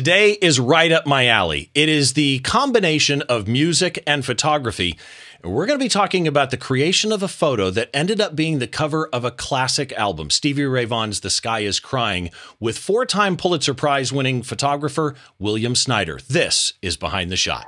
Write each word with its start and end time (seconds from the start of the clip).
Today 0.00 0.30
is 0.40 0.58
right 0.58 0.90
up 0.90 1.06
my 1.06 1.26
alley. 1.26 1.70
It 1.74 1.90
is 1.90 2.14
the 2.14 2.38
combination 2.38 3.20
of 3.20 3.46
music 3.46 4.02
and 4.06 4.24
photography. 4.24 4.98
We're 5.44 5.66
going 5.66 5.78
to 5.78 5.84
be 5.84 5.90
talking 5.90 6.26
about 6.26 6.50
the 6.50 6.56
creation 6.56 7.12
of 7.12 7.22
a 7.22 7.28
photo 7.28 7.68
that 7.68 7.90
ended 7.92 8.18
up 8.18 8.34
being 8.34 8.60
the 8.60 8.66
cover 8.66 9.10
of 9.12 9.26
a 9.26 9.30
classic 9.30 9.92
album, 9.92 10.30
Stevie 10.30 10.64
Ray 10.64 10.86
Vaughan's 10.86 11.20
The 11.20 11.28
Sky 11.28 11.60
is 11.60 11.80
Crying, 11.80 12.30
with 12.58 12.78
four 12.78 13.04
time 13.04 13.36
Pulitzer 13.36 13.74
Prize 13.74 14.10
winning 14.10 14.42
photographer 14.42 15.14
William 15.38 15.74
Snyder. 15.74 16.18
This 16.26 16.72
is 16.80 16.96
Behind 16.96 17.30
the 17.30 17.36
Shot. 17.36 17.66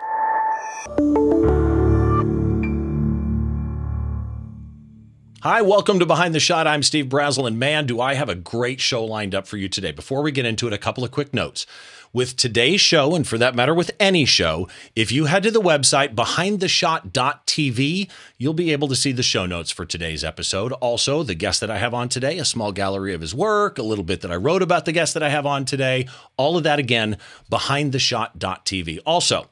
Hi, 5.42 5.60
welcome 5.60 5.98
to 5.98 6.06
Behind 6.06 6.32
the 6.36 6.38
Shot. 6.38 6.68
I'm 6.68 6.84
Steve 6.84 7.06
Brazill, 7.06 7.48
and 7.48 7.58
man, 7.58 7.84
do 7.84 8.00
I 8.00 8.14
have 8.14 8.28
a 8.28 8.36
great 8.36 8.80
show 8.80 9.04
lined 9.04 9.34
up 9.34 9.48
for 9.48 9.56
you 9.56 9.68
today. 9.68 9.90
Before 9.90 10.22
we 10.22 10.30
get 10.30 10.46
into 10.46 10.68
it, 10.68 10.72
a 10.72 10.78
couple 10.78 11.02
of 11.02 11.10
quick 11.10 11.34
notes. 11.34 11.66
With 12.12 12.36
today's 12.36 12.80
show, 12.80 13.16
and 13.16 13.26
for 13.26 13.36
that 13.38 13.56
matter, 13.56 13.74
with 13.74 13.90
any 13.98 14.24
show, 14.24 14.68
if 14.94 15.10
you 15.10 15.24
head 15.24 15.42
to 15.42 15.50
the 15.50 15.60
website 15.60 16.14
behindtheshot.tv, 16.14 18.08
you'll 18.38 18.54
be 18.54 18.70
able 18.70 18.86
to 18.86 18.94
see 18.94 19.10
the 19.10 19.24
show 19.24 19.44
notes 19.44 19.72
for 19.72 19.84
today's 19.84 20.22
episode. 20.22 20.70
Also, 20.74 21.24
the 21.24 21.34
guest 21.34 21.60
that 21.60 21.72
I 21.72 21.78
have 21.78 21.92
on 21.92 22.08
today, 22.08 22.38
a 22.38 22.44
small 22.44 22.70
gallery 22.70 23.12
of 23.12 23.20
his 23.20 23.34
work, 23.34 23.78
a 23.78 23.82
little 23.82 24.04
bit 24.04 24.20
that 24.20 24.30
I 24.30 24.36
wrote 24.36 24.62
about 24.62 24.84
the 24.84 24.92
guest 24.92 25.12
that 25.14 25.24
I 25.24 25.30
have 25.30 25.44
on 25.44 25.64
today, 25.64 26.06
all 26.36 26.56
of 26.56 26.62
that 26.62 26.78
again, 26.78 27.16
behindtheshot.tv. 27.50 29.00
Also, 29.04 29.48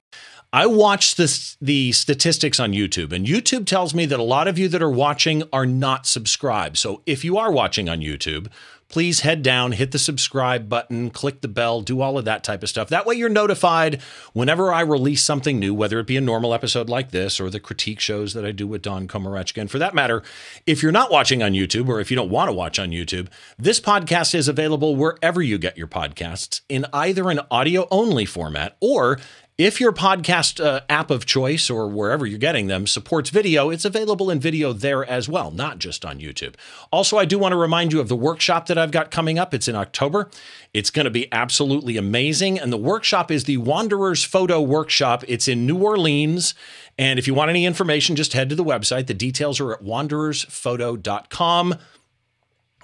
I 0.52 0.66
watch 0.66 1.14
this, 1.14 1.56
the 1.60 1.92
statistics 1.92 2.58
on 2.58 2.72
YouTube, 2.72 3.12
and 3.12 3.24
YouTube 3.24 3.66
tells 3.66 3.94
me 3.94 4.04
that 4.06 4.18
a 4.18 4.24
lot 4.24 4.48
of 4.48 4.58
you 4.58 4.66
that 4.68 4.82
are 4.82 4.90
watching 4.90 5.44
are 5.52 5.66
not 5.66 6.06
subscribed. 6.06 6.76
So 6.76 7.02
if 7.06 7.24
you 7.24 7.38
are 7.38 7.52
watching 7.52 7.88
on 7.88 8.00
YouTube, 8.00 8.48
please 8.88 9.20
head 9.20 9.42
down, 9.44 9.70
hit 9.70 9.92
the 9.92 9.98
subscribe 9.98 10.68
button, 10.68 11.10
click 11.10 11.40
the 11.40 11.48
bell, 11.48 11.80
do 11.80 12.00
all 12.00 12.18
of 12.18 12.24
that 12.24 12.42
type 12.42 12.64
of 12.64 12.68
stuff. 12.68 12.88
That 12.88 13.06
way 13.06 13.14
you're 13.14 13.28
notified 13.28 14.02
whenever 14.32 14.72
I 14.72 14.80
release 14.80 15.22
something 15.22 15.60
new, 15.60 15.72
whether 15.72 16.00
it 16.00 16.08
be 16.08 16.16
a 16.16 16.20
normal 16.20 16.52
episode 16.52 16.88
like 16.88 17.12
this 17.12 17.38
or 17.38 17.48
the 17.48 17.60
critique 17.60 18.00
shows 18.00 18.34
that 18.34 18.44
I 18.44 18.50
do 18.50 18.66
with 18.66 18.82
Don 18.82 19.06
Komarechka. 19.06 19.60
And 19.60 19.70
for 19.70 19.78
that 19.78 19.94
matter, 19.94 20.24
if 20.66 20.82
you're 20.82 20.90
not 20.90 21.12
watching 21.12 21.44
on 21.44 21.52
YouTube 21.52 21.88
or 21.88 22.00
if 22.00 22.10
you 22.10 22.16
don't 22.16 22.30
want 22.30 22.48
to 22.48 22.52
watch 22.52 22.80
on 22.80 22.90
YouTube, 22.90 23.28
this 23.56 23.78
podcast 23.78 24.34
is 24.34 24.48
available 24.48 24.96
wherever 24.96 25.40
you 25.40 25.58
get 25.58 25.78
your 25.78 25.86
podcasts 25.86 26.62
in 26.68 26.84
either 26.92 27.30
an 27.30 27.40
audio 27.52 27.86
only 27.92 28.24
format 28.24 28.76
or 28.80 29.20
if 29.58 29.78
your 29.80 29.92
podcast 29.92 30.64
uh, 30.64 30.80
app 30.88 31.10
of 31.10 31.26
choice 31.26 31.68
or 31.68 31.86
wherever 31.86 32.24
you're 32.24 32.38
getting 32.38 32.66
them 32.66 32.86
supports 32.86 33.28
video, 33.28 33.68
it's 33.68 33.84
available 33.84 34.30
in 34.30 34.40
video 34.40 34.72
there 34.72 35.04
as 35.04 35.28
well, 35.28 35.50
not 35.50 35.78
just 35.78 36.04
on 36.04 36.18
YouTube. 36.18 36.54
Also, 36.90 37.18
I 37.18 37.26
do 37.26 37.38
want 37.38 37.52
to 37.52 37.56
remind 37.56 37.92
you 37.92 38.00
of 38.00 38.08
the 38.08 38.16
workshop 38.16 38.66
that 38.66 38.78
I've 38.78 38.90
got 38.90 39.10
coming 39.10 39.38
up. 39.38 39.52
It's 39.52 39.68
in 39.68 39.76
October. 39.76 40.30
It's 40.72 40.90
going 40.90 41.04
to 41.04 41.10
be 41.10 41.30
absolutely 41.30 41.98
amazing. 41.98 42.58
And 42.58 42.72
the 42.72 42.78
workshop 42.78 43.30
is 43.30 43.44
the 43.44 43.58
Wanderers 43.58 44.24
Photo 44.24 44.62
Workshop. 44.62 45.24
It's 45.28 45.46
in 45.46 45.66
New 45.66 45.76
Orleans. 45.76 46.54
And 46.98 47.18
if 47.18 47.26
you 47.26 47.34
want 47.34 47.50
any 47.50 47.66
information, 47.66 48.16
just 48.16 48.32
head 48.32 48.48
to 48.48 48.54
the 48.54 48.64
website. 48.64 49.08
The 49.08 49.14
details 49.14 49.60
are 49.60 49.72
at 49.72 49.82
wanderersphoto.com. 49.82 51.74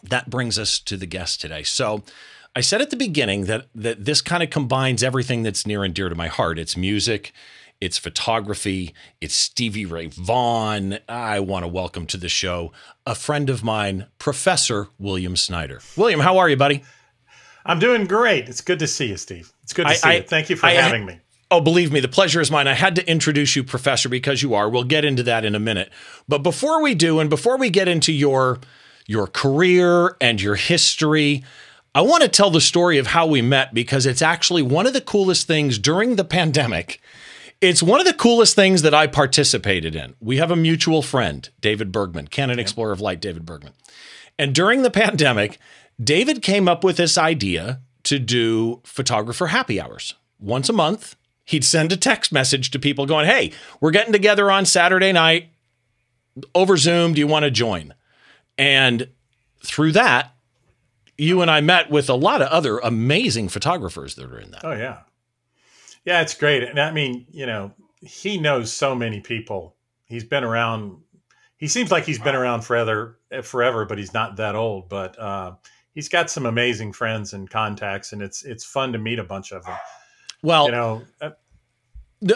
That 0.03 0.29
brings 0.29 0.59
us 0.59 0.79
to 0.81 0.97
the 0.99 1.07
guest 1.07 1.41
today. 1.41 1.63
So, 1.63 2.03
I 2.57 2.63
said 2.63 2.81
at 2.81 2.89
the 2.89 2.97
beginning 2.97 3.45
that 3.45 3.67
that 3.75 4.07
this 4.07 4.23
kind 4.23 4.43
of 4.43 4.49
combines 4.49 5.03
everything 5.03 5.43
that's 5.43 5.67
near 5.67 5.85
and 5.85 5.93
dear 5.93 6.09
to 6.09 6.15
my 6.15 6.29
heart. 6.29 6.59
It's 6.59 6.75
music, 6.75 7.33
it's 7.83 7.99
photography, 7.99 8.95
it's 9.21 9.35
Stevie 9.35 9.85
Ray 9.85 10.07
Vaughan. 10.07 10.99
I 11.07 11.39
want 11.41 11.65
to 11.65 11.69
welcome 11.69 12.07
to 12.07 12.17
the 12.17 12.31
show 12.31 12.73
a 13.05 13.15
friend 13.15 13.51
of 13.51 13.63
mine, 13.63 14.07
Professor 14.19 14.89
William 14.99 15.37
Snyder. 15.37 15.83
William, 15.99 16.21
how 16.21 16.39
are 16.39 16.49
you, 16.49 16.57
buddy? 16.57 16.83
I'm 17.67 17.79
doing 17.79 18.07
great. 18.07 18.49
It's 18.49 18.63
good 18.63 18.79
to 18.79 18.87
see 18.87 19.09
you, 19.09 19.19
Steve. 19.19 19.53
It's 19.63 19.75
good 19.75 19.85
to 19.85 19.91
I, 19.91 19.95
see 19.97 20.09
I, 20.09 20.15
you. 20.15 20.23
Thank 20.23 20.49
you 20.49 20.57
for 20.57 20.65
I, 20.65 20.73
having 20.73 21.05
me. 21.05 21.21
Oh, 21.51 21.61
believe 21.61 21.93
me, 21.93 22.01
the 22.01 22.09
pleasure 22.09 22.41
is 22.41 22.51
mine. 22.51 22.69
I 22.69 22.73
had 22.73 22.97
to 22.97 23.07
introduce 23.07 23.55
you, 23.55 23.65
Professor, 23.65 24.09
because 24.09 24.43
you 24.43 24.55
are. 24.55 24.71
We'll 24.71 24.85
get 24.85 25.05
into 25.05 25.23
that 25.25 25.45
in 25.45 25.55
a 25.55 25.61
minute. 25.61 25.91
But 26.27 26.39
before 26.39 26.83
we 26.83 26.95
do, 26.95 27.21
and 27.21 27.29
before 27.29 27.59
we 27.59 27.69
get 27.69 27.87
into 27.87 28.15
your 28.15 28.61
your 29.07 29.27
career 29.27 30.17
and 30.23 30.41
your 30.41 30.57
history, 30.57 31.45
I 31.97 32.03
want 32.03 32.23
to 32.25 32.29
tell 32.29 32.51
the 32.51 32.61
story 32.61 32.99
of 32.99 33.07
how 33.07 33.27
we 33.27 33.41
met 33.41 33.73
because 33.73 34.05
it's 34.05 34.21
actually 34.21 34.61
one 34.61 34.87
of 34.87 34.93
the 34.93 35.01
coolest 35.01 35.47
things 35.47 35.79
during 35.79 36.17
the 36.17 36.27
pandemic. 36.27 37.01
It's 37.63 37.83
one 37.83 38.01
of 38.01 38.07
the 38.07 38.13
coolest 38.13 38.55
things 38.55 38.83
that 38.83 38.93
I 38.93 39.07
participated 39.07 39.97
in. 39.97 40.15
We 40.21 40.37
have 40.37 40.51
a 40.51 40.57
mutual 40.57 41.01
friend, 41.01 41.49
David 41.63 41.93
Bergman, 41.93 42.29
Canon 42.29 42.59
Explorer 42.59 42.93
of 42.93 43.01
Light, 43.01 43.19
David 43.19 43.47
Bergman. 43.47 43.73
And 44.39 44.55
during 44.55 44.83
the 44.83 44.91
pandemic, 44.91 45.59
David 45.99 46.43
came 46.43 46.69
up 46.69 46.85
with 46.85 46.99
this 46.99 47.17
idea 47.17 47.81
to 48.03 48.19
do 48.19 48.83
photographer 48.85 49.47
happy 49.47 49.81
hours 49.81 50.17
once 50.39 50.69
a 50.69 50.75
month. 50.75 51.17
He'd 51.47 51.65
send 51.65 51.93
a 51.93 51.97
text 51.97 52.31
message 52.31 52.71
to 52.73 52.79
people 52.79 53.07
going, 53.07 53.25
Hey, 53.25 53.53
we're 53.81 53.91
getting 53.91 54.13
together 54.13 54.51
on 54.51 54.67
Saturday 54.67 55.13
night 55.13 55.49
over 56.55 56.77
Zoom. 56.77 57.15
Do 57.15 57.21
you 57.21 57.27
want 57.27 57.45
to 57.45 57.51
join? 57.51 57.95
And 58.59 59.09
through 59.65 59.93
that, 59.93 60.36
you 61.19 61.43
and 61.43 61.51
I 61.51 61.61
met 61.61 61.91
with 61.91 62.09
a 62.09 62.15
lot 62.15 62.43
of 62.43 62.49
other 62.49 62.79
amazing 62.79 63.49
photographers 63.49 64.15
that 64.17 64.31
are 64.31 64.39
in 64.39 64.51
that. 64.51 64.65
Oh 64.65 64.73
yeah, 64.73 65.01
yeah, 66.05 66.21
it's 66.21 66.35
great. 66.35 66.63
And 66.63 66.79
I 66.79 66.91
mean, 66.91 67.27
you 67.31 67.47
know, 67.47 67.73
he 68.01 68.39
knows 68.39 68.73
so 68.73 68.95
many 68.95 69.21
people. 69.21 69.77
He's 70.05 70.25
been 70.25 70.45
around. 70.45 70.99
He 71.57 71.69
seems 71.69 71.91
like 71.91 72.05
he's 72.05 72.19
been 72.19 72.35
around 72.35 72.63
forever, 72.63 73.19
forever, 73.43 73.87
but 73.87 73.99
he's 73.99 74.13
not 74.13 74.37
that 74.37 74.55
old. 74.55 74.89
But 74.89 75.19
uh, 75.19 75.55
he's 75.95 76.09
got 76.09 76.31
some 76.31 76.47
amazing 76.47 76.93
friends 76.93 77.33
and 77.33 77.49
contacts, 77.49 78.13
and 78.13 78.23
it's 78.23 78.45
it's 78.45 78.65
fun 78.65 78.93
to 78.93 78.99
meet 78.99 79.19
a 79.19 79.25
bunch 79.25 79.53
of 79.53 79.65
them. 79.65 79.77
Well, 80.43 80.67
you 80.67 80.73
know. 80.73 81.03
Uh, 81.21 81.31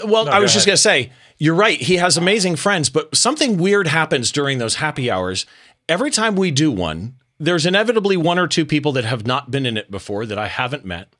well, 0.05 0.27
no, 0.27 0.31
I 0.31 0.41
was 0.41 0.53
just 0.53 0.67
going 0.67 0.75
to 0.75 0.83
say, 0.83 1.11
you're 1.39 1.55
right. 1.55 1.81
He 1.81 1.97
has 1.97 2.19
amazing 2.19 2.57
friends, 2.57 2.91
but 2.91 3.17
something 3.17 3.57
weird 3.57 3.87
happens 3.87 4.31
during 4.31 4.59
those 4.59 4.77
happy 4.77 5.11
hours. 5.11 5.47
Every 5.89 6.11
time 6.11 6.37
we 6.37 6.51
do 6.51 6.71
one, 6.71 7.17
there's 7.41 7.65
inevitably 7.65 8.19
one 8.19 8.39
or 8.39 8.47
two 8.47 8.67
people 8.67 8.93
that 8.93 9.05
have 9.05 9.27
not 9.27 9.51
been 9.51 9.65
in 9.65 9.79
it 9.79 9.91
before 9.91 10.27
that 10.27 10.39
I 10.39 10.47
haven't 10.47 10.85
met. 10.85 11.15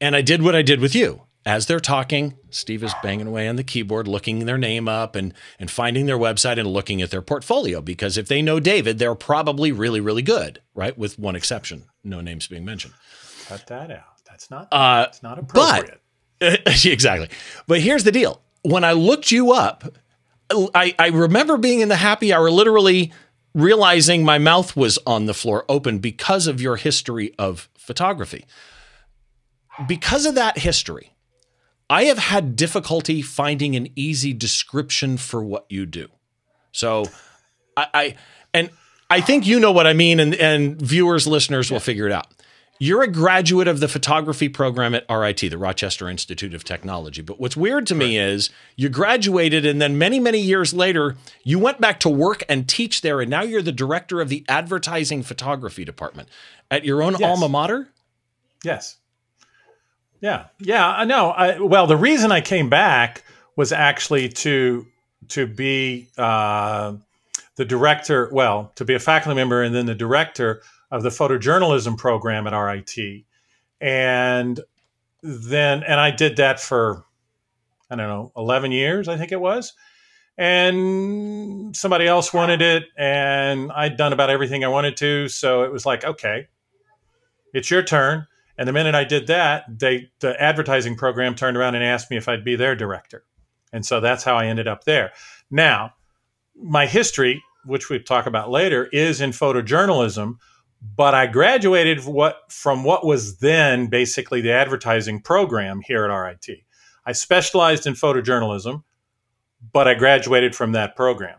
And 0.00 0.16
I 0.16 0.22
did 0.22 0.42
what 0.42 0.54
I 0.54 0.62
did 0.62 0.80
with 0.80 0.94
you. 0.94 1.22
As 1.44 1.66
they're 1.66 1.80
talking, 1.80 2.36
Steve 2.50 2.84
is 2.84 2.94
banging 3.02 3.26
away 3.26 3.48
on 3.48 3.56
the 3.56 3.64
keyboard, 3.64 4.06
looking 4.06 4.44
their 4.44 4.58
name 4.58 4.88
up 4.88 5.16
and, 5.16 5.34
and 5.58 5.70
finding 5.70 6.06
their 6.06 6.18
website 6.18 6.58
and 6.58 6.68
looking 6.68 7.02
at 7.02 7.10
their 7.10 7.22
portfolio. 7.22 7.80
Because 7.80 8.16
if 8.16 8.28
they 8.28 8.42
know 8.42 8.60
David, 8.60 8.98
they're 8.98 9.14
probably 9.14 9.72
really, 9.72 10.00
really 10.00 10.22
good, 10.22 10.60
right? 10.74 10.96
With 10.96 11.18
one 11.18 11.34
exception, 11.34 11.86
no 12.04 12.20
names 12.20 12.46
being 12.46 12.64
mentioned. 12.64 12.94
Cut 13.46 13.66
that 13.66 13.90
out. 13.90 14.22
That's 14.26 14.50
not, 14.50 14.68
uh, 14.70 15.02
that's 15.02 15.22
not 15.22 15.38
appropriate. 15.38 16.00
But, 16.38 16.62
exactly. 16.84 17.28
But 17.66 17.80
here's 17.80 18.04
the 18.04 18.12
deal. 18.12 18.42
When 18.62 18.84
I 18.84 18.92
looked 18.92 19.32
you 19.32 19.52
up, 19.52 19.96
I, 20.74 20.94
I 20.98 21.08
remember 21.08 21.56
being 21.56 21.80
in 21.80 21.88
the 21.88 21.96
happy 21.96 22.32
hour 22.32 22.50
literally 22.50 23.12
realizing 23.54 24.24
my 24.24 24.38
mouth 24.38 24.76
was 24.76 24.98
on 25.06 25.26
the 25.26 25.34
floor 25.34 25.64
open 25.68 25.98
because 25.98 26.46
of 26.46 26.60
your 26.60 26.76
history 26.76 27.34
of 27.38 27.68
photography. 27.76 28.44
Because 29.86 30.26
of 30.26 30.34
that 30.34 30.58
history, 30.58 31.12
I 31.88 32.04
have 32.04 32.18
had 32.18 32.54
difficulty 32.54 33.22
finding 33.22 33.74
an 33.74 33.88
easy 33.96 34.32
description 34.32 35.16
for 35.16 35.42
what 35.42 35.66
you 35.68 35.86
do. 35.86 36.08
So 36.72 37.06
I, 37.76 37.86
I 37.92 38.16
and 38.54 38.70
I 39.08 39.20
think 39.20 39.46
you 39.46 39.58
know 39.58 39.72
what 39.72 39.88
I 39.88 39.92
mean, 39.92 40.20
and, 40.20 40.34
and 40.36 40.80
viewers, 40.80 41.26
listeners 41.26 41.70
will 41.70 41.80
figure 41.80 42.06
it 42.06 42.12
out. 42.12 42.28
You're 42.82 43.02
a 43.02 43.08
graduate 43.08 43.68
of 43.68 43.80
the 43.80 43.88
photography 43.88 44.48
program 44.48 44.94
at 44.94 45.04
RIT, 45.10 45.40
the 45.40 45.58
Rochester 45.58 46.08
Institute 46.08 46.54
of 46.54 46.64
Technology. 46.64 47.20
But 47.20 47.38
what's 47.38 47.54
weird 47.54 47.86
to 47.88 47.94
me 47.94 48.16
is 48.16 48.48
you 48.74 48.88
graduated, 48.88 49.66
and 49.66 49.82
then 49.82 49.98
many, 49.98 50.18
many 50.18 50.38
years 50.38 50.72
later, 50.72 51.16
you 51.44 51.58
went 51.58 51.78
back 51.78 52.00
to 52.00 52.08
work 52.08 52.42
and 52.48 52.66
teach 52.66 53.02
there, 53.02 53.20
and 53.20 53.28
now 53.28 53.42
you're 53.42 53.60
the 53.60 53.70
director 53.70 54.22
of 54.22 54.30
the 54.30 54.46
advertising 54.48 55.22
photography 55.22 55.84
department 55.84 56.30
at 56.70 56.86
your 56.86 57.02
own 57.02 57.16
yes. 57.18 57.22
alma 57.22 57.50
mater. 57.50 57.88
Yes. 58.64 58.96
Yeah. 60.22 60.46
Yeah. 60.58 60.88
I 60.88 61.04
know. 61.04 61.32
I, 61.32 61.60
well, 61.60 61.86
the 61.86 61.98
reason 61.98 62.32
I 62.32 62.40
came 62.40 62.70
back 62.70 63.24
was 63.56 63.72
actually 63.72 64.30
to 64.30 64.86
to 65.28 65.46
be 65.46 66.08
uh, 66.16 66.94
the 67.56 67.66
director. 67.66 68.30
Well, 68.32 68.72
to 68.76 68.86
be 68.86 68.94
a 68.94 68.98
faculty 68.98 69.36
member, 69.36 69.62
and 69.62 69.74
then 69.74 69.84
the 69.84 69.94
director 69.94 70.62
of 70.90 71.02
the 71.02 71.08
photojournalism 71.08 71.96
program 71.96 72.46
at 72.46 72.56
RIT. 72.56 73.24
And 73.80 74.60
then, 75.22 75.82
and 75.82 76.00
I 76.00 76.10
did 76.10 76.36
that 76.36 76.60
for, 76.60 77.04
I 77.90 77.96
don't 77.96 78.08
know, 78.08 78.32
11 78.36 78.72
years, 78.72 79.08
I 79.08 79.16
think 79.16 79.32
it 79.32 79.40
was. 79.40 79.72
And 80.36 81.76
somebody 81.76 82.06
else 82.06 82.32
wanted 82.32 82.62
it, 82.62 82.84
and 82.96 83.70
I'd 83.72 83.96
done 83.96 84.12
about 84.12 84.30
everything 84.30 84.64
I 84.64 84.68
wanted 84.68 84.96
to. 84.98 85.28
So 85.28 85.64
it 85.64 85.72
was 85.72 85.84
like, 85.84 86.04
okay, 86.04 86.48
it's 87.52 87.70
your 87.70 87.82
turn. 87.82 88.26
And 88.56 88.68
the 88.68 88.72
minute 88.72 88.94
I 88.94 89.04
did 89.04 89.26
that, 89.26 89.64
they, 89.68 90.10
the 90.20 90.40
advertising 90.40 90.96
program 90.96 91.34
turned 91.34 91.56
around 91.56 91.74
and 91.74 91.84
asked 91.84 92.10
me 92.10 92.16
if 92.16 92.28
I'd 92.28 92.44
be 92.44 92.56
their 92.56 92.74
director. 92.74 93.24
And 93.72 93.84
so 93.84 94.00
that's 94.00 94.24
how 94.24 94.36
I 94.36 94.46
ended 94.46 94.66
up 94.66 94.84
there. 94.84 95.12
Now, 95.50 95.94
my 96.56 96.86
history, 96.86 97.42
which 97.64 97.88
we'll 97.88 98.02
talk 98.02 98.26
about 98.26 98.50
later, 98.50 98.88
is 98.92 99.20
in 99.20 99.30
photojournalism, 99.30 100.38
but 100.82 101.14
I 101.14 101.26
graduated 101.26 102.04
what 102.04 102.50
from 102.50 102.84
what 102.84 103.04
was 103.04 103.38
then 103.38 103.88
basically 103.88 104.40
the 104.40 104.52
advertising 104.52 105.20
program 105.20 105.80
here 105.84 106.04
at 106.04 106.14
RIT. 106.14 106.60
I 107.04 107.12
specialized 107.12 107.86
in 107.86 107.94
photojournalism, 107.94 108.82
but 109.72 109.88
I 109.88 109.94
graduated 109.94 110.54
from 110.54 110.72
that 110.72 110.96
program. 110.96 111.38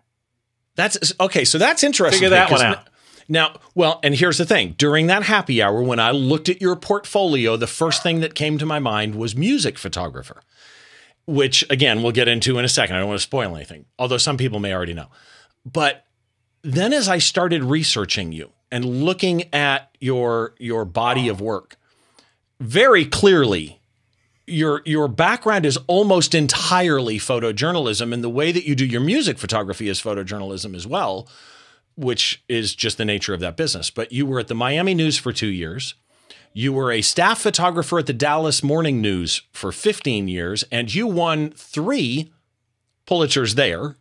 That's 0.76 1.14
okay. 1.20 1.46
So 1.46 1.58
that's 1.58 1.84
interesting. 1.84 2.20
Figure 2.20 2.30
that 2.30 2.52
one 2.52 2.62
out. 2.62 2.88
Now, 3.28 3.60
well, 3.76 4.00
and 4.04 4.16
here's 4.16 4.38
the 4.38 4.46
thing. 4.46 4.76
During 4.78 5.08
that 5.08 5.24
happy 5.24 5.62
hour, 5.62 5.82
when 5.82 6.00
I 6.00 6.12
looked 6.12 6.50
at 6.50 6.62
your 6.62 6.76
portfolio, 6.76 7.56
the 7.56 7.68
first 7.68 8.04
thing 8.04 8.20
that 8.20 8.36
came 8.36 8.58
to 8.58 8.66
my 8.66 8.80
mind 8.80 9.16
was 9.16 9.36
music 9.36 9.78
photographer, 9.78 10.42
which 11.26 11.64
again, 11.70 12.04
we'll 12.04 12.12
get 12.12 12.28
into 12.28 12.58
in 12.58 12.66
a 12.66 12.70
second. 12.70 12.96
I 12.96 13.00
don't 13.00 13.08
want 13.08 13.20
to 13.20 13.24
spoil 13.24 13.56
anything, 13.56 13.86
although 13.98 14.18
some 14.18 14.38
people 14.38 14.60
may 14.60 14.74
already 14.74 14.94
know. 14.94 15.08
But 15.66 16.06
then 16.64 16.94
as 16.94 17.08
I 17.08 17.20
started 17.20 17.64
researching 17.64 18.32
you 18.32 18.52
and 18.71 19.03
looking 19.03 19.53
at 19.53 19.95
your 20.00 20.56
your 20.57 20.85
body 20.85 21.27
of 21.27 21.41
work, 21.41 21.77
very 22.59 23.06
clearly 23.06 23.79
your 24.47 24.81
your 24.85 25.07
background 25.07 25.65
is 25.65 25.77
almost 25.88 26.33
entirely 26.35 27.18
photojournalism 27.18 28.13
and 28.13 28.23
the 28.23 28.29
way 28.29 28.51
that 28.51 28.65
you 28.65 28.75
do 28.75 28.85
your 28.85 29.01
music 29.01 29.38
photography 29.38 29.88
is 29.88 30.01
photojournalism 30.01 30.75
as 30.75 30.88
well 30.88 31.27
which 31.95 32.44
is 32.47 32.73
just 32.73 32.97
the 32.97 33.06
nature 33.06 33.33
of 33.33 33.41
that 33.41 33.57
business. 33.57 33.89
But 33.89 34.12
you 34.12 34.25
were 34.25 34.39
at 34.39 34.47
the 34.47 34.56
Miami 34.56 34.94
News 34.94 35.18
for 35.18 35.33
2 35.33 35.47
years. 35.47 35.95
You 36.53 36.73
were 36.73 36.91
a 36.91 37.01
staff 37.01 37.41
photographer 37.41 38.00
at 38.00 38.07
the 38.07 38.13
Dallas 38.13 38.63
Morning 38.63 39.01
News 39.01 39.41
for 39.51 39.71
15 39.71 40.27
years 40.27 40.63
and 40.71 40.94
you 40.94 41.06
won 41.06 41.51
3 41.51 42.31
Pulitzers 43.07 43.56
there. 43.56 43.97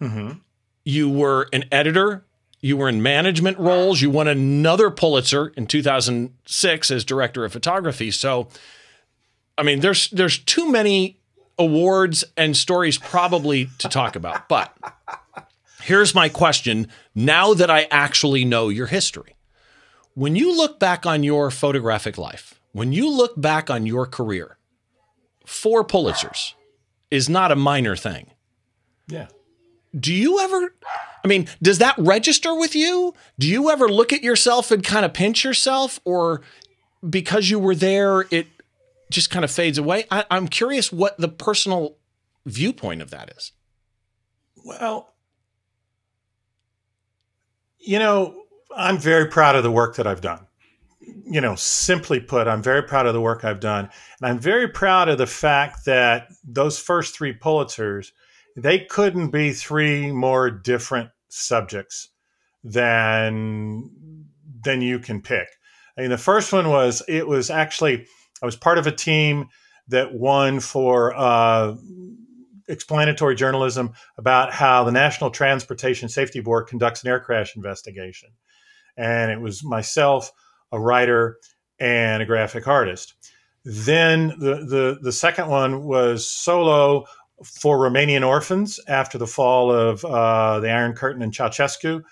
Mm-hmm. 0.00 0.38
you 0.84 1.08
were 1.08 1.48
an 1.52 1.64
editor 1.72 2.23
you 2.64 2.76
were 2.76 2.88
in 2.88 3.02
management 3.02 3.58
roles 3.58 4.00
you 4.00 4.10
won 4.10 4.28
another 4.28 4.90
Pulitzer 4.90 5.48
in 5.56 5.66
2006 5.66 6.90
as 6.90 7.04
director 7.04 7.44
of 7.44 7.52
photography 7.52 8.10
so 8.10 8.48
I 9.56 9.62
mean, 9.62 9.80
there's 9.80 10.10
there's 10.10 10.38
too 10.38 10.70
many 10.70 11.18
awards 11.58 12.24
and 12.36 12.56
stories 12.56 12.98
probably 12.98 13.68
to 13.78 13.88
talk 13.88 14.16
about. 14.16 14.48
But 14.48 14.76
here's 15.82 16.14
my 16.14 16.28
question 16.28 16.88
now 17.14 17.54
that 17.54 17.70
I 17.70 17.86
actually 17.90 18.44
know 18.44 18.68
your 18.68 18.86
history. 18.86 19.36
When 20.14 20.36
you 20.36 20.56
look 20.56 20.78
back 20.78 21.06
on 21.06 21.22
your 21.22 21.50
photographic 21.50 22.18
life, 22.18 22.60
when 22.72 22.92
you 22.92 23.10
look 23.10 23.40
back 23.40 23.70
on 23.70 23.86
your 23.86 24.06
career, 24.06 24.58
four 25.44 25.84
Pulitzers 25.84 26.54
is 27.10 27.28
not 27.28 27.52
a 27.52 27.56
minor 27.56 27.96
thing. 27.96 28.30
Yeah. 29.08 29.26
Do 29.98 30.12
you 30.12 30.40
ever 30.40 30.74
I 31.24 31.28
mean, 31.28 31.48
does 31.62 31.78
that 31.78 31.94
register 31.98 32.54
with 32.54 32.74
you? 32.74 33.14
Do 33.38 33.48
you 33.48 33.70
ever 33.70 33.88
look 33.88 34.12
at 34.12 34.22
yourself 34.22 34.70
and 34.70 34.84
kind 34.84 35.04
of 35.04 35.14
pinch 35.14 35.44
yourself 35.44 36.00
or 36.04 36.42
because 37.08 37.50
you 37.50 37.58
were 37.58 37.74
there 37.74 38.26
it 38.30 38.46
just 39.14 39.30
kind 39.30 39.44
of 39.44 39.50
fades 39.50 39.78
away. 39.78 40.04
I, 40.10 40.24
I'm 40.30 40.48
curious 40.48 40.92
what 40.92 41.16
the 41.18 41.28
personal 41.28 41.96
viewpoint 42.44 43.00
of 43.00 43.10
that 43.10 43.32
is. 43.36 43.52
Well, 44.64 45.14
you 47.78 47.98
know, 47.98 48.42
I'm 48.76 48.98
very 48.98 49.26
proud 49.26 49.56
of 49.56 49.62
the 49.62 49.70
work 49.70 49.96
that 49.96 50.06
I've 50.06 50.20
done. 50.20 50.46
You 51.00 51.40
know, 51.40 51.54
simply 51.54 52.18
put, 52.18 52.48
I'm 52.48 52.62
very 52.62 52.82
proud 52.82 53.06
of 53.06 53.12
the 53.12 53.20
work 53.20 53.44
I've 53.44 53.60
done. 53.60 53.90
And 54.20 54.30
I'm 54.30 54.38
very 54.38 54.68
proud 54.68 55.08
of 55.08 55.18
the 55.18 55.26
fact 55.26 55.84
that 55.84 56.28
those 56.42 56.78
first 56.78 57.14
three 57.14 57.34
Pulitzers, 57.34 58.12
they 58.56 58.80
couldn't 58.80 59.30
be 59.30 59.52
three 59.52 60.12
more 60.12 60.50
different 60.50 61.10
subjects 61.28 62.08
than 62.62 63.90
than 64.62 64.80
you 64.80 64.98
can 64.98 65.20
pick. 65.20 65.48
I 65.96 66.02
mean, 66.02 66.10
the 66.10 66.18
first 66.18 66.52
one 66.52 66.68
was 66.70 67.02
it 67.08 67.26
was 67.26 67.50
actually 67.50 68.06
I 68.42 68.46
was 68.46 68.56
part 68.56 68.78
of 68.78 68.86
a 68.86 68.92
team 68.92 69.48
that 69.88 70.14
won 70.14 70.60
for 70.60 71.14
uh, 71.14 71.74
explanatory 72.68 73.34
journalism 73.34 73.92
about 74.16 74.52
how 74.52 74.84
the 74.84 74.92
National 74.92 75.30
Transportation 75.30 76.08
Safety 76.08 76.40
Board 76.40 76.66
conducts 76.66 77.02
an 77.02 77.10
air 77.10 77.20
crash 77.20 77.54
investigation. 77.56 78.30
And 78.96 79.30
it 79.30 79.40
was 79.40 79.64
myself, 79.64 80.32
a 80.72 80.80
writer, 80.80 81.38
and 81.78 82.22
a 82.22 82.26
graphic 82.26 82.66
artist. 82.66 83.14
Then 83.64 84.28
the, 84.38 84.64
the, 84.66 84.98
the 85.02 85.12
second 85.12 85.48
one 85.48 85.84
was 85.84 86.28
solo 86.28 87.06
for 87.42 87.78
Romanian 87.78 88.26
orphans 88.26 88.78
after 88.86 89.18
the 89.18 89.26
fall 89.26 89.72
of 89.72 90.04
uh, 90.04 90.60
the 90.60 90.70
Iron 90.70 90.92
Curtain 90.92 91.22
and 91.22 91.32
Ceausescu. 91.32 92.02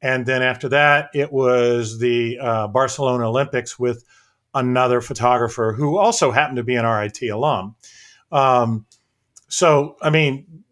And 0.00 0.26
then 0.26 0.42
after 0.42 0.68
that, 0.68 1.10
it 1.14 1.32
was 1.32 1.98
the 1.98 2.38
uh, 2.40 2.68
Barcelona 2.68 3.28
Olympics 3.28 3.78
with 3.78 4.04
another 4.54 5.00
photographer 5.00 5.72
who 5.72 5.98
also 5.98 6.30
happened 6.30 6.56
to 6.56 6.62
be 6.62 6.76
an 6.76 6.86
RIT 6.86 7.22
alum. 7.22 7.74
Um, 8.30 8.86
so, 9.48 9.96
I 10.00 10.10
mean, 10.10 10.64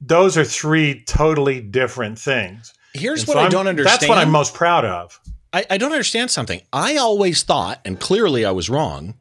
those 0.00 0.36
are 0.36 0.44
three 0.44 1.02
totally 1.04 1.60
different 1.60 2.18
things. 2.18 2.74
Here's 2.94 3.20
and 3.20 3.28
what 3.28 3.34
so 3.34 3.40
I 3.40 3.48
don't 3.48 3.66
understand. 3.66 4.00
That's 4.00 4.08
what 4.08 4.18
I'm 4.18 4.30
most 4.30 4.54
proud 4.54 4.84
of. 4.84 5.20
I, 5.52 5.64
I, 5.70 5.78
don't 5.78 5.92
understand 5.92 6.30
something. 6.30 6.60
I 6.72 6.96
always 6.96 7.42
thought, 7.42 7.80
and 7.84 7.98
clearly 7.98 8.44
I 8.44 8.50
was 8.50 8.68
wrong, 8.68 9.14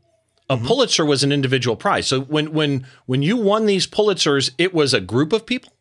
a 0.50 0.56
mm-hmm. 0.56 0.66
Pulitzer 0.66 1.06
was 1.06 1.24
an 1.24 1.32
individual 1.32 1.76
prize. 1.76 2.08
So 2.08 2.22
when 2.22 2.54
when 2.54 2.86
when 3.06 3.22
you 3.22 3.38
won 3.38 3.66
these 3.66 3.88
Pulitzers, 3.88 4.52
it 4.58 4.74
was 4.74 4.94
a 4.94 5.02
group 5.02 5.34
of 5.34 5.46
people. 5.46 5.74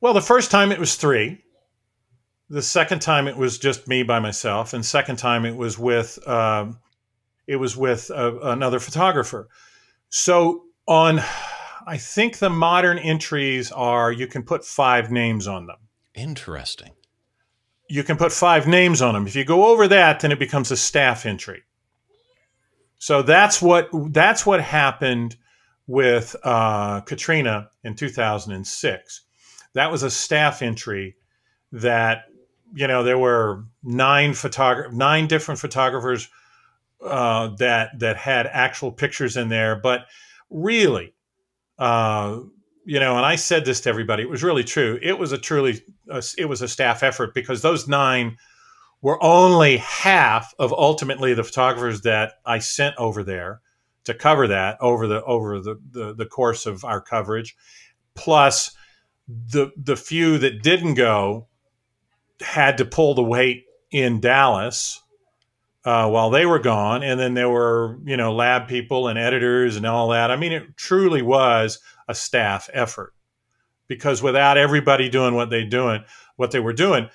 Well, 0.00 0.14
the 0.14 0.22
first 0.22 0.50
time 0.50 0.72
it 0.72 0.78
was 0.78 0.96
three. 0.96 1.44
The 2.48 2.62
second 2.62 3.00
time 3.00 3.28
it 3.28 3.36
was 3.36 3.58
just 3.58 3.86
me 3.86 4.02
by 4.02 4.18
myself, 4.18 4.72
and 4.72 4.84
second 4.84 5.16
time 5.16 5.44
it 5.44 5.56
was 5.56 5.78
with 5.78 6.26
um, 6.26 6.78
it 7.46 7.56
was 7.56 7.76
with 7.76 8.10
a, 8.10 8.38
another 8.50 8.78
photographer. 8.78 9.48
So 10.08 10.64
on, 10.86 11.20
I 11.86 11.96
think 11.96 12.38
the 12.38 12.50
modern 12.50 12.98
entries 12.98 13.70
are 13.72 14.10
you 14.10 14.26
can 14.26 14.42
put 14.42 14.64
five 14.64 15.10
names 15.10 15.46
on 15.46 15.66
them. 15.66 15.76
Interesting. 16.14 16.90
You 17.88 18.04
can 18.04 18.16
put 18.16 18.32
five 18.32 18.66
names 18.66 19.02
on 19.02 19.14
them. 19.14 19.26
If 19.26 19.34
you 19.34 19.44
go 19.44 19.66
over 19.66 19.88
that, 19.88 20.20
then 20.20 20.32
it 20.32 20.38
becomes 20.38 20.70
a 20.70 20.76
staff 20.76 21.26
entry. 21.26 21.62
So 23.00 23.22
that's 23.22 23.62
what 23.62 23.88
that's 24.12 24.44
what 24.44 24.60
happened 24.60 25.36
with 25.86 26.36
uh, 26.44 27.00
Katrina 27.00 27.70
in 27.82 27.94
2006. 27.94 29.20
That 29.72 29.90
was 29.90 30.02
a 30.02 30.10
staff 30.10 30.60
entry 30.60 31.16
that 31.72 32.26
you 32.74 32.86
know 32.86 33.02
there 33.02 33.18
were 33.18 33.64
nine 33.82 34.34
photograph 34.34 34.92
nine 34.92 35.26
different 35.28 35.58
photographers 35.58 36.28
uh, 37.02 37.48
that 37.56 37.98
that 38.00 38.18
had 38.18 38.46
actual 38.46 38.92
pictures 38.92 39.34
in 39.38 39.48
there. 39.48 39.76
But 39.76 40.04
really, 40.50 41.14
uh, 41.78 42.40
you 42.84 43.00
know, 43.00 43.16
and 43.16 43.24
I 43.24 43.36
said 43.36 43.64
this 43.64 43.80
to 43.82 43.88
everybody. 43.88 44.24
It 44.24 44.28
was 44.28 44.42
really 44.42 44.64
true. 44.64 44.98
It 45.00 45.18
was 45.18 45.32
a 45.32 45.38
truly 45.38 45.80
it 46.36 46.50
was 46.50 46.60
a 46.60 46.68
staff 46.68 47.02
effort 47.02 47.32
because 47.32 47.62
those 47.62 47.88
nine 47.88 48.36
were 49.02 49.22
only 49.22 49.78
half 49.78 50.54
of 50.58 50.72
ultimately 50.72 51.34
the 51.34 51.44
photographers 51.44 52.02
that 52.02 52.34
I 52.44 52.58
sent 52.58 52.96
over 52.96 53.22
there 53.22 53.60
to 54.04 54.14
cover 54.14 54.48
that 54.48 54.78
over 54.80 55.06
the 55.06 55.22
over 55.24 55.60
the, 55.60 55.80
the, 55.90 56.14
the 56.14 56.26
course 56.26 56.66
of 56.66 56.84
our 56.84 57.00
coverage, 57.00 57.56
plus 58.14 58.72
the 59.28 59.70
the 59.76 59.96
few 59.96 60.38
that 60.38 60.62
didn't 60.62 60.94
go 60.94 61.48
had 62.40 62.78
to 62.78 62.84
pull 62.84 63.14
the 63.14 63.22
weight 63.22 63.64
in 63.90 64.20
Dallas 64.20 65.02
uh, 65.84 66.08
while 66.08 66.30
they 66.30 66.46
were 66.46 66.58
gone. 66.58 67.02
And 67.02 67.18
then 67.18 67.34
there 67.34 67.50
were, 67.50 67.98
you 68.04 68.16
know, 68.16 68.34
lab 68.34 68.68
people 68.68 69.08
and 69.08 69.18
editors 69.18 69.76
and 69.76 69.86
all 69.86 70.08
that. 70.10 70.30
I 70.30 70.36
mean, 70.36 70.52
it 70.52 70.76
truly 70.76 71.22
was 71.22 71.78
a 72.08 72.14
staff 72.14 72.68
effort 72.72 73.12
because 73.88 74.22
without 74.22 74.56
everybody 74.56 75.08
doing 75.08 75.34
what 75.34 75.50
they 75.50 75.64
doing, 75.64 76.04
what 76.36 76.50
they 76.50 76.60
were 76.60 76.72
doing, 76.72 77.08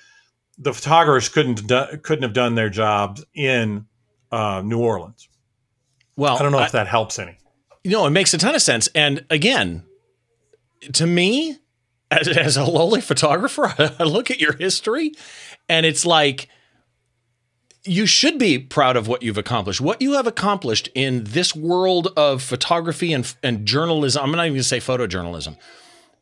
the 0.58 0.72
photographers 0.72 1.28
couldn't 1.28 1.66
do, 1.66 1.84
couldn't 2.02 2.22
have 2.22 2.32
done 2.32 2.54
their 2.54 2.70
jobs 2.70 3.24
in 3.34 3.86
uh, 4.30 4.62
New 4.64 4.78
Orleans. 4.78 5.28
Well, 6.16 6.36
I 6.36 6.42
don't 6.42 6.52
know 6.52 6.62
if 6.62 6.72
that 6.72 6.86
helps 6.86 7.18
any. 7.18 7.38
You 7.84 7.92
know, 7.92 8.06
it 8.06 8.10
makes 8.10 8.32
a 8.34 8.38
ton 8.38 8.54
of 8.54 8.62
sense. 8.62 8.88
And 8.94 9.24
again, 9.30 9.84
to 10.94 11.06
me, 11.06 11.58
as, 12.10 12.28
as 12.28 12.56
a 12.56 12.64
lowly 12.64 13.00
photographer, 13.00 13.74
I 13.98 14.04
look 14.04 14.30
at 14.30 14.40
your 14.40 14.54
history 14.54 15.12
and 15.68 15.84
it's 15.84 16.06
like 16.06 16.48
you 17.84 18.06
should 18.06 18.38
be 18.38 18.58
proud 18.58 18.96
of 18.96 19.06
what 19.06 19.22
you've 19.22 19.38
accomplished. 19.38 19.80
What 19.80 20.02
you 20.02 20.14
have 20.14 20.26
accomplished 20.26 20.88
in 20.94 21.24
this 21.24 21.54
world 21.54 22.08
of 22.16 22.42
photography 22.42 23.12
and, 23.12 23.32
and 23.42 23.66
journalism. 23.66 24.24
I'm 24.24 24.32
not 24.32 24.46
even 24.46 24.54
going 24.54 24.60
to 24.60 24.64
say 24.64 24.78
photojournalism 24.78 25.56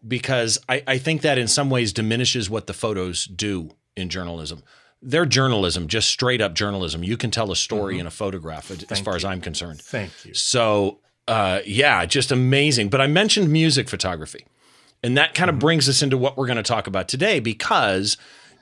because 0.06 0.58
I, 0.68 0.82
I 0.86 0.98
think 0.98 1.22
that 1.22 1.38
in 1.38 1.48
some 1.48 1.70
ways 1.70 1.92
diminishes 1.92 2.50
what 2.50 2.66
the 2.66 2.74
photos 2.74 3.24
do 3.24 3.70
in 3.96 4.08
journalism. 4.08 4.62
They're 5.02 5.26
journalism, 5.26 5.86
just 5.86 6.08
straight 6.08 6.40
up 6.40 6.54
journalism. 6.54 7.04
You 7.04 7.16
can 7.16 7.30
tell 7.30 7.52
a 7.52 7.56
story 7.56 7.94
mm-hmm. 7.94 8.02
in 8.02 8.06
a 8.06 8.10
photograph, 8.10 8.70
as 8.90 9.00
far 9.00 9.14
you. 9.14 9.16
as 9.16 9.24
I'm 9.24 9.40
concerned. 9.40 9.80
Thank 9.82 10.12
you. 10.24 10.32
So, 10.32 11.00
uh, 11.28 11.60
yeah, 11.66 12.06
just 12.06 12.32
amazing. 12.32 12.88
But 12.88 13.00
I 13.00 13.06
mentioned 13.06 13.50
music 13.50 13.88
photography, 13.88 14.46
and 15.02 15.16
that 15.18 15.34
kind 15.34 15.50
of 15.50 15.54
mm-hmm. 15.54 15.60
brings 15.60 15.88
us 15.88 16.02
into 16.02 16.16
what 16.16 16.38
we're 16.38 16.46
going 16.46 16.56
to 16.56 16.62
talk 16.62 16.86
about 16.86 17.08
today 17.08 17.38
because 17.38 18.16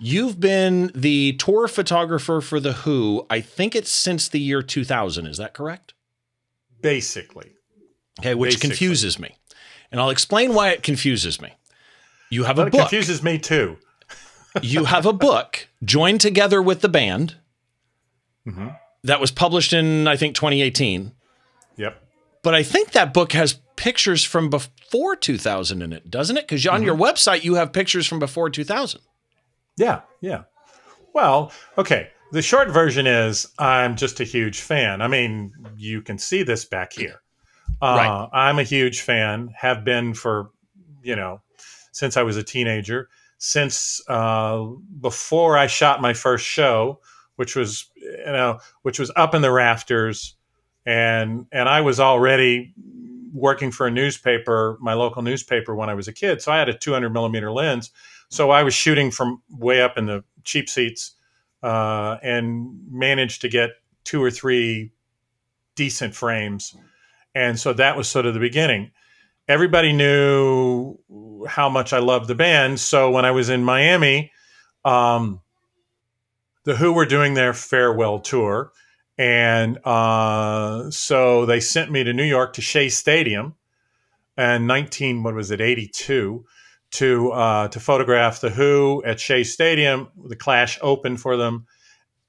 You've 0.04 0.40
been 0.40 0.90
the 0.96 1.34
tour 1.34 1.68
photographer 1.68 2.40
for 2.40 2.58
The 2.58 2.72
Who, 2.72 3.24
I 3.30 3.40
think 3.40 3.76
it's 3.76 3.92
since 3.92 4.28
the 4.28 4.40
year 4.40 4.60
2000. 4.60 5.26
Is 5.26 5.36
that 5.36 5.54
correct? 5.54 5.94
Basically. 6.80 7.52
Okay, 8.18 8.34
which 8.34 8.54
Basically. 8.54 8.68
confuses 8.70 9.20
me. 9.20 9.36
And 9.92 10.00
I'll 10.00 10.10
explain 10.10 10.54
why 10.54 10.70
it 10.70 10.82
confuses 10.82 11.40
me. 11.40 11.52
You 12.30 12.42
have 12.44 12.56
But 12.56 12.62
a 12.62 12.66
it 12.66 12.70
book. 12.72 12.80
confuses 12.80 13.22
me 13.22 13.38
too. 13.38 13.76
You 14.60 14.84
have 14.84 15.06
a 15.06 15.12
book 15.12 15.68
joined 15.84 16.20
together 16.20 16.60
with 16.60 16.80
the 16.80 16.88
band 16.88 17.36
Mhm. 18.46 18.76
that 19.04 19.20
was 19.20 19.30
published 19.30 19.72
in, 19.72 20.06
I 20.08 20.16
think, 20.16 20.34
2018. 20.34 21.12
Yep. 21.76 22.02
But 22.42 22.54
I 22.54 22.62
think 22.62 22.90
that 22.92 23.14
book 23.14 23.32
has 23.32 23.60
pictures 23.76 24.24
from 24.24 24.50
before 24.50 25.16
2000 25.16 25.80
in 25.80 25.92
it, 25.92 26.10
doesn't 26.10 26.36
it? 26.36 26.46
Because 26.46 26.66
on 26.66 26.82
your 26.82 26.96
website, 26.96 27.44
you 27.44 27.54
have 27.54 27.72
pictures 27.72 28.06
from 28.06 28.18
before 28.18 28.50
2000. 28.50 29.00
Yeah, 29.76 30.00
yeah. 30.20 30.42
Well, 31.14 31.52
okay. 31.78 32.10
The 32.32 32.42
short 32.42 32.68
version 32.70 33.06
is 33.06 33.46
I'm 33.58 33.96
just 33.96 34.18
a 34.20 34.24
huge 34.24 34.60
fan. 34.60 35.02
I 35.02 35.08
mean, 35.08 35.52
you 35.76 36.02
can 36.02 36.18
see 36.18 36.42
this 36.42 36.64
back 36.64 36.92
here. 36.92 37.20
Uh, 37.80 37.96
Right. 37.96 38.28
I'm 38.32 38.58
a 38.58 38.62
huge 38.62 39.00
fan, 39.00 39.52
have 39.56 39.84
been 39.84 40.14
for, 40.14 40.50
you 41.02 41.14
know, 41.16 41.42
since 41.92 42.16
I 42.16 42.22
was 42.22 42.36
a 42.36 42.42
teenager, 42.42 43.08
since 43.44 44.00
uh, 44.08 44.64
before 45.00 45.58
I 45.58 45.66
shot 45.66 46.00
my 46.00 46.14
first 46.14 46.46
show, 46.46 47.00
which 47.34 47.56
was, 47.56 47.90
you 47.96 48.24
know, 48.26 48.60
which 48.82 49.00
was 49.00 49.10
up 49.16 49.34
in 49.34 49.42
the 49.42 49.50
rafters. 49.50 50.36
And, 50.86 51.46
and 51.50 51.68
I 51.68 51.80
was 51.80 51.98
already 51.98 52.72
working 53.32 53.72
for 53.72 53.88
a 53.88 53.90
newspaper, 53.90 54.78
my 54.80 54.94
local 54.94 55.22
newspaper 55.22 55.74
when 55.74 55.90
I 55.90 55.94
was 55.94 56.06
a 56.06 56.12
kid. 56.12 56.40
So 56.40 56.52
I 56.52 56.58
had 56.58 56.68
a 56.68 56.78
200 56.78 57.10
millimeter 57.10 57.50
lens. 57.50 57.90
So 58.28 58.52
I 58.52 58.62
was 58.62 58.74
shooting 58.74 59.10
from 59.10 59.42
way 59.50 59.82
up 59.82 59.98
in 59.98 60.06
the 60.06 60.22
cheap 60.44 60.68
seats 60.68 61.16
uh, 61.64 62.18
and 62.22 62.78
managed 62.92 63.40
to 63.40 63.48
get 63.48 63.70
two 64.04 64.22
or 64.22 64.30
three 64.30 64.92
decent 65.74 66.14
frames. 66.14 66.76
And 67.34 67.58
so 67.58 67.72
that 67.72 67.96
was 67.96 68.06
sort 68.06 68.24
of 68.24 68.34
the 68.34 68.40
beginning. 68.40 68.92
Everybody 69.48 69.92
knew 69.92 70.96
how 71.48 71.68
much 71.68 71.92
I 71.92 71.98
loved 71.98 72.28
the 72.28 72.34
band. 72.34 72.80
So 72.80 73.10
when 73.10 73.24
I 73.24 73.32
was 73.32 73.48
in 73.48 73.64
Miami, 73.64 74.32
um, 74.84 75.40
the 76.64 76.76
Who 76.76 76.92
were 76.92 77.06
doing 77.06 77.34
their 77.34 77.52
farewell 77.52 78.20
tour. 78.20 78.72
And 79.18 79.78
uh, 79.84 80.90
so 80.90 81.44
they 81.46 81.60
sent 81.60 81.90
me 81.90 82.04
to 82.04 82.12
New 82.12 82.24
York 82.24 82.54
to 82.54 82.62
Shea 82.62 82.88
Stadium 82.88 83.54
and 84.36 84.66
19, 84.66 85.22
what 85.22 85.34
was 85.34 85.50
it, 85.50 85.60
82 85.60 86.44
to 86.92 87.32
uh, 87.32 87.68
to 87.68 87.80
photograph 87.80 88.40
the 88.40 88.50
Who 88.50 89.02
at 89.04 89.18
Shea 89.18 89.44
Stadium. 89.44 90.08
The 90.24 90.36
Clash 90.36 90.78
opened 90.82 91.20
for 91.20 91.36
them 91.36 91.66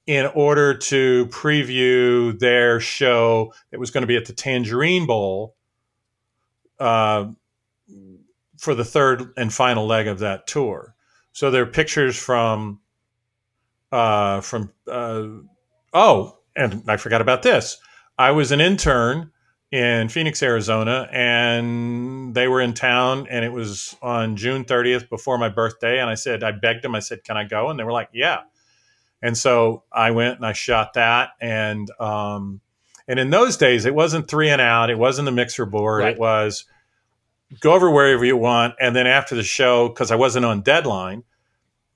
in 0.06 0.26
order 0.34 0.74
to 0.74 1.26
preview 1.26 2.38
their 2.38 2.80
show 2.80 3.52
that 3.70 3.80
was 3.80 3.90
going 3.90 4.02
to 4.02 4.06
be 4.08 4.16
at 4.16 4.26
the 4.26 4.32
Tangerine 4.32 5.06
Bowl 5.06 5.54
uh, 6.78 7.26
for 8.58 8.74
the 8.74 8.84
third 8.84 9.32
and 9.36 9.52
final 9.52 9.86
leg 9.86 10.06
of 10.06 10.20
that 10.20 10.46
tour. 10.46 10.94
So 11.32 11.50
there 11.50 11.62
are 11.62 11.66
pictures 11.66 12.16
from 12.16 12.80
uh, 13.92 14.40
from 14.40 14.72
uh, 14.90 15.28
oh, 15.92 16.38
and 16.56 16.82
I 16.88 16.96
forgot 16.96 17.20
about 17.20 17.42
this. 17.42 17.78
I 18.18 18.30
was 18.30 18.52
an 18.52 18.60
intern 18.60 19.32
in 19.74 20.08
Phoenix, 20.08 20.40
Arizona, 20.42 21.08
and 21.10 22.32
they 22.32 22.46
were 22.46 22.60
in 22.60 22.74
town, 22.74 23.26
and 23.28 23.44
it 23.44 23.52
was 23.52 23.96
on 24.00 24.36
June 24.36 24.64
30th 24.64 25.08
before 25.08 25.36
my 25.36 25.48
birthday. 25.48 25.98
And 25.98 26.08
I 26.08 26.14
said, 26.14 26.44
I 26.44 26.52
begged 26.52 26.84
them, 26.84 26.94
I 26.94 27.00
said, 27.00 27.24
Can 27.24 27.36
I 27.36 27.44
go? 27.44 27.70
And 27.70 27.78
they 27.78 27.84
were 27.84 27.92
like, 27.92 28.10
Yeah. 28.12 28.42
And 29.20 29.36
so 29.36 29.82
I 29.90 30.12
went 30.12 30.36
and 30.36 30.46
I 30.46 30.52
shot 30.52 30.94
that. 30.94 31.30
And, 31.40 31.90
um, 31.98 32.60
and 33.08 33.18
in 33.18 33.30
those 33.30 33.56
days, 33.56 33.84
it 33.84 33.94
wasn't 33.94 34.28
three 34.28 34.48
and 34.50 34.60
out, 34.60 34.90
it 34.90 34.98
wasn't 34.98 35.26
the 35.26 35.32
mixer 35.32 35.66
board, 35.66 36.02
Right. 36.02 36.14
it 36.14 36.18
was 36.18 36.64
go 37.60 37.74
over 37.74 37.90
wherever 37.90 38.24
you 38.24 38.36
want. 38.36 38.74
And 38.80 38.96
then 38.96 39.06
after 39.06 39.34
the 39.34 39.42
show, 39.42 39.88
because 39.88 40.10
I 40.10 40.16
wasn't 40.16 40.44
on 40.44 40.62
deadline, 40.62 41.22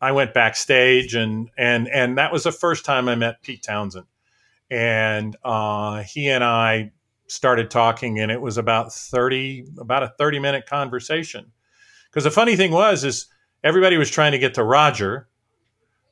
I 0.00 0.12
went 0.12 0.34
backstage 0.34 1.14
and 1.14 1.50
and 1.56 1.88
and 1.88 2.18
that 2.18 2.32
was 2.32 2.44
the 2.44 2.52
first 2.52 2.84
time 2.84 3.08
I 3.08 3.14
met 3.14 3.42
Pete 3.42 3.62
Townshend. 3.62 4.06
And 4.70 5.36
uh, 5.42 6.02
he 6.02 6.28
and 6.28 6.44
I 6.44 6.92
started 7.26 7.70
talking 7.70 8.18
and 8.20 8.30
it 8.30 8.40
was 8.40 8.56
about 8.56 8.92
30 8.92 9.66
about 9.78 10.02
a 10.02 10.08
30 10.18 10.38
minute 10.38 10.66
conversation 10.66 11.52
because 12.08 12.24
the 12.24 12.30
funny 12.30 12.56
thing 12.56 12.70
was 12.72 13.04
is 13.04 13.26
everybody 13.62 13.98
was 13.98 14.08
trying 14.10 14.32
to 14.32 14.38
get 14.38 14.54
to 14.54 14.64
roger 14.64 15.28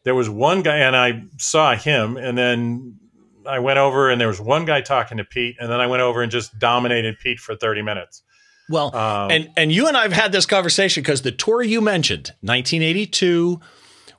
there 0.03 0.15
was 0.15 0.29
one 0.29 0.61
guy 0.61 0.77
and 0.77 0.95
i 0.95 1.23
saw 1.39 1.75
him 1.75 2.19
and 2.19 2.37
then 2.37 2.99
i 3.49 3.59
went 3.59 3.79
over 3.79 4.11
and 4.11 4.21
there 4.21 4.29
was 4.29 4.41
one 4.41 4.65
guy 4.65 4.81
talking 4.81 5.17
to 5.19 5.25
pete 5.25 5.57
and 5.61 5.71
then 5.71 5.81
i 5.81 5.87
went 5.87 6.03
over 6.03 6.23
and 6.23 6.31
just 6.33 6.59
dominated 6.59 7.19
pete 7.19 7.39
for 7.39 7.55
30 7.57 7.83
minutes 7.83 8.23
Well, 8.69 8.95
um, 8.97 9.31
and 9.31 9.51
and 9.57 9.71
you 9.73 9.87
and 9.87 9.97
I 9.97 10.03
have 10.03 10.13
had 10.13 10.33
this 10.33 10.45
conversation 10.47 11.03
because 11.03 11.23
the 11.23 11.31
tour 11.31 11.63
you 11.63 11.81
mentioned, 11.81 12.33
1982, 12.41 13.61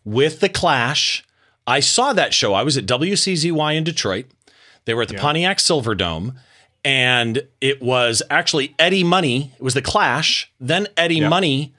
with 0.06 0.40
the 0.40 0.48
Clash, 0.50 1.26
I 1.66 1.82
saw 1.82 2.14
that 2.14 2.34
show. 2.34 2.54
I 2.54 2.64
was 2.64 2.78
at 2.78 2.86
WCZY 2.86 3.76
in 3.76 3.84
Detroit. 3.84 4.26
They 4.86 4.94
were 4.94 5.02
at 5.02 5.10
the 5.10 5.16
Yeah. 5.16 5.22
Pontiac 5.22 5.58
Silverdome, 5.58 6.36
and 6.86 7.42
it 7.60 7.82
was 7.82 8.24
actually 8.30 8.74
Eddie 8.80 9.04
Money. 9.04 9.52
It 9.58 9.62
was 9.62 9.74
the 9.74 9.82
Clash, 9.82 10.50
then 10.62 10.88
Eddie 10.96 11.16
Yeah. 11.18 11.28
Money, 11.30 11.74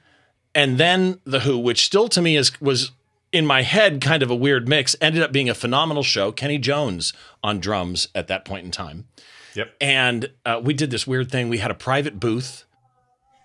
and 0.53 0.77
then 0.77 1.19
the 1.25 1.39
Who, 1.39 1.57
which 1.57 1.83
still 1.85 2.07
to 2.09 2.21
me 2.21 2.37
is 2.37 2.51
was 2.61 2.91
in 3.31 3.45
my 3.45 3.61
head 3.61 4.01
kind 4.01 4.23
of 4.23 4.31
a 4.31 4.35
weird 4.35 4.67
mix. 4.67 4.95
Ended 5.01 5.21
up 5.21 5.31
being 5.31 5.49
a 5.49 5.53
phenomenal 5.53 6.03
show. 6.03 6.31
Kenny 6.31 6.57
Jones 6.57 7.13
on 7.43 7.59
drums 7.59 8.07
at 8.15 8.27
that 8.27 8.45
point 8.45 8.65
in 8.65 8.71
time. 8.71 9.07
yep 9.55 9.73
And 9.79 10.31
uh, 10.45 10.61
we 10.63 10.73
did 10.73 10.91
this 10.91 11.05
weird 11.05 11.31
thing. 11.31 11.49
We 11.49 11.59
had 11.59 11.71
a 11.71 11.75
private 11.75 12.19
booth 12.19 12.65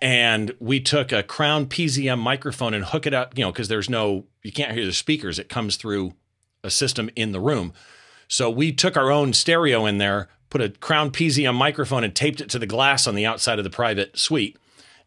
and 0.01 0.53
we 0.59 0.79
took 0.79 1.11
a 1.11 1.23
Crown 1.23 1.67
PZM 1.67 2.19
microphone 2.19 2.73
and 2.73 2.85
hook 2.85 3.05
it 3.05 3.13
up, 3.13 3.37
you 3.37 3.43
know, 3.43 3.51
because 3.51 3.67
there's 3.67 3.89
no, 3.89 4.25
you 4.43 4.51
can't 4.51 4.71
hear 4.71 4.85
the 4.85 4.93
speakers. 4.93 5.39
It 5.39 5.49
comes 5.49 5.77
through 5.77 6.13
a 6.63 6.69
system 6.69 7.09
in 7.15 7.31
the 7.31 7.39
room. 7.39 7.73
So 8.27 8.49
we 8.49 8.71
took 8.71 8.97
our 8.97 9.11
own 9.11 9.33
stereo 9.33 9.85
in 9.85 9.97
there, 9.97 10.29
put 10.49 10.61
a 10.61 10.69
Crown 10.69 11.11
PZM 11.11 11.55
microphone 11.55 12.03
and 12.03 12.13
taped 12.13 12.41
it 12.41 12.49
to 12.49 12.59
the 12.59 12.65
glass 12.65 13.07
on 13.07 13.15
the 13.15 13.25
outside 13.25 13.59
of 13.59 13.63
the 13.63 13.69
private 13.69 14.17
suite 14.17 14.57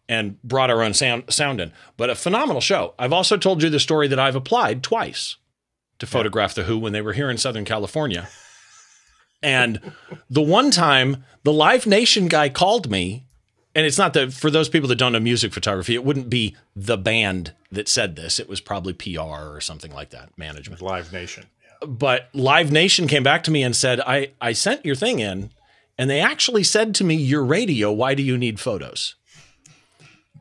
and 0.09 0.41
brought 0.43 0.71
our 0.71 0.83
own 0.83 0.95
sound, 0.95 1.25
sound 1.29 1.61
in. 1.61 1.73
But 1.97 2.11
a 2.11 2.15
phenomenal 2.15 2.61
show. 2.61 2.95
I've 2.99 3.13
also 3.13 3.37
told 3.37 3.63
you 3.63 3.71
the 3.71 3.81
story 3.81 4.09
that 4.09 4.19
I've 4.19 4.37
applied 4.37 4.83
twice 4.83 5.37
to 5.99 6.07
photograph 6.07 6.55
The 6.55 6.65
Who 6.65 6.79
when 6.79 6.93
they 6.93 7.03
were 7.03 7.13
here 7.13 7.31
in 7.31 7.39
Southern 7.39 7.65
California. 7.65 8.29
And 9.43 9.93
the 10.29 10.43
one 10.43 10.71
time 10.71 11.25
the 11.45 11.53
Live 11.53 11.87
Nation 11.87 12.27
guy 12.27 12.49
called 12.49 12.91
me, 12.91 13.27
and 13.75 13.87
it's 13.87 13.99
not 13.99 14.15
that 14.15 14.33
for 14.33 14.51
those 14.51 14.69
people 14.69 14.89
that 14.89 14.97
don't 14.97 15.13
know 15.13 15.21
music 15.21 15.53
photography, 15.53 15.95
it 15.95 16.05
wouldn't 16.05 16.31
be 16.31 16.57
the 16.75 16.97
band 16.97 17.53
that 17.71 17.89
said 17.89 18.17
this. 18.17 18.41
It 18.41 18.49
was 18.49 18.61
probably 18.61 18.93
PR 18.93 19.21
or 19.21 19.61
something 19.61 19.93
like 19.93 20.11
that, 20.11 20.37
management. 20.37 20.83
live 20.83 21.13
nation 21.13 21.45
yeah. 21.63 21.87
But 21.87 22.29
Live 22.35 22.73
Nation 22.73 23.07
came 23.07 23.23
back 23.23 23.45
to 23.45 23.51
me 23.51 23.63
and 23.63 23.77
said, 23.77 24.01
I, 24.01 24.33
I 24.41 24.53
sent 24.53 24.85
your 24.85 24.97
thing 24.97 25.21
in, 25.21 25.51
and 25.97 26.11
they 26.11 26.21
actually 26.21 26.65
said 26.65 26.95
to 26.97 27.05
me, 27.05 27.15
Your 27.15 27.45
radio, 27.45 27.93
why 27.93 28.15
do 28.15 28.23
you 28.23 28.37
need 28.37 28.59
photos? 28.59 29.15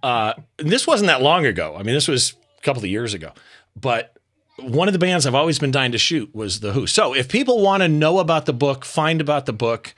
Uh, 0.04 0.34
and 0.60 0.70
this 0.70 0.86
wasn't 0.86 1.08
that 1.08 1.22
long 1.22 1.46
ago. 1.46 1.76
I 1.78 1.84
mean, 1.84 1.94
this 1.94 2.08
was 2.08 2.36
a 2.58 2.62
couple 2.62 2.84
of 2.84 2.90
years 2.90 3.14
ago. 3.14 3.32
But 3.80 4.18
one 4.60 4.88
of 4.88 4.94
the 4.94 5.00
bands 5.00 5.26
I've 5.26 5.36
always 5.36 5.60
been 5.60 5.72
dying 5.72 5.92
to 5.92 5.98
shoot 5.98 6.34
was 6.34 6.60
The 6.60 6.74
Who. 6.74 6.88
So 6.88 7.14
if 7.14 7.30
people 7.30 7.62
want 7.62 7.84
to 7.84 7.88
know 7.88 8.20
about 8.20 8.46
the 8.46 8.54
book, 8.54 8.86
find 8.86 9.22
about 9.22 9.46
the 9.46 9.54
book, 9.54 9.94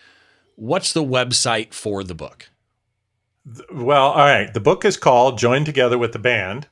what's 0.56 0.94
the 0.94 1.04
website 1.04 1.74
for 1.74 2.04
the 2.04 2.16
book? 2.16 2.50
well 3.74 4.10
all 4.10 4.18
right 4.18 4.54
the 4.54 4.60
book 4.60 4.86
is 4.86 4.96
called 4.96 5.40
join 5.40 5.66
together 5.66 5.98
with 5.98 6.12
the 6.12 6.20
band 6.20 6.68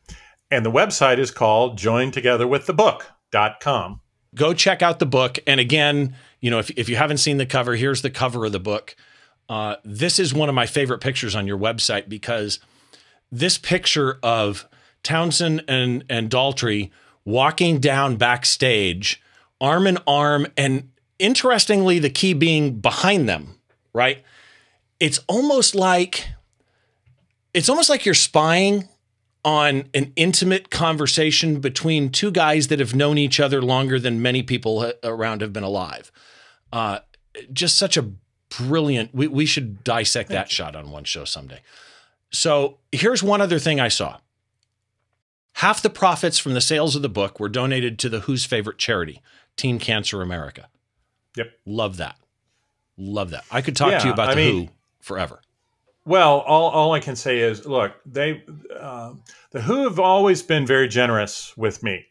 and 0.51 0.63
the 0.63 0.72
website 0.72 1.17
is 1.17 1.31
called 1.31 1.75
join 1.75 2.12
together 2.12 2.46
with 2.46 2.67
the 2.67 2.74
book.com 2.74 4.00
Go 4.36 4.53
check 4.53 4.81
out 4.81 5.00
the 5.00 5.05
book. 5.05 5.39
And 5.48 5.60
again, 5.60 6.15
you 6.41 6.51
know, 6.51 6.60
if, 6.60 6.69
if 6.72 6.89
you 6.89 6.96
haven't 6.96 7.17
seen 7.17 7.38
the 7.38 7.46
cover, 7.46 7.75
here's 7.75 8.01
the 8.01 8.10
cover 8.10 8.46
of 8.46 8.51
the 8.51 8.60
book. 8.60 8.96
Uh, 9.50 9.77
this 9.84 10.19
is 10.19 10.34
one 10.34 10.50
of 10.50 10.55
my 10.55 10.65
favorite 10.65 11.00
pictures 11.00 11.36
on 11.36 11.48
your 11.48 11.57
website 11.57 12.10
because 12.10 12.60
this 13.31 13.57
picture 13.57 14.19
of 14.24 14.67
Townshend 15.03 15.63
and, 15.67 16.03
and 16.10 16.29
Daltrey 16.29 16.91
walking 17.25 17.79
down 17.79 18.15
backstage, 18.15 19.22
arm 19.60 19.88
in 19.88 19.98
arm, 20.07 20.48
and 20.57 20.89
interestingly, 21.19 22.00
the 22.00 22.10
key 22.10 22.34
being 22.34 22.79
behind 22.79 23.27
them, 23.27 23.60
right? 23.93 24.24
It's 25.00 25.19
almost 25.27 25.75
like 25.75 26.27
it's 27.53 27.69
almost 27.69 27.89
like 27.89 28.05
you're 28.05 28.13
spying 28.13 28.88
on 29.43 29.89
an 29.93 30.12
intimate 30.15 30.69
conversation 30.69 31.60
between 31.60 32.10
two 32.10 32.31
guys 32.31 32.67
that 32.67 32.79
have 32.79 32.93
known 32.93 33.17
each 33.17 33.39
other 33.39 33.62
longer 33.62 34.00
than 34.00 34.22
many 34.22 34.43
people 34.43 34.91
around 35.03 35.41
have 35.41 35.53
been 35.53 35.63
alive. 35.63 36.12
Uh, 36.72 37.00
just 37.53 37.77
such 37.77 37.98
a 37.98 38.12
brilliant. 38.50 39.13
We, 39.13 39.27
we 39.27 39.46
should 39.46 39.84
dissect 39.84 40.29
that 40.29 40.51
shot 40.51 40.75
on 40.75 40.91
one 40.91 41.03
show 41.03 41.24
someday. 41.24 41.62
So 42.31 42.77
here's 42.91 43.24
one 43.24 43.41
other 43.41 43.60
thing 43.60 43.79
I 43.79 43.88
saw. 43.88 44.17
Half 45.53 45.81
the 45.81 45.89
profits 45.89 46.38
from 46.38 46.53
the 46.53 46.62
sales 46.62 46.96
of 46.96 47.01
the 47.01 47.10
book 47.10 47.39
were 47.39 47.50
donated 47.50 47.98
to 48.00 48.10
the 48.10 48.22
Who's 48.22 48.46
favorite 48.46 48.77
charity, 48.77 49.22
Teen 49.55 49.79
Cancer 49.79 50.22
America. 50.22 50.67
Yep. 51.36 51.51
Love 51.65 51.98
that. 51.98 52.15
Love 52.98 53.31
that. 53.31 53.43
I 53.51 53.62
could 53.62 53.75
talk 53.75 53.91
Yeah, 53.91 54.00
to 54.00 54.07
you 54.07 54.13
about 54.13 54.29
I 54.29 54.36
the 54.36 54.41
mean- 54.51 54.65
Who 54.67 54.72
forever. 55.00 55.41
Well, 56.05 56.39
all, 56.39 56.69
all 56.69 56.93
I 56.93 57.00
can 57.01 57.15
say 57.17 57.39
is, 57.39 57.65
look, 57.65 57.93
they, 58.05 58.43
uh, 58.79 59.13
the 59.51 59.62
Who 59.62 59.84
have 59.84 60.00
always 60.00 60.41
been 60.41 60.65
very 60.65 60.88
generous 60.88 61.55
with 61.57 61.84
me. 61.84 62.05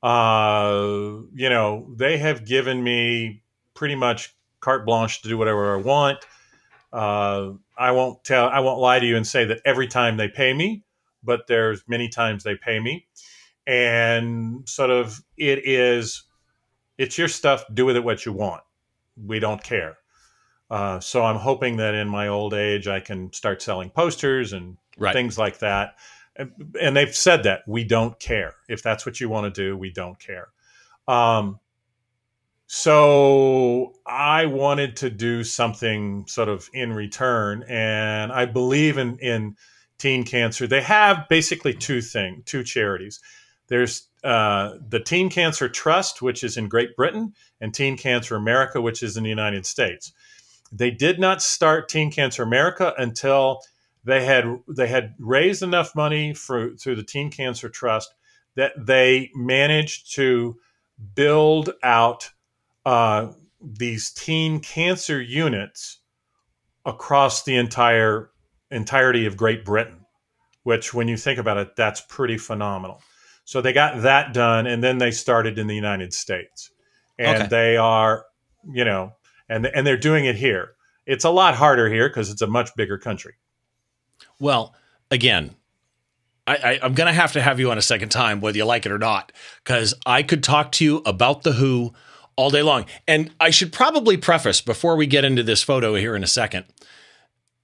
Uh, 0.00 1.22
you 1.34 1.48
know, 1.48 1.86
they 1.96 2.18
have 2.18 2.44
given 2.44 2.82
me 2.84 3.42
pretty 3.74 3.94
much 3.94 4.34
carte 4.60 4.84
blanche 4.86 5.22
to 5.22 5.28
do 5.28 5.36
whatever 5.38 5.74
I 5.74 5.78
want. 5.80 6.18
Uh, 6.92 7.52
I 7.78 7.92
won't 7.92 8.22
tell, 8.24 8.48
I 8.48 8.60
won't 8.60 8.80
lie 8.80 8.98
to 9.00 9.06
you 9.06 9.16
and 9.16 9.26
say 9.26 9.44
that 9.46 9.60
every 9.64 9.88
time 9.88 10.16
they 10.16 10.28
pay 10.28 10.52
me, 10.52 10.84
but 11.22 11.46
there's 11.46 11.82
many 11.88 12.08
times 12.08 12.44
they 12.44 12.54
pay 12.54 12.78
me, 12.80 13.06
and 13.66 14.68
sort 14.68 14.90
of 14.90 15.20
it 15.36 15.66
is, 15.66 16.24
it's 16.98 17.16
your 17.16 17.28
stuff. 17.28 17.64
Do 17.72 17.86
with 17.86 17.96
it 17.96 18.04
what 18.04 18.26
you 18.26 18.32
want. 18.32 18.62
We 19.16 19.38
don't 19.38 19.62
care. 19.62 19.98
Uh, 20.70 21.00
so 21.00 21.22
I'm 21.24 21.36
hoping 21.36 21.76
that 21.78 21.94
in 21.94 22.08
my 22.08 22.28
old 22.28 22.54
age 22.54 22.88
I 22.88 23.00
can 23.00 23.32
start 23.32 23.62
selling 23.62 23.90
posters 23.90 24.52
and 24.52 24.76
Right. 24.98 25.14
things 25.14 25.38
like 25.38 25.58
that. 25.60 25.96
And, 26.36 26.76
and 26.80 26.94
they've 26.96 27.14
said 27.14 27.44
that 27.44 27.62
we 27.66 27.82
don't 27.82 28.18
care 28.20 28.54
if 28.68 28.82
that's 28.82 29.06
what 29.06 29.20
you 29.20 29.28
want 29.30 29.52
to 29.52 29.62
do. 29.62 29.76
We 29.76 29.90
don't 29.90 30.18
care. 30.18 30.48
Um, 31.08 31.60
so 32.74 33.92
I 34.06 34.46
wanted 34.46 34.96
to 34.96 35.10
do 35.10 35.44
something 35.44 36.26
sort 36.26 36.48
of 36.48 36.70
in 36.72 36.94
return, 36.94 37.66
and 37.68 38.32
I 38.32 38.46
believe 38.46 38.96
in 38.96 39.18
in 39.18 39.56
teen 39.98 40.24
cancer. 40.24 40.66
They 40.66 40.80
have 40.80 41.28
basically 41.28 41.74
two 41.74 42.00
thing, 42.00 42.42
two 42.46 42.64
charities. 42.64 43.20
There's 43.68 44.08
uh, 44.24 44.76
the 44.88 45.00
Teen 45.00 45.28
Cancer 45.28 45.68
Trust, 45.68 46.22
which 46.22 46.42
is 46.42 46.56
in 46.56 46.70
Great 46.70 46.96
Britain, 46.96 47.34
and 47.60 47.74
Teen 47.74 47.98
Cancer 47.98 48.36
America, 48.36 48.80
which 48.80 49.02
is 49.02 49.18
in 49.18 49.24
the 49.24 49.28
United 49.28 49.66
States. 49.66 50.10
They 50.72 50.90
did 50.90 51.20
not 51.20 51.42
start 51.42 51.90
Teen 51.90 52.10
Cancer 52.10 52.42
America 52.42 52.94
until 52.96 53.60
they 54.02 54.24
had 54.24 54.46
they 54.66 54.88
had 54.88 55.14
raised 55.18 55.62
enough 55.62 55.94
money 55.94 56.32
for, 56.32 56.74
through 56.76 56.96
the 56.96 57.04
Teen 57.04 57.30
Cancer 57.30 57.68
Trust 57.68 58.14
that 58.54 58.72
they 58.78 59.30
managed 59.34 60.14
to 60.14 60.56
build 61.14 61.74
out 61.82 62.30
uh, 62.84 63.32
these 63.60 64.10
teen 64.10 64.60
cancer 64.60 65.20
units 65.20 66.00
across 66.84 67.44
the 67.44 67.56
entire 67.56 68.30
entirety 68.70 69.26
of 69.26 69.36
Great 69.36 69.64
Britain, 69.64 70.04
which, 70.62 70.92
when 70.94 71.08
you 71.08 71.16
think 71.16 71.38
about 71.38 71.58
it, 71.58 71.76
that's 71.76 72.00
pretty 72.00 72.38
phenomenal. 72.38 73.02
So 73.44 73.60
they 73.60 73.72
got 73.72 74.02
that 74.02 74.32
done, 74.32 74.66
and 74.66 74.82
then 74.82 74.98
they 74.98 75.10
started 75.10 75.58
in 75.58 75.66
the 75.66 75.74
United 75.74 76.12
States, 76.12 76.70
and 77.18 77.36
Okay. 77.36 77.48
they 77.48 77.76
are, 77.76 78.24
you 78.72 78.84
know, 78.84 79.12
and 79.48 79.66
and 79.66 79.86
they're 79.86 79.96
doing 79.96 80.24
it 80.24 80.36
here. 80.36 80.72
It's 81.06 81.24
a 81.24 81.30
lot 81.30 81.54
harder 81.54 81.88
here 81.88 82.08
because 82.08 82.30
it's 82.30 82.42
a 82.42 82.46
much 82.46 82.70
bigger 82.76 82.98
country. 82.98 83.34
Well, 84.38 84.74
again, 85.10 85.56
I, 86.46 86.56
I, 86.56 86.80
I'm 86.82 86.94
going 86.94 87.08
to 87.08 87.12
have 87.12 87.32
to 87.32 87.42
have 87.42 87.58
you 87.60 87.70
on 87.70 87.78
a 87.78 87.82
second 87.82 88.10
time, 88.10 88.40
whether 88.40 88.56
you 88.56 88.64
like 88.64 88.86
it 88.86 88.92
or 88.92 88.98
not, 88.98 89.32
because 89.64 89.94
I 90.06 90.22
could 90.22 90.42
talk 90.42 90.72
to 90.72 90.84
you 90.84 91.02
about 91.04 91.42
the 91.42 91.52
Who 91.52 91.92
all 92.36 92.50
day 92.50 92.62
long. 92.62 92.86
And 93.06 93.30
I 93.40 93.50
should 93.50 93.72
probably 93.72 94.16
preface 94.16 94.60
before 94.60 94.96
we 94.96 95.06
get 95.06 95.24
into 95.24 95.42
this 95.42 95.62
photo 95.62 95.94
here 95.94 96.16
in 96.16 96.24
a 96.24 96.28
second. 96.28 96.64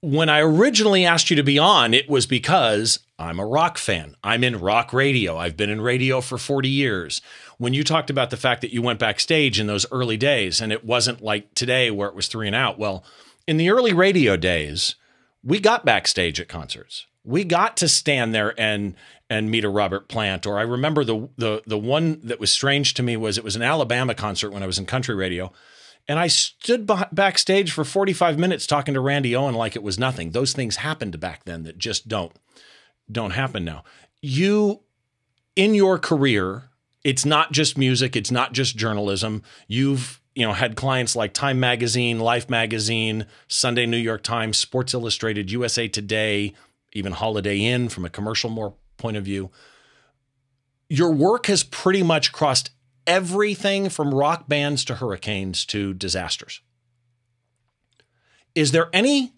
When 0.01 0.29
I 0.29 0.39
originally 0.39 1.05
asked 1.05 1.29
you 1.29 1.35
to 1.35 1.43
be 1.43 1.59
on, 1.59 1.93
it 1.93 2.09
was 2.09 2.25
because 2.25 2.99
I'm 3.17 3.39
a 3.39 3.45
rock 3.45 3.77
fan. 3.77 4.15
I'm 4.23 4.45
in 4.45 4.59
rock 4.59 4.93
radio. 4.93 5.37
I've 5.37 5.57
been 5.57 5.69
in 5.69 5.81
radio 5.81 6.21
for 6.21 6.37
40 6.37 6.69
years. 6.69 7.21
When 7.57 7.73
you 7.73 7.83
talked 7.83 8.09
about 8.09 8.29
the 8.29 8.37
fact 8.37 8.61
that 8.61 8.73
you 8.73 8.81
went 8.81 8.99
backstage 8.99 9.59
in 9.59 9.67
those 9.67 9.85
early 9.91 10.15
days 10.15 10.61
and 10.61 10.71
it 10.71 10.85
wasn't 10.85 11.21
like 11.21 11.53
today 11.53 11.91
where 11.91 12.07
it 12.07 12.15
was 12.15 12.27
three 12.29 12.47
and 12.47 12.55
out, 12.55 12.79
well, 12.79 13.03
in 13.45 13.57
the 13.57 13.69
early 13.69 13.91
radio 13.91 14.37
days, 14.37 14.95
we 15.43 15.59
got 15.59 15.83
backstage 15.83 16.39
at 16.39 16.47
concerts. 16.47 17.07
We 17.23 17.43
got 17.43 17.77
to 17.77 17.87
stand 17.87 18.33
there 18.33 18.59
and 18.59 18.95
and 19.29 19.51
meet 19.51 19.63
a 19.63 19.69
Robert 19.69 20.07
Plant. 20.07 20.45
Or 20.45 20.57
I 20.57 20.63
remember 20.63 21.03
the 21.03 21.29
the 21.37 21.61
the 21.65 21.77
one 21.77 22.19
that 22.23 22.39
was 22.39 22.51
strange 22.51 22.93
to 22.95 23.03
me 23.03 23.17
was 23.17 23.37
it 23.37 23.43
was 23.43 23.55
an 23.55 23.61
Alabama 23.61 24.15
concert 24.15 24.51
when 24.51 24.63
I 24.63 24.67
was 24.67 24.79
in 24.79 24.85
country 24.85 25.15
radio, 25.15 25.51
and 26.07 26.17
I 26.17 26.27
stood 26.27 26.87
beh- 26.87 27.13
backstage 27.13 27.71
for 27.71 27.83
45 27.83 28.39
minutes 28.39 28.65
talking 28.65 28.93
to 28.93 28.99
Randy 28.99 29.35
Owen 29.35 29.55
like 29.55 29.75
it 29.75 29.83
was 29.83 29.99
nothing. 29.99 30.31
Those 30.31 30.53
things 30.53 30.77
happened 30.77 31.19
back 31.19 31.45
then 31.45 31.63
that 31.63 31.77
just 31.77 32.07
don't 32.07 32.31
don't 33.11 33.31
happen 33.31 33.63
now. 33.63 33.83
You 34.21 34.81
in 35.55 35.73
your 35.73 35.99
career, 35.99 36.69
it's 37.03 37.25
not 37.25 37.51
just 37.51 37.77
music, 37.77 38.15
it's 38.15 38.31
not 38.31 38.53
just 38.53 38.77
journalism. 38.77 39.43
You've 39.67 40.21
you 40.35 40.45
know 40.45 40.53
had 40.53 40.75
clients 40.75 41.15
like 41.15 41.33
Time 41.33 41.59
Magazine, 41.59 42.19
Life 42.19 42.49
Magazine, 42.49 43.25
Sunday 43.47 43.85
New 43.85 43.97
York 43.97 44.23
Times, 44.23 44.57
Sports 44.57 44.93
Illustrated, 44.93 45.51
USA 45.51 45.87
Today, 45.87 46.53
even 46.93 47.13
Holiday 47.13 47.59
Inn 47.59 47.89
from 47.89 48.05
a 48.05 48.09
commercial 48.09 48.49
more 48.49 48.75
point 48.97 49.17
of 49.17 49.25
view. 49.25 49.51
Your 50.89 51.11
work 51.11 51.45
has 51.47 51.63
pretty 51.63 52.03
much 52.03 52.31
crossed 52.31 52.71
everything 53.05 53.89
from 53.89 54.13
rock 54.13 54.47
bands 54.47 54.83
to 54.85 54.95
hurricanes 54.95 55.65
to 55.65 55.93
disasters. 55.93 56.61
Is 58.55 58.71
there 58.71 58.89
any 58.93 59.33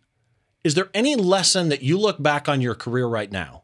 is 0.64 0.76
there 0.76 0.90
any 0.94 1.16
lesson 1.16 1.70
that 1.70 1.82
you 1.82 1.98
look 1.98 2.22
back 2.22 2.48
on 2.48 2.62
your 2.62 2.76
career 2.76 3.08
right 3.08 3.32
now 3.32 3.64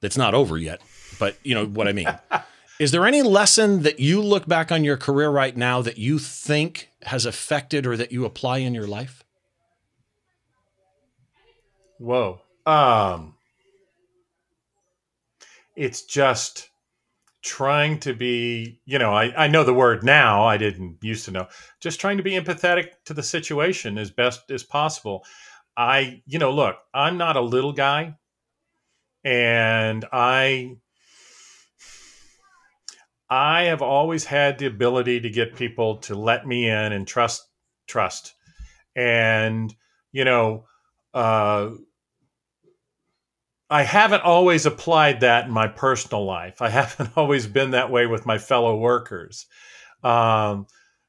that's 0.00 0.18
not 0.18 0.34
over 0.34 0.58
yet, 0.58 0.82
but 1.18 1.36
you 1.42 1.54
know 1.54 1.64
what 1.66 1.88
I 1.88 1.92
mean? 1.92 2.08
Is 2.78 2.90
there 2.90 3.06
any 3.06 3.22
lesson 3.22 3.84
that 3.84 4.00
you 4.00 4.20
look 4.20 4.46
back 4.46 4.70
on 4.70 4.84
your 4.84 4.98
career 4.98 5.30
right 5.30 5.56
now 5.56 5.80
that 5.80 5.96
you 5.96 6.18
think 6.18 6.90
has 7.04 7.24
affected 7.24 7.86
or 7.86 7.96
that 7.96 8.12
you 8.12 8.26
apply 8.26 8.58
in 8.58 8.74
your 8.74 8.86
life? 8.86 9.24
Whoa. 11.98 12.42
Um, 12.66 13.34
it's 15.76 16.02
just 16.02 16.68
trying 17.42 18.00
to 18.00 18.12
be, 18.12 18.80
you 18.86 18.98
know, 18.98 19.14
I, 19.14 19.44
I 19.44 19.46
know 19.46 19.62
the 19.62 19.72
word 19.72 20.02
now, 20.02 20.44
I 20.44 20.56
didn't 20.56 20.98
used 21.00 21.26
to 21.26 21.30
know, 21.30 21.46
just 21.80 22.00
trying 22.00 22.16
to 22.16 22.24
be 22.24 22.32
empathetic 22.32 22.88
to 23.04 23.14
the 23.14 23.22
situation 23.22 23.98
as 23.98 24.10
best 24.10 24.50
as 24.50 24.64
possible. 24.64 25.24
I, 25.76 26.22
you 26.26 26.40
know, 26.40 26.50
look, 26.50 26.76
I'm 26.92 27.18
not 27.18 27.36
a 27.36 27.40
little 27.40 27.72
guy 27.72 28.16
and 29.22 30.04
I, 30.12 30.76
I 33.30 33.64
have 33.64 33.82
always 33.82 34.24
had 34.24 34.58
the 34.58 34.66
ability 34.66 35.20
to 35.20 35.30
get 35.30 35.54
people 35.54 35.98
to 35.98 36.16
let 36.16 36.46
me 36.46 36.68
in 36.68 36.92
and 36.92 37.06
trust, 37.06 37.46
trust. 37.86 38.34
And, 38.96 39.72
you 40.10 40.24
know, 40.24 40.64
uh, 41.14 41.70
I 43.68 43.82
haven't 43.82 44.22
always 44.22 44.66
applied 44.66 45.20
that 45.20 45.46
in 45.46 45.50
my 45.50 45.68
personal 45.68 46.24
life. 46.24 46.62
I 46.62 46.68
haven't 46.70 47.10
always 47.16 47.46
been 47.46 47.72
that 47.72 47.90
way 47.90 48.06
with 48.06 48.26
my 48.26 48.38
fellow 48.38 48.76
workers. 48.76 49.46
Um, 50.02 50.66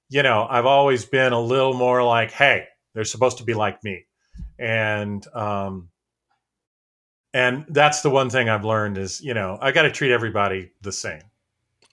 you 0.10 0.24
know, 0.24 0.48
I've 0.50 0.66
always 0.66 1.06
been 1.06 1.34
a 1.34 1.40
little 1.40 1.74
more 1.74 2.04
like, 2.04 2.32
hey, 2.32 2.66
they're 2.94 3.04
supposed 3.04 3.40
to 3.40 3.44
be 3.44 3.54
like 3.54 3.84
me. 3.84 4.06
And, 4.58 5.26
um, 5.36 5.90
and 7.34 7.66
that's 7.70 8.02
the 8.02 8.10
one 8.10 8.30
thing 8.30 8.50
I've 8.50 8.66
learned 8.66 8.98
is, 8.98 9.22
you 9.22 9.34
know, 9.34 9.58
I 9.62 9.72
got 9.72 9.84
to 9.84 9.92
treat 9.92 10.12
everybody 10.12 10.72
the 10.82 10.92
same. 10.92 11.22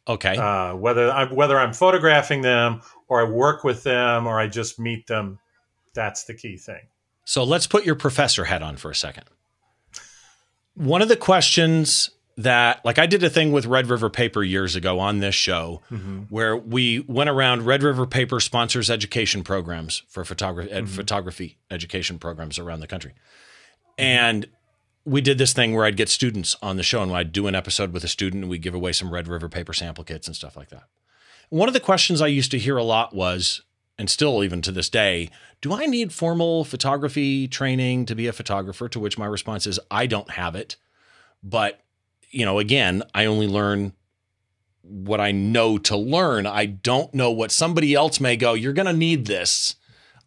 Okay. 0.07 0.37
Uh, 0.37 0.75
whether 0.77 1.11
I'm 1.11 1.35
whether 1.35 1.59
I'm 1.59 1.73
photographing 1.73 2.43
them 2.43 2.83
or 3.09 3.21
I 3.21 3.25
work 3.29 3.65
with 3.65 3.83
them 3.83 4.27
or 4.27 4.39
I 4.39 4.47
just 4.47 4.79
meet 4.79 5.07
them, 5.07 5.39
that's 5.95 6.25
the 6.25 6.35
key 6.35 6.57
thing. 6.57 6.89
So 7.25 7.43
let's 7.43 7.67
put 7.67 7.85
your 7.85 7.95
professor 7.95 8.45
hat 8.45 8.63
on 8.63 8.77
for 8.77 8.91
a 8.91 8.95
second. 8.95 9.25
One 10.75 11.03
of 11.03 11.09
the 11.09 11.17
questions 11.17 12.11
that, 12.37 12.85
like, 12.85 12.99
I 12.99 13.07
did 13.07 13.23
a 13.23 13.31
thing 13.31 13.53
with 13.53 13.65
Red 13.67 13.89
River 13.89 14.11
Paper 14.11 14.43
years 14.43 14.75
ago 14.75 14.99
on 14.99 15.21
this 15.21 15.35
show 15.35 15.83
where 16.29 16.57
we 16.57 17.01
went 17.01 17.31
around. 17.31 17.65
Red 17.65 17.83
River 17.83 18.07
Paper 18.07 18.41
sponsors 18.41 18.91
education 18.91 19.45
programs 19.45 20.03
for 20.09 20.25
photography, 20.25 20.71
ed- 20.73 20.85
mm-hmm. 20.85 20.95
photography 20.95 21.59
education 21.71 22.19
programs 22.19 22.59
around 22.59 22.81
the 22.81 22.89
country, 22.89 23.15
and 23.97 24.47
we 25.05 25.21
did 25.21 25.39
this 25.39 25.53
thing 25.53 25.75
where 25.75 25.85
I'd 25.85 25.97
get 25.97 26.09
students 26.09 26.57
on 26.63 26.77
the 26.77 26.83
show 26.83 27.03
and 27.03 27.13
I'd 27.13 27.33
do 27.33 27.47
an 27.47 27.55
episode 27.55 27.93
with 27.93 28.05
a 28.05 28.09
student 28.09 28.43
and 28.43 28.51
we'd 28.51 28.63
give 28.63 28.75
away 28.75 28.93
some 28.93 29.13
Red 29.13 29.29
River 29.29 29.49
Paper 29.49 29.73
sample 29.73 30.03
kits 30.03 30.27
and 30.27 30.35
stuff 30.35 30.57
like 30.57 30.71
that. 30.71 30.85
One 31.51 31.69
of 31.69 31.75
the 31.75 31.81
questions 31.81 32.23
I 32.23 32.27
used 32.29 32.51
to 32.53 32.59
hear 32.59 32.79
a 32.79 32.83
lot 32.83 33.15
was, 33.15 33.63
and 33.99 34.09
still 34.09 34.43
even 34.43 34.63
to 34.63 34.73
this 34.73 34.89
day, 34.89 35.31
do 35.65 35.73
I 35.73 35.87
need 35.87 36.13
formal 36.13 36.63
photography 36.63 37.49
training 37.49 38.05
to 38.05 38.15
be 38.15 38.27
a 38.27 38.35
photographer? 38.35 38.87
To 38.87 39.01
which 39.01 39.17
my 39.17 39.25
response 39.25 39.67
is, 39.67 39.81
I 39.91 40.05
don't 40.05 40.33
have 40.33 40.55
it. 40.55 40.77
But, 41.43 41.81
you 42.29 42.45
know, 42.45 42.59
again, 42.59 43.03
I 43.15 43.25
only 43.25 43.49
learn 43.49 43.95
what 44.83 45.23
I 45.23 45.33
know 45.33 45.79
to 45.79 45.97
learn. 45.97 46.47
I 46.47 46.67
don't 46.67 47.15
know 47.15 47.31
what 47.31 47.51
somebody 47.51 47.95
else 47.95 48.21
may 48.21 48.37
go, 48.37 48.53
you're 48.53 48.75
going 48.75 48.85
to 48.85 48.93
need 48.93 49.25
this. 49.25 49.77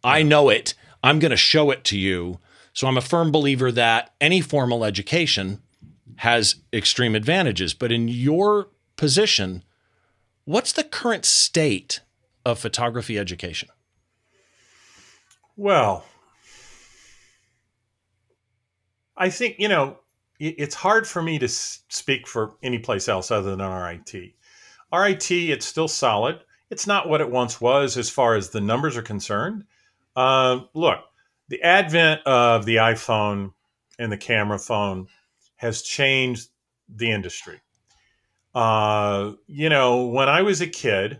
I 0.04 0.24
know 0.24 0.50
it. 0.50 0.74
I'm 1.04 1.20
going 1.20 1.30
to 1.30 1.38
show 1.38 1.70
it 1.70 1.84
to 1.84 2.00
you. 2.00 2.40
So 2.74 2.88
I'm 2.88 2.98
a 2.98 3.02
firm 3.02 3.32
believer 3.32 3.72
that 3.74 4.16
any 4.20 4.42
formal 4.42 4.84
education 4.84 5.62
has 6.16 6.56
extreme 6.74 7.14
advantages. 7.14 7.76
But 7.76 7.92
in 7.92 8.08
your 8.08 8.70
position, 8.96 9.64
what's 10.46 10.72
the 10.72 10.84
current 10.84 11.26
state 11.26 12.00
of 12.44 12.58
photography 12.58 13.20
education? 13.20 13.70
Well, 15.58 16.06
I 19.18 19.32
think, 19.32 19.56
you 19.58 19.68
know, 19.68 19.98
it's 20.40 20.76
hard 20.76 21.08
for 21.08 21.24
me 21.24 21.40
to 21.40 21.48
speak 21.48 22.28
for 22.28 22.54
any 22.62 22.78
place 22.78 23.10
else 23.10 23.32
other 23.32 23.56
than 23.56 23.68
RIT. 23.68 24.36
RIT, 24.94 25.32
it's 25.32 25.66
still 25.66 25.88
solid. 25.88 26.40
It's 26.70 26.86
not 26.86 27.10
what 27.10 27.22
it 27.22 27.32
once 27.32 27.60
was 27.60 27.98
as 27.98 28.08
far 28.08 28.36
as 28.36 28.50
the 28.50 28.62
numbers 28.62 28.96
are 28.98 29.02
concerned. 29.02 29.64
Uh, 30.16 30.60
look, 30.76 31.00
the 31.48 31.64
advent 31.64 32.22
of 32.28 32.66
the 32.66 32.76
iPhone 32.76 33.54
and 33.98 34.12
the 34.12 34.18
camera 34.18 34.60
phone 34.60 35.08
has 35.56 35.82
changed 35.82 36.50
the 36.88 37.10
industry. 37.10 37.60
Uh, 38.54 39.32
you 39.48 39.70
know, 39.70 40.06
when 40.06 40.30
I 40.30 40.44
was 40.44 40.62
a 40.62 40.68
kid 40.68 41.20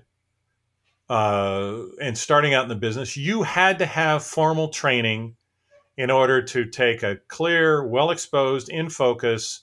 uh, 1.10 1.84
and 2.02 2.18
starting 2.18 2.54
out 2.54 2.64
in 2.64 2.70
the 2.70 2.76
business, 2.76 3.16
you 3.16 3.44
had 3.44 3.80
to 3.80 3.86
have 3.86 4.24
formal 4.24 4.70
training 4.70 5.36
in 5.98 6.12
order 6.12 6.42
to 6.42 6.66
take 6.66 7.04
a 7.04 7.18
clear, 7.28 7.86
well 7.86 8.12
exposed, 8.12 8.70
in 8.70 8.90
focus, 8.90 9.62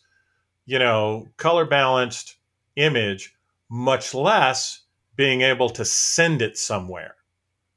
you 0.66 0.78
know, 0.78 1.28
color 1.37 1.64
balanced 1.64 2.37
image, 2.76 3.35
much 3.68 4.14
less 4.14 4.83
being 5.16 5.42
able 5.42 5.70
to 5.70 5.85
send 5.85 6.42
it 6.42 6.59
somewhere 6.59 7.14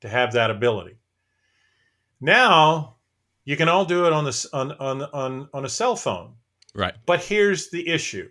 to 0.02 0.10
have 0.10 0.34
that 0.34 0.50
ability. 0.50 0.98
Now 2.20 2.96
you 3.46 3.56
can 3.56 3.70
all 3.70 3.86
do 3.86 4.06
it 4.06 4.14
on 4.14 4.26
this 4.26 4.46
on 4.48 4.72
on 4.74 5.04
on, 5.04 5.50
on 5.54 5.66
a 5.66 5.70
cell 5.70 5.96
phone. 5.96 6.34
Right. 6.74 6.94
But 7.06 7.24
here's 7.24 7.70
the 7.70 7.88
issue. 7.88 8.30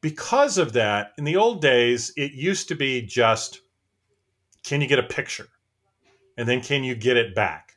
Because 0.00 0.58
of 0.58 0.74
that, 0.74 1.12
in 1.18 1.24
the 1.24 1.36
old 1.36 1.60
days, 1.60 2.12
it 2.16 2.32
used 2.32 2.68
to 2.68 2.76
be 2.76 3.02
just 3.02 3.60
can 4.68 4.82
you 4.82 4.86
get 4.86 4.98
a 4.98 5.02
picture? 5.02 5.48
And 6.36 6.46
then 6.46 6.60
can 6.60 6.84
you 6.84 6.94
get 6.94 7.16
it 7.16 7.34
back? 7.34 7.72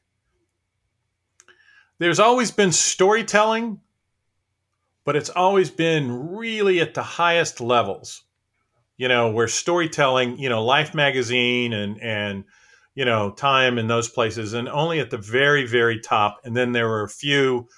There's 2.00 2.20
always 2.20 2.52
been 2.52 2.72
storytelling, 2.72 3.80
but 5.06 5.16
it's 5.16 5.30
always 5.30 5.70
been 5.70 6.36
really 6.36 6.82
at 6.82 6.94
the 6.94 7.04
highest 7.04 7.62
levels. 7.62 8.24
You 8.98 9.08
know, 9.08 9.32
where 9.32 9.48
storytelling, 9.48 10.38
you 10.38 10.50
know, 10.50 10.64
Life 10.64 10.94
magazine 10.94 11.74
and 11.74 12.00
and 12.02 12.44
you 12.94 13.06
know, 13.06 13.32
Time 13.32 13.78
and 13.78 13.90
those 13.90 14.10
places, 14.10 14.54
and 14.54 14.68
only 14.68 15.00
at 15.00 15.10
the 15.10 15.18
very, 15.18 15.66
very 15.66 16.00
top. 16.00 16.42
And 16.44 16.58
then 16.58 16.74
there 16.74 16.90
were 16.90 17.04
a 17.04 17.10
few, 17.10 17.70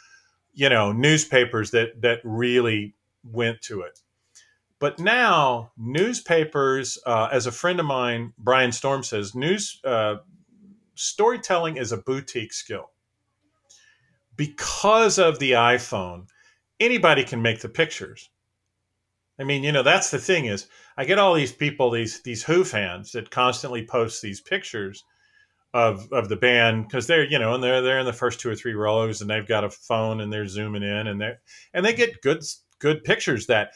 you 0.54 0.70
know, 0.70 0.92
newspapers 0.92 1.72
that 1.72 2.02
that 2.02 2.20
really 2.24 2.96
went 3.24 3.62
to 3.64 3.82
it. 3.82 4.00
But 4.84 5.00
now, 5.00 5.72
newspapers, 5.78 7.00
uh, 7.06 7.30
as 7.32 7.48
a 7.48 7.54
friend 7.54 7.80
of 7.80 7.86
mine, 7.86 8.34
Brian 8.38 8.74
Storm 8.74 9.02
says, 9.02 9.34
news 9.34 9.80
uh, 9.86 10.16
storytelling 10.94 11.78
is 11.78 11.94
a 11.94 11.98
boutique 11.98 12.52
skill. 12.52 12.92
Because 14.36 15.18
of 15.20 15.40
the 15.40 15.54
iPhone, 15.54 16.28
anybody 16.82 17.24
can 17.24 17.42
make 17.42 17.62
the 17.62 17.70
pictures. 17.70 18.30
I 19.40 19.46
mean, 19.46 19.64
you 19.64 19.72
know, 19.72 19.84
that's 19.84 20.12
the 20.12 20.20
thing 20.20 20.48
is 20.48 20.68
I 20.98 21.06
get 21.06 21.18
all 21.18 21.34
these 21.34 21.54
people, 21.54 21.90
these 21.90 22.22
these 22.24 22.44
Who 22.44 22.66
fans 22.66 23.14
that 23.14 23.32
constantly 23.32 23.88
post 23.88 24.22
these 24.22 24.42
pictures 24.42 25.06
of 25.74 26.12
of 26.12 26.28
the 26.28 26.36
band 26.36 26.90
because 26.90 27.08
they're 27.08 27.24
you 27.24 27.40
know 27.40 27.54
and 27.54 27.64
they're 27.64 27.82
they're 27.82 28.00
in 28.00 28.06
the 28.06 28.12
first 28.12 28.42
two 28.42 28.50
or 28.50 28.56
three 28.56 28.74
rows 28.74 29.22
and 29.22 29.30
they've 29.30 29.48
got 29.48 29.64
a 29.64 29.70
phone 29.70 30.20
and 30.20 30.32
they're 30.32 30.46
zooming 30.46 30.84
in 30.84 31.08
and 31.08 31.22
they 31.22 31.32
and 31.74 31.86
they 31.86 31.94
get 31.94 32.22
good 32.22 32.44
good 32.80 33.02
pictures 33.06 33.48
that 33.48 33.72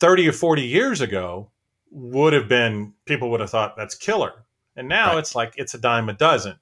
30 0.00 0.28
or 0.28 0.32
40 0.32 0.62
years 0.62 1.00
ago 1.00 1.50
would 1.90 2.32
have 2.32 2.48
been 2.48 2.92
people 3.06 3.30
would 3.30 3.40
have 3.40 3.50
thought 3.50 3.76
that's 3.76 3.94
killer 3.94 4.32
and 4.76 4.88
now 4.88 5.10
right. 5.12 5.18
it's 5.18 5.34
like 5.34 5.54
it's 5.56 5.74
a 5.74 5.78
dime 5.78 6.08
a 6.08 6.12
dozen 6.12 6.56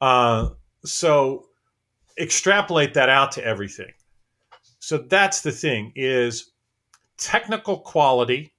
uh, 0.00 0.50
so 0.84 1.46
extrapolate 2.18 2.94
that 2.94 3.08
out 3.08 3.32
to 3.32 3.44
everything 3.44 3.92
so 4.78 4.98
that's 4.98 5.40
the 5.40 5.50
thing 5.50 5.92
is 5.96 6.52
technical 7.16 7.78
quality, 7.78 8.52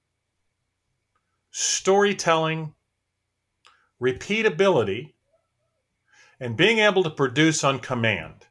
storytelling, 1.52 2.74
repeatability, 4.02 5.14
and 6.42 6.58
being 6.58 6.80
able 6.80 7.04
to 7.04 7.10
produce 7.10 7.64
on 7.64 7.80
command. 7.80 8.46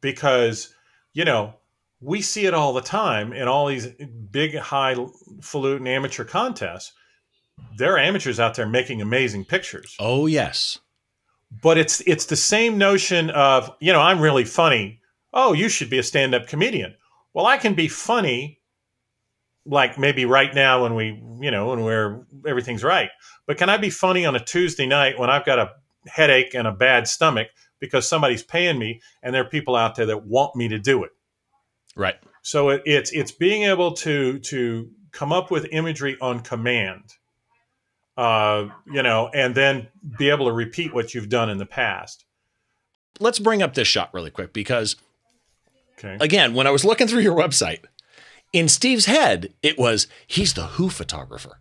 Because, 0.00 0.74
you 1.12 1.26
know, 1.26 1.54
we 2.00 2.20
see 2.22 2.46
it 2.46 2.54
all 2.54 2.72
the 2.72 2.80
time 2.80 3.32
in 3.32 3.48
all 3.48 3.66
these 3.66 3.86
big, 4.30 4.54
highfalutin 4.54 5.86
amateur 5.86 6.24
contests. 6.24 6.92
There 7.76 7.94
are 7.94 7.98
amateurs 7.98 8.38
out 8.38 8.54
there 8.54 8.66
making 8.66 9.02
amazing 9.02 9.44
pictures. 9.44 9.96
Oh, 9.98 10.26
yes. 10.26 10.78
But 11.62 11.78
it's 11.78 12.00
it's 12.02 12.26
the 12.26 12.36
same 12.36 12.78
notion 12.78 13.30
of, 13.30 13.74
you 13.80 13.92
know, 13.92 14.00
I'm 14.00 14.20
really 14.20 14.44
funny. 14.44 15.00
Oh, 15.32 15.54
you 15.54 15.68
should 15.68 15.90
be 15.90 15.98
a 15.98 16.02
stand-up 16.02 16.46
comedian 16.46 16.94
well, 17.38 17.46
I 17.46 17.56
can 17.56 17.74
be 17.74 17.86
funny, 17.86 18.60
like 19.64 19.96
maybe 19.96 20.24
right 20.24 20.52
now 20.52 20.82
when 20.82 20.96
we, 20.96 21.22
you 21.40 21.52
know, 21.52 21.68
when 21.68 21.84
we're 21.84 22.26
everything's 22.46 22.82
right. 22.82 23.10
But 23.46 23.58
can 23.58 23.70
I 23.70 23.76
be 23.76 23.90
funny 23.90 24.26
on 24.26 24.34
a 24.34 24.44
Tuesday 24.44 24.86
night 24.86 25.20
when 25.20 25.30
I've 25.30 25.44
got 25.44 25.60
a 25.60 25.70
headache 26.08 26.54
and 26.54 26.66
a 26.66 26.72
bad 26.72 27.06
stomach 27.06 27.46
because 27.78 28.08
somebody's 28.08 28.42
paying 28.42 28.76
me 28.76 29.00
and 29.22 29.32
there 29.32 29.42
are 29.42 29.48
people 29.48 29.76
out 29.76 29.94
there 29.94 30.06
that 30.06 30.26
want 30.26 30.56
me 30.56 30.66
to 30.66 30.80
do 30.80 31.04
it? 31.04 31.10
Right. 31.98 32.16
So 32.42 32.70
it, 32.70 32.82
it's 32.86 33.12
it's 33.12 33.32
being 33.32 33.64
able 33.64 33.92
to 33.94 34.38
to 34.38 34.88
come 35.12 35.32
up 35.32 35.50
with 35.50 35.66
imagery 35.70 36.16
on 36.20 36.40
command. 36.40 37.02
Uh, 38.16 38.70
you 38.90 39.02
know, 39.02 39.30
and 39.32 39.54
then 39.54 39.88
be 40.18 40.30
able 40.30 40.46
to 40.46 40.52
repeat 40.52 40.92
what 40.92 41.14
you've 41.14 41.28
done 41.28 41.50
in 41.50 41.58
the 41.58 41.66
past. 41.66 42.24
Let's 43.20 43.38
bring 43.38 43.62
up 43.62 43.74
this 43.74 43.86
shot 43.86 44.12
really 44.12 44.30
quick 44.30 44.52
because 44.52 44.96
Okay. 45.98 46.16
Again, 46.20 46.54
when 46.54 46.66
I 46.66 46.70
was 46.70 46.84
looking 46.84 47.08
through 47.08 47.22
your 47.22 47.36
website, 47.36 47.80
in 48.52 48.68
Steve's 48.68 49.06
head, 49.06 49.52
it 49.62 49.78
was 49.78 50.06
he's 50.26 50.54
the 50.54 50.66
Who 50.66 50.90
photographer. 50.90 51.58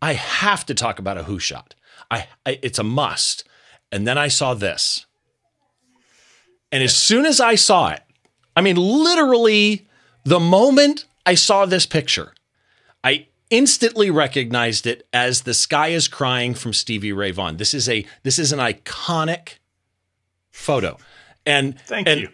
I 0.00 0.14
have 0.14 0.64
to 0.66 0.74
talk 0.74 0.98
about 0.98 1.18
a 1.18 1.24
Who 1.24 1.38
shot. 1.38 1.74
I, 2.10 2.28
I 2.46 2.58
it's 2.62 2.78
a 2.78 2.84
must. 2.84 3.44
And 3.90 4.06
then 4.06 4.16
I 4.16 4.28
saw 4.28 4.54
this. 4.54 5.04
And 6.70 6.82
as 6.82 6.96
soon 6.96 7.26
as 7.26 7.40
I 7.40 7.56
saw 7.56 7.90
it, 7.90 8.00
I 8.56 8.60
mean 8.60 8.76
literally 8.76 9.88
the 10.24 10.40
moment 10.40 11.06
I 11.24 11.34
saw 11.34 11.66
this 11.66 11.86
picture, 11.86 12.32
I 13.02 13.26
instantly 13.50 14.10
recognized 14.10 14.86
it 14.86 15.06
as 15.12 15.42
The 15.42 15.54
Sky 15.54 15.88
is 15.88 16.08
Crying 16.08 16.54
from 16.54 16.72
Stevie 16.72 17.12
Ray 17.12 17.30
Vaughan. 17.30 17.56
This 17.56 17.74
is 17.74 17.88
a 17.88 18.04
this 18.22 18.38
is 18.38 18.52
an 18.52 18.58
iconic 18.58 19.58
photo. 20.50 20.98
And 21.44 21.78
thank 21.80 22.08
and 22.08 22.20
you 22.20 22.28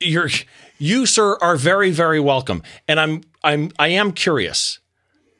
you're 0.00 0.30
you 0.78 1.04
sir 1.04 1.36
are 1.40 1.56
very 1.56 1.90
very 1.90 2.18
welcome 2.18 2.62
and 2.88 2.98
i'm 2.98 3.20
i'm 3.44 3.70
i 3.78 3.88
am 3.88 4.12
curious 4.12 4.78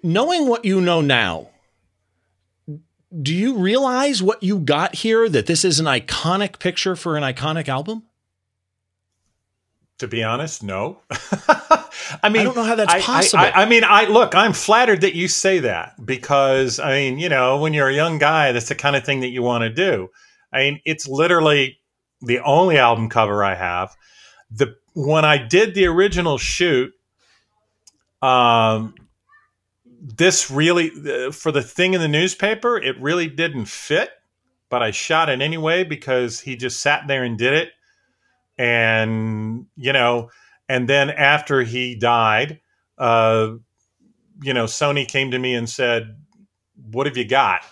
knowing 0.02 0.46
what 0.48 0.64
you 0.64 0.80
know 0.80 1.00
now 1.00 1.48
do 3.22 3.34
you 3.34 3.56
realize 3.56 4.22
what 4.22 4.42
you 4.42 4.58
got 4.58 4.96
here 4.96 5.28
that 5.28 5.46
this 5.46 5.64
is 5.64 5.80
an 5.80 5.86
iconic 5.86 6.58
picture 6.58 6.94
for 6.94 7.16
an 7.16 7.22
iconic 7.22 7.68
album 7.68 8.02
to 10.00 10.08
be 10.08 10.22
honest 10.22 10.62
no. 10.62 11.00
I 12.22 12.28
mean 12.28 12.42
i 12.42 12.44
don't 12.44 12.56
know 12.56 12.64
how 12.64 12.74
that's 12.74 12.92
I, 12.92 13.00
possible. 13.00 13.44
I, 13.44 13.50
I, 13.50 13.62
I, 13.62 13.66
mean 13.66 13.84
i 13.84 14.06
look 14.06 14.34
i'm 14.34 14.52
flattered 14.52 15.02
that 15.02 15.14
you 15.14 15.28
say 15.28 15.60
that 15.60 15.94
because 16.04 16.78
i 16.78 16.92
mean 16.92 17.18
you 17.18 17.28
know 17.28 17.58
when 17.58 17.72
you're 17.72 17.88
a 17.88 17.94
young 17.94 18.18
guy 18.18 18.52
that's 18.52 18.68
the 18.68 18.74
kind 18.74 18.96
of 18.96 19.04
thing 19.04 19.20
that 19.20 19.28
you 19.28 19.42
want 19.42 19.62
to 19.62 19.70
do. 19.70 20.08
I 20.52 20.58
mean 20.58 20.80
it's 20.84 21.06
literally 21.06 21.78
the 22.20 22.40
only 22.40 22.76
album 22.76 23.08
cover 23.08 23.44
i 23.44 23.54
have. 23.54 23.96
The 24.50 24.76
when 24.94 25.24
I 25.24 25.38
did 25.38 25.74
the 25.74 25.86
original 25.86 26.38
shoot, 26.38 26.92
um, 28.22 28.94
this 29.84 30.50
really 30.50 30.90
uh, 30.90 31.30
for 31.30 31.52
the 31.52 31.62
thing 31.62 31.94
in 31.94 32.00
the 32.00 32.08
newspaper, 32.08 32.76
it 32.76 33.00
really 33.00 33.28
didn't 33.28 33.66
fit. 33.66 34.10
But 34.68 34.82
I 34.82 34.92
shot 34.92 35.28
it 35.28 35.40
anyway 35.40 35.82
because 35.84 36.40
he 36.40 36.56
just 36.56 36.80
sat 36.80 37.06
there 37.08 37.24
and 37.24 37.36
did 37.36 37.54
it, 37.54 37.70
and 38.60 39.64
you 39.74 39.94
know, 39.94 40.28
and 40.68 40.86
then 40.86 41.08
after 41.08 41.62
he 41.62 41.94
died, 41.94 42.60
uh, 42.98 43.52
you 44.42 44.52
know, 44.52 44.66
Sony 44.66 45.08
came 45.08 45.30
to 45.30 45.38
me 45.38 45.54
and 45.54 45.68
said, 45.68 46.16
"What 46.76 47.06
have 47.06 47.16
you 47.16 47.26
got?" 47.26 47.62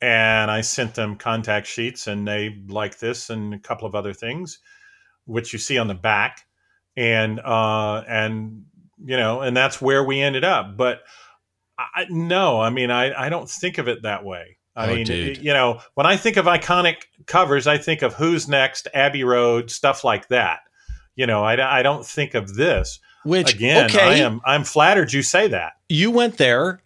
And 0.00 0.48
I 0.48 0.60
sent 0.60 0.94
them 0.94 1.16
contact 1.16 1.66
sheets, 1.66 2.06
and 2.06 2.26
they 2.26 2.56
like 2.68 3.00
this 3.00 3.30
and 3.30 3.52
a 3.52 3.58
couple 3.58 3.88
of 3.88 3.96
other 3.96 4.12
things 4.12 4.60
which 5.24 5.52
you 5.52 5.58
see 5.58 5.76
on 5.76 5.88
the 5.88 5.94
back, 5.94 6.46
and 6.96 7.40
uh, 7.40 8.02
and 8.08 8.64
you 9.04 9.16
know, 9.16 9.40
and 9.40 9.56
that's 9.56 9.80
where 9.80 10.04
we 10.04 10.20
ended 10.20 10.44
up. 10.44 10.76
But 10.76 11.00
I, 11.78 12.06
no, 12.08 12.60
I 12.60 12.70
mean, 12.70 12.92
I 12.92 13.26
I 13.26 13.28
don't 13.28 13.50
think 13.50 13.78
of 13.78 13.88
it 13.88 14.02
that 14.02 14.24
way. 14.24 14.58
I 14.76 14.88
oh, 14.88 14.94
mean, 14.94 15.04
dude. 15.04 15.38
you 15.38 15.52
know, 15.52 15.80
when 15.94 16.06
I 16.06 16.16
think 16.16 16.36
of 16.36 16.44
iconic 16.46 16.96
covers, 17.28 17.66
I 17.66 17.78
think 17.78 18.02
of 18.02 18.14
Who's 18.14 18.48
Next, 18.48 18.88
Abbey 18.92 19.22
Road, 19.22 19.70
stuff 19.70 20.02
like 20.02 20.28
that. 20.28 20.60
You 21.14 21.26
know, 21.26 21.44
I, 21.44 21.78
I 21.78 21.82
don't 21.82 22.04
think 22.04 22.34
of 22.34 22.54
this. 22.54 22.98
Which 23.24 23.54
Again, 23.54 23.86
okay, 23.86 24.00
I 24.00 24.14
am 24.14 24.40
I'm 24.44 24.64
flattered 24.64 25.12
you 25.12 25.22
say 25.22 25.48
that. 25.48 25.72
you 25.88 26.10
went 26.10 26.38
there. 26.38 26.82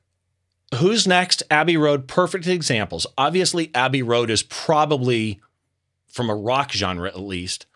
Who's 0.77 1.07
next? 1.07 1.43
Abbey 1.51 1.77
Road. 1.77 2.09
Perfect 2.09 2.47
examples. 2.47 3.07
Obviously, 3.19 3.71
Abbey 3.75 4.03
Road 4.03 4.31
is 4.31 4.43
probably, 4.43 5.41
from 6.09 6.31
a 6.31 6.35
rock 6.35 6.73
genre 6.73 7.09
at 7.09 7.21
least, 7.21 7.67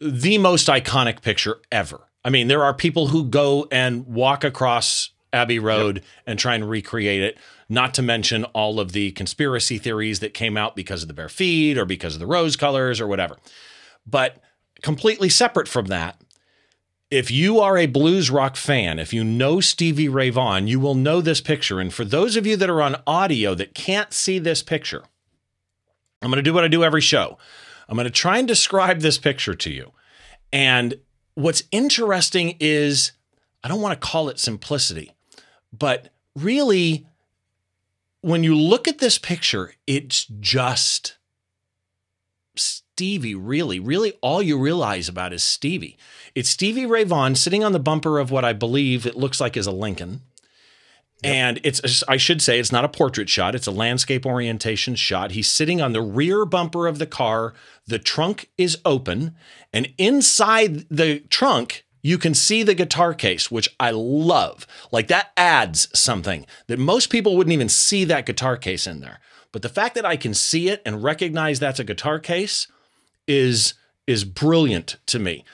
the 0.00 0.38
most 0.38 0.68
iconic 0.68 1.22
picture 1.22 1.56
ever. 1.72 2.08
I 2.24 2.30
mean, 2.30 2.46
there 2.46 2.62
are 2.62 2.72
people 2.72 3.08
who 3.08 3.24
go 3.24 3.66
and 3.72 4.06
walk 4.06 4.44
across 4.44 5.10
Abbey 5.34 5.58
Road 5.58 6.02
and 6.26 6.38
try 6.38 6.54
and 6.54 6.68
recreate 6.68 7.22
it, 7.22 7.38
not 7.68 7.92
to 7.94 8.02
mention 8.02 8.44
all 8.44 8.80
of 8.80 8.92
the 8.92 9.10
conspiracy 9.12 9.76
theories 9.76 10.20
that 10.20 10.32
came 10.32 10.56
out 10.56 10.76
because 10.76 11.02
of 11.02 11.08
the 11.08 11.14
bare 11.14 11.28
feet 11.28 11.76
or 11.76 11.84
because 11.84 12.14
of 12.14 12.20
the 12.20 12.26
rose 12.26 12.56
colors 12.56 13.00
or 13.00 13.06
whatever. 13.06 13.36
But 14.06 14.38
completely 14.82 15.28
separate 15.28 15.68
from 15.68 15.86
that, 15.86 16.20
if 17.10 17.30
you 17.30 17.60
are 17.60 17.76
a 17.76 17.86
blues 17.86 18.30
rock 18.30 18.56
fan, 18.56 18.98
if 18.98 19.12
you 19.12 19.22
know 19.22 19.60
Stevie 19.60 20.08
Ray 20.08 20.30
Vaughan, 20.30 20.66
you 20.66 20.80
will 20.80 20.94
know 20.94 21.20
this 21.20 21.40
picture. 21.40 21.80
And 21.80 21.92
for 21.92 22.04
those 22.04 22.36
of 22.36 22.46
you 22.46 22.56
that 22.56 22.70
are 22.70 22.82
on 22.82 23.02
audio 23.06 23.54
that 23.54 23.74
can't 23.74 24.12
see 24.12 24.38
this 24.38 24.62
picture, 24.62 25.04
I'm 26.22 26.30
going 26.30 26.36
to 26.36 26.42
do 26.42 26.54
what 26.54 26.64
I 26.64 26.68
do 26.68 26.82
every 26.82 27.00
show. 27.00 27.38
I'm 27.88 27.96
going 27.96 28.06
to 28.06 28.10
try 28.10 28.38
and 28.38 28.48
describe 28.48 29.00
this 29.00 29.18
picture 29.18 29.54
to 29.54 29.70
you. 29.70 29.92
And 30.52 30.94
what's 31.34 31.64
interesting 31.70 32.56
is 32.60 33.12
I 33.62 33.68
don't 33.68 33.80
want 33.80 34.00
to 34.00 34.06
call 34.06 34.28
it 34.28 34.38
simplicity, 34.38 35.13
but 35.78 36.10
really, 36.36 37.06
when 38.20 38.42
you 38.42 38.54
look 38.54 38.88
at 38.88 38.98
this 38.98 39.18
picture, 39.18 39.74
it's 39.86 40.26
just 40.26 41.16
Stevie, 42.56 43.34
really. 43.34 43.80
Really, 43.80 44.12
all 44.20 44.42
you 44.42 44.58
realize 44.58 45.08
about 45.08 45.32
is 45.32 45.42
Stevie. 45.42 45.96
It's 46.34 46.48
Stevie 46.48 46.86
Ray 46.86 47.04
Vaughan 47.04 47.34
sitting 47.34 47.64
on 47.64 47.72
the 47.72 47.80
bumper 47.80 48.18
of 48.18 48.30
what 48.30 48.44
I 48.44 48.52
believe 48.52 49.04
it 49.06 49.16
looks 49.16 49.40
like 49.40 49.56
is 49.56 49.66
a 49.66 49.72
Lincoln. 49.72 50.22
And 51.24 51.58
it's, 51.64 52.04
I 52.06 52.18
should 52.18 52.42
say, 52.42 52.60
it's 52.60 52.70
not 52.70 52.84
a 52.84 52.88
portrait 52.88 53.30
shot, 53.30 53.54
it's 53.54 53.66
a 53.66 53.72
landscape 53.72 54.26
orientation 54.26 54.94
shot. 54.94 55.30
He's 55.30 55.48
sitting 55.48 55.80
on 55.80 55.92
the 55.92 56.02
rear 56.02 56.44
bumper 56.44 56.86
of 56.86 56.98
the 56.98 57.06
car. 57.06 57.54
The 57.86 57.98
trunk 57.98 58.50
is 58.58 58.78
open. 58.84 59.34
And 59.72 59.92
inside 59.96 60.86
the 60.90 61.20
trunk, 61.30 61.83
you 62.04 62.18
can 62.18 62.34
see 62.34 62.62
the 62.62 62.74
guitar 62.74 63.14
case, 63.14 63.50
which 63.50 63.74
I 63.80 63.90
love. 63.90 64.66
Like 64.92 65.08
that 65.08 65.32
adds 65.38 65.88
something 65.98 66.44
that 66.66 66.78
most 66.78 67.08
people 67.08 67.34
wouldn't 67.34 67.54
even 67.54 67.70
see 67.70 68.04
that 68.04 68.26
guitar 68.26 68.58
case 68.58 68.86
in 68.86 69.00
there. 69.00 69.20
But 69.52 69.62
the 69.62 69.70
fact 69.70 69.94
that 69.94 70.04
I 70.04 70.16
can 70.16 70.34
see 70.34 70.68
it 70.68 70.82
and 70.84 71.02
recognize 71.02 71.58
that's 71.58 71.80
a 71.80 71.84
guitar 71.84 72.20
case 72.20 72.68
is 73.26 73.72
is 74.06 74.24
brilliant 74.24 74.98
to 75.06 75.18
me 75.18 75.46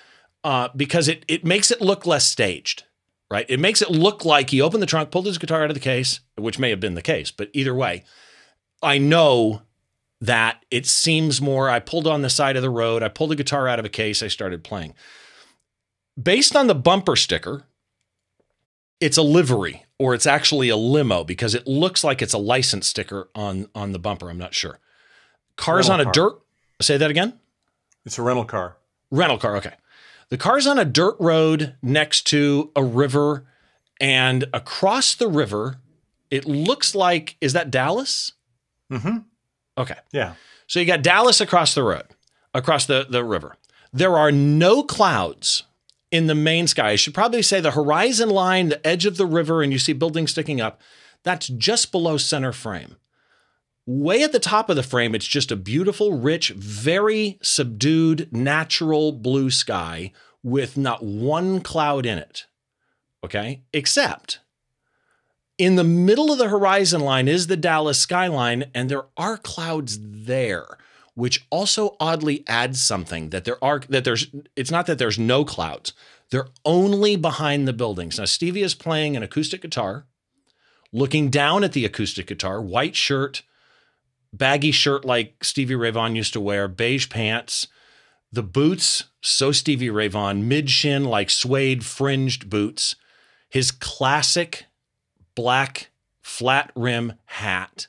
uh, 0.42 0.70
because 0.74 1.06
it 1.06 1.24
it 1.28 1.44
makes 1.44 1.70
it 1.70 1.80
look 1.80 2.04
less 2.04 2.26
staged, 2.26 2.82
right? 3.30 3.46
It 3.48 3.60
makes 3.60 3.80
it 3.80 3.90
look 3.90 4.24
like 4.24 4.50
he 4.50 4.60
opened 4.60 4.82
the 4.82 4.86
trunk, 4.86 5.12
pulled 5.12 5.26
his 5.26 5.38
guitar 5.38 5.62
out 5.62 5.70
of 5.70 5.74
the 5.74 5.80
case, 5.80 6.18
which 6.36 6.58
may 6.58 6.70
have 6.70 6.80
been 6.80 6.94
the 6.94 7.02
case, 7.02 7.30
but 7.30 7.48
either 7.52 7.76
way, 7.76 8.02
I 8.82 8.98
know 8.98 9.62
that 10.20 10.64
it 10.72 10.84
seems 10.84 11.40
more. 11.40 11.70
I 11.70 11.78
pulled 11.78 12.08
on 12.08 12.22
the 12.22 12.28
side 12.28 12.56
of 12.56 12.62
the 12.62 12.70
road, 12.70 13.04
I 13.04 13.08
pulled 13.08 13.30
the 13.30 13.36
guitar 13.36 13.68
out 13.68 13.78
of 13.78 13.84
a 13.84 13.88
case, 13.88 14.20
I 14.20 14.28
started 14.28 14.64
playing. 14.64 14.94
Based 16.20 16.56
on 16.56 16.66
the 16.66 16.74
bumper 16.74 17.16
sticker, 17.16 17.64
it's 19.00 19.16
a 19.16 19.22
livery 19.22 19.84
or 19.98 20.14
it's 20.14 20.26
actually 20.26 20.68
a 20.68 20.76
limo 20.76 21.24
because 21.24 21.54
it 21.54 21.66
looks 21.66 22.02
like 22.02 22.20
it's 22.20 22.32
a 22.32 22.38
license 22.38 22.86
sticker 22.86 23.28
on 23.34 23.68
on 23.74 23.92
the 23.92 23.98
bumper. 23.98 24.28
I'm 24.28 24.38
not 24.38 24.54
sure. 24.54 24.78
Cars 25.56 25.88
Rental 25.88 25.94
on 25.94 26.00
a 26.00 26.04
car. 26.04 26.12
dirt. 26.12 26.40
Say 26.80 26.96
that 26.96 27.10
again. 27.10 27.38
It's 28.04 28.18
a 28.18 28.22
rental 28.22 28.44
car. 28.44 28.76
Rental 29.10 29.38
car. 29.38 29.56
Okay. 29.56 29.74
The 30.30 30.38
car's 30.38 30.66
on 30.66 30.78
a 30.78 30.84
dirt 30.84 31.16
road 31.18 31.74
next 31.82 32.26
to 32.28 32.70
a 32.76 32.84
river, 32.84 33.46
and 34.00 34.44
across 34.54 35.14
the 35.14 35.28
river, 35.28 35.78
it 36.30 36.46
looks 36.46 36.94
like 36.94 37.36
is 37.40 37.52
that 37.52 37.70
Dallas? 37.70 38.32
Mm-hmm. 38.90 39.18
Okay. 39.76 39.96
Yeah. 40.12 40.34
So 40.66 40.78
you 40.78 40.86
got 40.86 41.02
Dallas 41.02 41.40
across 41.40 41.74
the 41.74 41.82
road, 41.82 42.04
across 42.54 42.86
the, 42.86 43.06
the 43.08 43.24
river. 43.24 43.56
There 43.92 44.16
are 44.16 44.30
no 44.30 44.84
clouds 44.84 45.64
in 46.10 46.26
the 46.26 46.34
main 46.34 46.66
sky. 46.66 46.90
I 46.90 46.96
should 46.96 47.14
probably 47.14 47.42
say 47.42 47.60
the 47.60 47.72
horizon 47.72 48.30
line, 48.30 48.68
the 48.68 48.86
edge 48.86 49.06
of 49.06 49.16
the 49.16 49.26
river, 49.26 49.62
and 49.62 49.72
you 49.72 49.78
see 49.78 49.92
buildings 49.92 50.32
sticking 50.32 50.60
up. 50.60 50.80
That's 51.22 51.48
just 51.48 51.92
below 51.92 52.16
center 52.16 52.52
frame. 52.52 52.96
Way 53.86 54.22
at 54.22 54.32
the 54.32 54.38
top 54.38 54.70
of 54.70 54.76
the 54.76 54.82
frame, 54.82 55.14
it's 55.14 55.26
just 55.26 55.50
a 55.50 55.56
beautiful, 55.56 56.12
rich, 56.12 56.50
very 56.50 57.38
subdued, 57.42 58.28
natural 58.32 59.12
blue 59.12 59.50
sky 59.50 60.12
with 60.42 60.76
not 60.76 61.02
one 61.02 61.60
cloud 61.60 62.06
in 62.06 62.18
it. 62.18 62.46
Okay. 63.24 63.62
Except 63.72 64.40
in 65.58 65.76
the 65.76 65.84
middle 65.84 66.32
of 66.32 66.38
the 66.38 66.48
horizon 66.48 67.02
line 67.02 67.28
is 67.28 67.46
the 67.46 67.56
Dallas 67.56 67.98
skyline, 67.98 68.64
and 68.74 68.88
there 68.88 69.04
are 69.16 69.36
clouds 69.36 69.98
there, 70.00 70.78
which 71.14 71.46
also 71.50 71.96
oddly 72.00 72.44
adds 72.46 72.82
something 72.82 73.30
that 73.30 73.44
there 73.44 73.62
are 73.62 73.80
that 73.88 74.04
there's 74.04 74.28
it's 74.56 74.70
not 74.70 74.86
that 74.86 74.98
there's 74.98 75.18
no 75.18 75.44
clouds. 75.44 75.92
They're 76.30 76.48
only 76.64 77.16
behind 77.16 77.66
the 77.66 77.72
buildings. 77.72 78.18
Now 78.18 78.24
Stevie 78.24 78.62
is 78.62 78.74
playing 78.74 79.16
an 79.16 79.22
acoustic 79.22 79.62
guitar, 79.62 80.06
looking 80.92 81.28
down 81.28 81.64
at 81.64 81.72
the 81.72 81.84
acoustic 81.84 82.26
guitar, 82.26 82.60
white 82.60 82.96
shirt, 82.96 83.42
baggy 84.32 84.70
shirt 84.70 85.04
like 85.04 85.42
Stevie 85.42 85.74
Ray 85.74 85.90
Vaughan 85.90 86.16
used 86.16 86.32
to 86.34 86.40
wear, 86.40 86.68
beige 86.68 87.08
pants, 87.08 87.66
the 88.32 88.42
boots, 88.42 89.04
so 89.20 89.52
Stevie 89.52 89.90
Ray 89.90 90.08
Vaughan, 90.08 90.46
mid 90.46 90.70
shin 90.70 91.04
like 91.04 91.30
suede 91.30 91.84
fringed 91.84 92.48
boots, 92.48 92.96
his 93.48 93.70
classic 93.70 94.66
black 95.34 95.90
flat 96.22 96.70
rim 96.76 97.14
hat. 97.26 97.88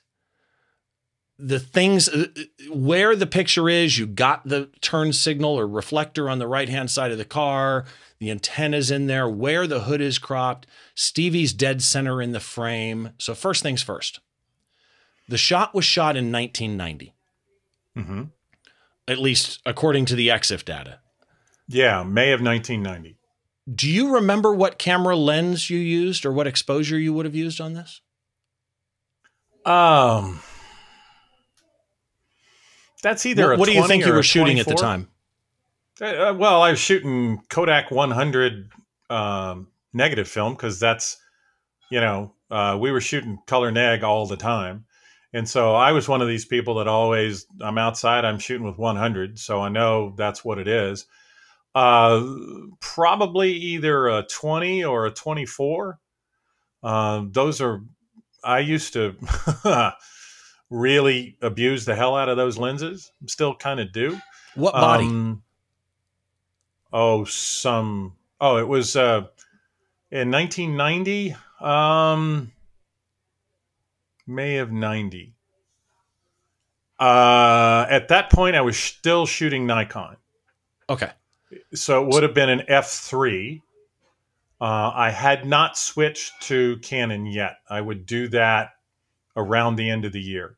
The 1.43 1.59
things 1.59 2.07
uh, 2.07 2.27
where 2.71 3.15
the 3.15 3.25
picture 3.25 3.67
is, 3.67 3.97
you 3.97 4.05
got 4.05 4.47
the 4.47 4.69
turn 4.81 5.11
signal 5.11 5.57
or 5.59 5.67
reflector 5.67 6.29
on 6.29 6.37
the 6.37 6.47
right 6.47 6.69
hand 6.69 6.91
side 6.91 7.11
of 7.11 7.17
the 7.17 7.25
car, 7.25 7.85
the 8.19 8.29
antennas 8.29 8.91
in 8.91 9.07
there, 9.07 9.27
where 9.27 9.65
the 9.65 9.81
hood 9.81 10.01
is 10.01 10.19
cropped, 10.19 10.67
Stevie's 10.93 11.51
dead 11.53 11.81
center 11.81 12.21
in 12.21 12.31
the 12.31 12.39
frame. 12.39 13.11
So, 13.17 13.33
first 13.33 13.63
things 13.63 13.81
first, 13.81 14.19
the 15.27 15.37
shot 15.37 15.73
was 15.73 15.83
shot 15.85 16.15
in 16.15 16.31
1990, 16.31 17.13
Mm-hmm. 17.97 18.23
at 19.07 19.17
least 19.17 19.59
according 19.65 20.05
to 20.05 20.15
the 20.15 20.27
EXIF 20.29 20.63
data. 20.63 20.99
Yeah. 21.67 22.03
May 22.03 22.31
of 22.33 22.41
1990. 22.41 23.17
Do 23.73 23.89
you 23.89 24.13
remember 24.13 24.53
what 24.53 24.77
camera 24.77 25.15
lens 25.15 25.69
you 25.69 25.77
used 25.79 26.25
or 26.25 26.31
what 26.31 26.47
exposure 26.47 26.99
you 26.99 27.13
would 27.13 27.25
have 27.25 27.35
used 27.35 27.59
on 27.61 27.73
this? 27.73 28.01
Um, 29.65 30.41
that's 33.01 33.25
either. 33.25 33.49
What, 33.49 33.55
a 33.55 33.59
what 33.59 33.65
do 33.67 33.73
you 33.73 33.87
think 33.87 34.05
you 34.05 34.13
were 34.13 34.23
shooting 34.23 34.59
at 34.59 34.67
the 34.67 34.75
time? 34.75 35.07
Uh, 36.01 36.33
well, 36.35 36.61
I 36.61 36.71
was 36.71 36.79
shooting 36.79 37.41
Kodak 37.49 37.91
100 37.91 38.71
um, 39.09 39.67
negative 39.93 40.27
film 40.27 40.53
because 40.53 40.79
that's, 40.79 41.17
you 41.91 42.01
know, 42.01 42.33
uh, 42.49 42.77
we 42.79 42.91
were 42.91 43.01
shooting 43.01 43.37
color 43.45 43.71
neg 43.71 44.03
all 44.03 44.25
the 44.25 44.37
time. 44.37 44.85
And 45.33 45.47
so 45.47 45.75
I 45.75 45.91
was 45.91 46.09
one 46.09 46.21
of 46.21 46.27
these 46.27 46.45
people 46.45 46.75
that 46.75 46.87
always, 46.87 47.45
I'm 47.61 47.77
outside, 47.77 48.25
I'm 48.25 48.39
shooting 48.39 48.65
with 48.65 48.77
100. 48.77 49.39
So 49.39 49.61
I 49.61 49.69
know 49.69 50.13
that's 50.17 50.43
what 50.43 50.57
it 50.57 50.67
is. 50.67 51.05
Uh, 51.73 52.35
probably 52.81 53.53
either 53.53 54.07
a 54.07 54.23
20 54.23 54.83
or 54.83 55.05
a 55.05 55.11
24. 55.11 55.99
Uh, 56.83 57.25
those 57.29 57.61
are, 57.61 57.81
I 58.43 58.59
used 58.59 58.93
to 58.93 59.15
really 60.71 61.37
abuse 61.41 61.85
the 61.85 61.93
hell 61.93 62.15
out 62.15 62.29
of 62.29 62.37
those 62.37 62.57
lenses. 62.57 63.11
Still 63.27 63.53
kind 63.53 63.79
of 63.79 63.91
do. 63.91 64.19
What 64.55 64.73
body? 64.73 65.05
Um, 65.05 65.43
oh, 66.91 67.25
some. 67.25 68.13
Oh, 68.39 68.57
it 68.57 68.67
was 68.67 68.95
uh, 68.95 69.27
in 70.09 70.31
1990. 70.31 71.35
Um, 71.59 72.51
May 74.25 74.57
of 74.57 74.71
90. 74.71 75.35
Uh, 76.99 77.85
at 77.89 78.07
that 78.07 78.31
point, 78.31 78.55
I 78.55 78.61
was 78.61 78.77
still 78.77 79.25
shooting 79.25 79.65
Nikon, 79.65 80.17
okay. 80.87 81.09
so 81.73 82.03
it 82.03 82.13
would 82.13 82.21
have 82.21 82.35
been 82.35 82.49
an 82.49 82.61
f3. 82.69 83.59
Uh, 84.61 84.91
I 84.93 85.09
had 85.09 85.47
not 85.47 85.75
switched 85.75 86.43
to 86.43 86.77
Canon 86.77 87.25
yet. 87.25 87.55
I 87.67 87.81
would 87.81 88.05
do 88.05 88.27
that 88.27 88.73
around 89.35 89.77
the 89.77 89.89
end 89.89 90.05
of 90.05 90.13
the 90.13 90.21
year. 90.21 90.57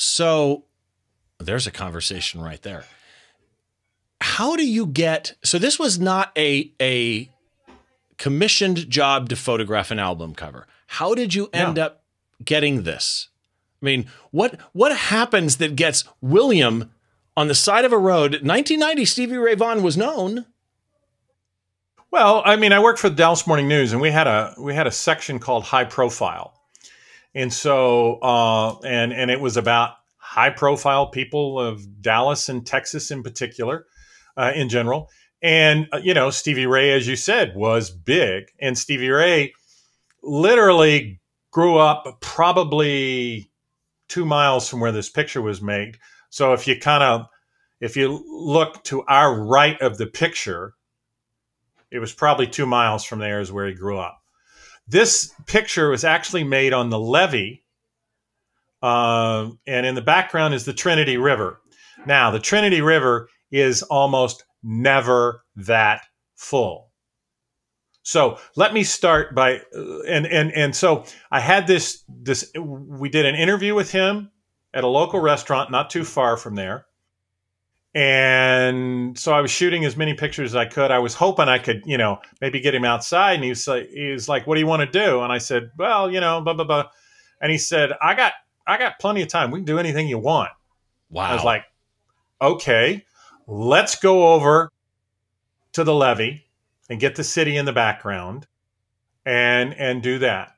So 0.00 0.64
there's 1.38 1.66
a 1.66 1.70
conversation 1.70 2.40
right 2.40 2.62
there. 2.62 2.84
How 4.22 4.56
do 4.56 4.66
you 4.66 4.86
get 4.86 5.34
so 5.42 5.58
this 5.58 5.78
was 5.78 5.98
not 5.98 6.32
a 6.38 6.72
a 6.80 7.30
commissioned 8.16 8.88
job 8.88 9.28
to 9.28 9.36
photograph 9.36 9.90
an 9.90 9.98
album 9.98 10.34
cover. 10.34 10.66
How 10.86 11.14
did 11.14 11.34
you 11.34 11.50
end 11.52 11.78
up 11.78 12.02
getting 12.42 12.82
this? 12.84 13.28
I 13.82 13.84
mean, 13.84 14.06
what 14.30 14.58
what 14.72 14.96
happens 14.96 15.58
that 15.58 15.76
gets 15.76 16.04
William 16.20 16.90
on 17.36 17.48
the 17.48 17.54
side 17.54 17.84
of 17.84 17.92
a 17.92 17.98
road. 17.98 18.32
1990, 18.42 19.04
Stevie 19.04 19.36
Ray 19.36 19.54
Vaughan 19.54 19.82
was 19.82 19.96
known. 19.96 20.46
Well, 22.10 22.42
I 22.44 22.56
mean, 22.56 22.72
I 22.72 22.80
worked 22.80 22.98
for 22.98 23.08
the 23.08 23.16
Dallas 23.16 23.46
Morning 23.46 23.68
News, 23.68 23.92
and 23.92 24.00
we 24.00 24.10
had 24.10 24.26
a 24.26 24.54
we 24.58 24.74
had 24.74 24.86
a 24.86 24.90
section 24.90 25.38
called 25.38 25.64
High 25.64 25.84
Profile, 25.84 26.59
and 27.34 27.52
so 27.52 28.18
uh, 28.22 28.78
and 28.80 29.12
and 29.12 29.30
it 29.30 29.40
was 29.40 29.56
about 29.56 29.94
high 30.16 30.50
profile 30.50 31.08
people 31.08 31.58
of 31.58 32.02
Dallas 32.02 32.48
and 32.48 32.66
Texas 32.66 33.10
in 33.10 33.22
particular, 33.22 33.86
uh, 34.36 34.52
in 34.54 34.68
general. 34.68 35.08
And 35.42 35.88
uh, 35.92 36.00
you 36.02 36.14
know, 36.14 36.30
Stevie 36.30 36.66
Ray, 36.66 36.92
as 36.92 37.06
you 37.06 37.16
said, 37.16 37.54
was 37.56 37.90
big, 37.90 38.44
and 38.60 38.76
Stevie 38.76 39.10
Ray 39.10 39.52
literally 40.22 41.20
grew 41.50 41.78
up 41.78 42.20
probably 42.20 43.50
two 44.08 44.24
miles 44.24 44.68
from 44.68 44.80
where 44.80 44.92
this 44.92 45.08
picture 45.08 45.42
was 45.42 45.62
made. 45.62 45.98
So 46.30 46.52
if 46.52 46.66
you 46.66 46.78
kind 46.78 47.02
of 47.02 47.26
if 47.80 47.96
you 47.96 48.22
look 48.28 48.84
to 48.84 49.02
our 49.04 49.42
right 49.42 49.80
of 49.80 49.96
the 49.96 50.06
picture 50.06 50.74
it 51.90 51.98
was 51.98 52.12
probably 52.12 52.46
two 52.46 52.66
miles 52.66 53.04
from 53.04 53.18
there 53.18 53.40
is 53.40 53.50
where 53.50 53.66
he 53.66 53.74
grew 53.74 53.98
up. 53.98 54.19
This 54.90 55.32
picture 55.46 55.88
was 55.88 56.02
actually 56.02 56.42
made 56.42 56.72
on 56.72 56.90
the 56.90 56.98
levee, 56.98 57.62
uh, 58.82 59.50
and 59.64 59.86
in 59.86 59.94
the 59.94 60.02
background 60.02 60.52
is 60.52 60.64
the 60.64 60.72
Trinity 60.72 61.16
River. 61.16 61.60
Now, 62.06 62.32
the 62.32 62.40
Trinity 62.40 62.80
River 62.80 63.28
is 63.52 63.84
almost 63.84 64.44
never 64.64 65.44
that 65.54 66.02
full. 66.34 66.90
So 68.02 68.38
let 68.56 68.74
me 68.74 68.82
start 68.82 69.32
by 69.32 69.60
uh, 69.76 70.00
and 70.08 70.26
and 70.26 70.50
and 70.52 70.74
so 70.74 71.04
I 71.30 71.38
had 71.38 71.68
this 71.68 72.02
this 72.08 72.50
we 72.58 73.08
did 73.08 73.26
an 73.26 73.36
interview 73.36 73.76
with 73.76 73.92
him 73.92 74.32
at 74.74 74.82
a 74.82 74.88
local 74.88 75.20
restaurant 75.20 75.70
not 75.70 75.90
too 75.90 76.04
far 76.04 76.36
from 76.36 76.56
there 76.56 76.86
and 77.94 79.18
so 79.18 79.32
I 79.32 79.40
was 79.40 79.50
shooting 79.50 79.84
as 79.84 79.96
many 79.96 80.14
pictures 80.14 80.52
as 80.52 80.56
I 80.56 80.64
could. 80.64 80.90
I 80.92 81.00
was 81.00 81.14
hoping 81.14 81.48
I 81.48 81.58
could, 81.58 81.82
you 81.84 81.98
know, 81.98 82.20
maybe 82.40 82.60
get 82.60 82.74
him 82.74 82.84
outside. 82.84 83.34
And 83.34 83.44
he 83.44 83.50
was 83.50 83.66
like, 83.66 83.90
he 83.90 84.12
was 84.12 84.28
like, 84.28 84.46
"What 84.46 84.54
do 84.54 84.60
you 84.60 84.66
want 84.66 84.80
to 84.80 84.98
do?" 84.98 85.20
And 85.20 85.32
I 85.32 85.38
said, 85.38 85.70
"Well, 85.76 86.10
you 86.10 86.20
know, 86.20 86.40
blah 86.40 86.54
blah 86.54 86.64
blah." 86.64 86.88
And 87.40 87.50
he 87.50 87.58
said, 87.58 87.92
"I 88.00 88.14
got, 88.14 88.34
I 88.66 88.78
got 88.78 89.00
plenty 89.00 89.22
of 89.22 89.28
time. 89.28 89.50
We 89.50 89.58
can 89.58 89.64
do 89.64 89.78
anything 89.78 90.06
you 90.06 90.18
want." 90.18 90.50
Wow. 91.10 91.30
I 91.30 91.34
was 91.34 91.44
like, 91.44 91.64
"Okay, 92.40 93.04
let's 93.48 93.96
go 93.96 94.34
over 94.34 94.70
to 95.72 95.82
the 95.82 95.94
levee 95.94 96.44
and 96.88 97.00
get 97.00 97.16
the 97.16 97.24
city 97.24 97.56
in 97.56 97.64
the 97.64 97.72
background, 97.72 98.46
and 99.26 99.74
and 99.74 100.00
do 100.00 100.20
that." 100.20 100.54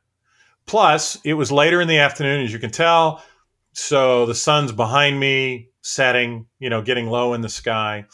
Plus, 0.66 1.18
it 1.24 1.34
was 1.34 1.50
later 1.50 1.80
in 1.80 1.88
the 1.88 1.98
afternoon, 1.98 2.44
as 2.44 2.52
you 2.52 2.58
can 2.58 2.70
tell, 2.70 3.22
so 3.72 4.26
the 4.26 4.34
sun's 4.34 4.70
behind 4.70 5.18
me 5.18 5.71
setting, 5.82 6.46
you 6.58 6.70
know, 6.70 6.82
getting 6.82 7.08
low 7.08 7.34
in 7.34 7.40
the 7.40 7.48
sky. 7.48 8.06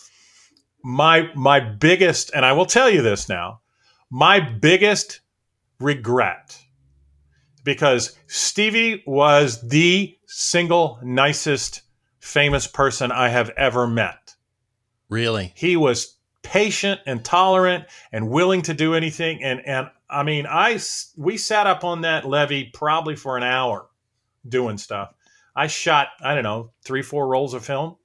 My 0.83 1.31
my 1.35 1.61
biggest, 1.61 2.31
and 2.35 2.45
I 2.45 2.53
will 2.53 2.67
tell 2.67 2.91
you 2.91 3.03
this 3.03 3.29
now, 3.29 3.61
my 4.11 4.41
biggest 4.41 5.21
regret, 5.79 6.59
because 7.65 8.17
Stevie 8.27 9.03
was 9.07 9.61
the 9.69 10.17
single 10.27 10.99
nicest 11.03 11.83
famous 12.21 12.67
person 12.67 13.13
I 13.13 13.29
have 13.29 13.51
ever 13.51 13.87
met. 13.87 14.35
Really? 15.09 15.53
He 15.57 15.77
was 15.77 16.17
patient 16.43 17.01
and 17.07 17.25
tolerant 17.25 17.85
and 18.13 18.29
willing 18.31 18.63
to 18.63 18.75
do 18.75 18.95
anything. 18.95 19.43
And 19.43 19.61
and 19.67 19.91
I 20.09 20.23
mean, 20.23 20.47
I 20.49 20.81
we 21.17 21.37
sat 21.37 21.67
up 21.67 21.85
on 21.85 22.03
that 22.03 22.27
levee 22.27 22.71
probably 22.73 23.17
for 23.17 23.37
an 23.37 23.43
hour 23.43 23.87
doing 24.49 24.79
stuff. 24.79 25.13
I 25.59 25.67
shot, 25.67 26.11
I 26.21 26.35
don't 26.35 26.45
know, 26.45 26.71
three, 26.85 27.03
four 27.03 27.27
rolls 27.27 27.53
of 27.53 27.65
film. 27.65 27.97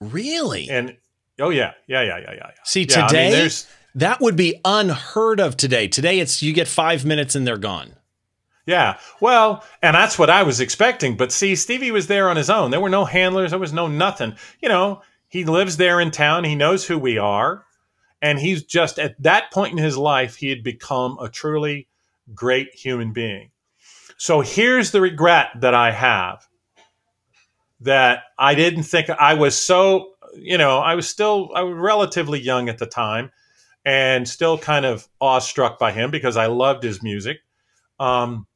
Really? 0.00 0.70
And 0.70 0.96
oh 1.38 1.50
yeah, 1.50 1.74
yeah, 1.86 2.00
yeah, 2.00 2.18
yeah, 2.18 2.32
yeah. 2.34 2.50
See, 2.64 2.86
yeah, 2.88 3.06
today 3.06 3.40
I 3.40 3.42
mean, 3.42 3.50
that 3.96 4.22
would 4.22 4.36
be 4.36 4.58
unheard 4.64 5.38
of 5.38 5.54
today. 5.58 5.86
Today 5.86 6.18
it's 6.18 6.42
you 6.42 6.54
get 6.54 6.66
five 6.66 7.04
minutes 7.04 7.34
and 7.34 7.46
they're 7.46 7.58
gone. 7.58 7.96
Yeah. 8.64 8.96
Well, 9.20 9.62
and 9.82 9.94
that's 9.94 10.18
what 10.18 10.30
I 10.30 10.44
was 10.44 10.60
expecting. 10.60 11.18
But 11.18 11.30
see, 11.30 11.56
Stevie 11.56 11.90
was 11.90 12.06
there 12.06 12.30
on 12.30 12.36
his 12.36 12.48
own. 12.48 12.70
There 12.70 12.80
were 12.80 12.88
no 12.88 13.04
handlers, 13.04 13.50
there 13.50 13.60
was 13.60 13.74
no 13.74 13.86
nothing. 13.86 14.36
You 14.62 14.70
know, 14.70 15.02
he 15.28 15.44
lives 15.44 15.76
there 15.76 16.00
in 16.00 16.10
town, 16.10 16.44
he 16.44 16.54
knows 16.54 16.86
who 16.86 16.98
we 16.98 17.18
are. 17.18 17.66
And 18.22 18.38
he's 18.38 18.64
just 18.64 18.98
at 18.98 19.22
that 19.22 19.52
point 19.52 19.72
in 19.72 19.84
his 19.84 19.98
life, 19.98 20.36
he 20.36 20.48
had 20.48 20.64
become 20.64 21.18
a 21.20 21.28
truly 21.28 21.86
great 22.34 22.74
human 22.74 23.12
being. 23.12 23.50
So 24.16 24.40
here's 24.40 24.90
the 24.90 25.02
regret 25.02 25.48
that 25.60 25.74
I 25.74 25.90
have 25.90 26.48
that 27.84 28.24
I 28.38 28.54
didn't 28.54 28.82
think 28.82 29.08
I 29.10 29.34
was 29.34 29.60
so, 29.60 30.14
you 30.36 30.58
know, 30.58 30.78
I 30.78 30.94
was 30.94 31.08
still 31.08 31.50
I 31.54 31.62
was 31.62 31.76
relatively 31.76 32.40
young 32.40 32.68
at 32.68 32.78
the 32.78 32.86
time 32.86 33.30
and 33.84 34.28
still 34.28 34.58
kind 34.58 34.84
of 34.84 35.06
awestruck 35.20 35.78
by 35.78 35.92
him 35.92 36.10
because 36.10 36.36
I 36.36 36.46
loved 36.46 36.82
his 36.82 37.02
music. 37.02 37.38
Um, 38.00 38.46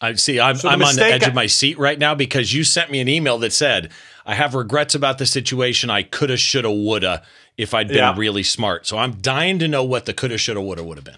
I 0.00 0.14
see. 0.14 0.38
I'm, 0.38 0.56
so 0.56 0.68
I'm 0.68 0.82
on 0.82 0.96
the 0.96 1.04
edge 1.04 1.24
I, 1.24 1.28
of 1.28 1.34
my 1.34 1.46
seat 1.46 1.78
right 1.78 1.98
now 1.98 2.14
because 2.14 2.52
you 2.52 2.62
sent 2.62 2.90
me 2.90 3.00
an 3.00 3.08
email 3.08 3.38
that 3.38 3.52
said, 3.52 3.90
I 4.26 4.34
have 4.34 4.54
regrets 4.54 4.94
about 4.94 5.18
the 5.18 5.26
situation. 5.26 5.90
I 5.90 6.02
coulda, 6.02 6.36
shoulda, 6.36 6.70
woulda 6.70 7.22
if 7.56 7.74
I'd 7.74 7.88
been 7.88 7.98
yeah. 7.98 8.14
really 8.16 8.42
smart. 8.42 8.86
So 8.86 8.98
I'm 8.98 9.12
dying 9.20 9.58
to 9.60 9.68
know 9.68 9.84
what 9.84 10.06
the 10.06 10.14
coulda, 10.14 10.38
shoulda, 10.38 10.60
woulda 10.60 10.84
would 10.84 10.98
have 10.98 11.04
been. 11.04 11.16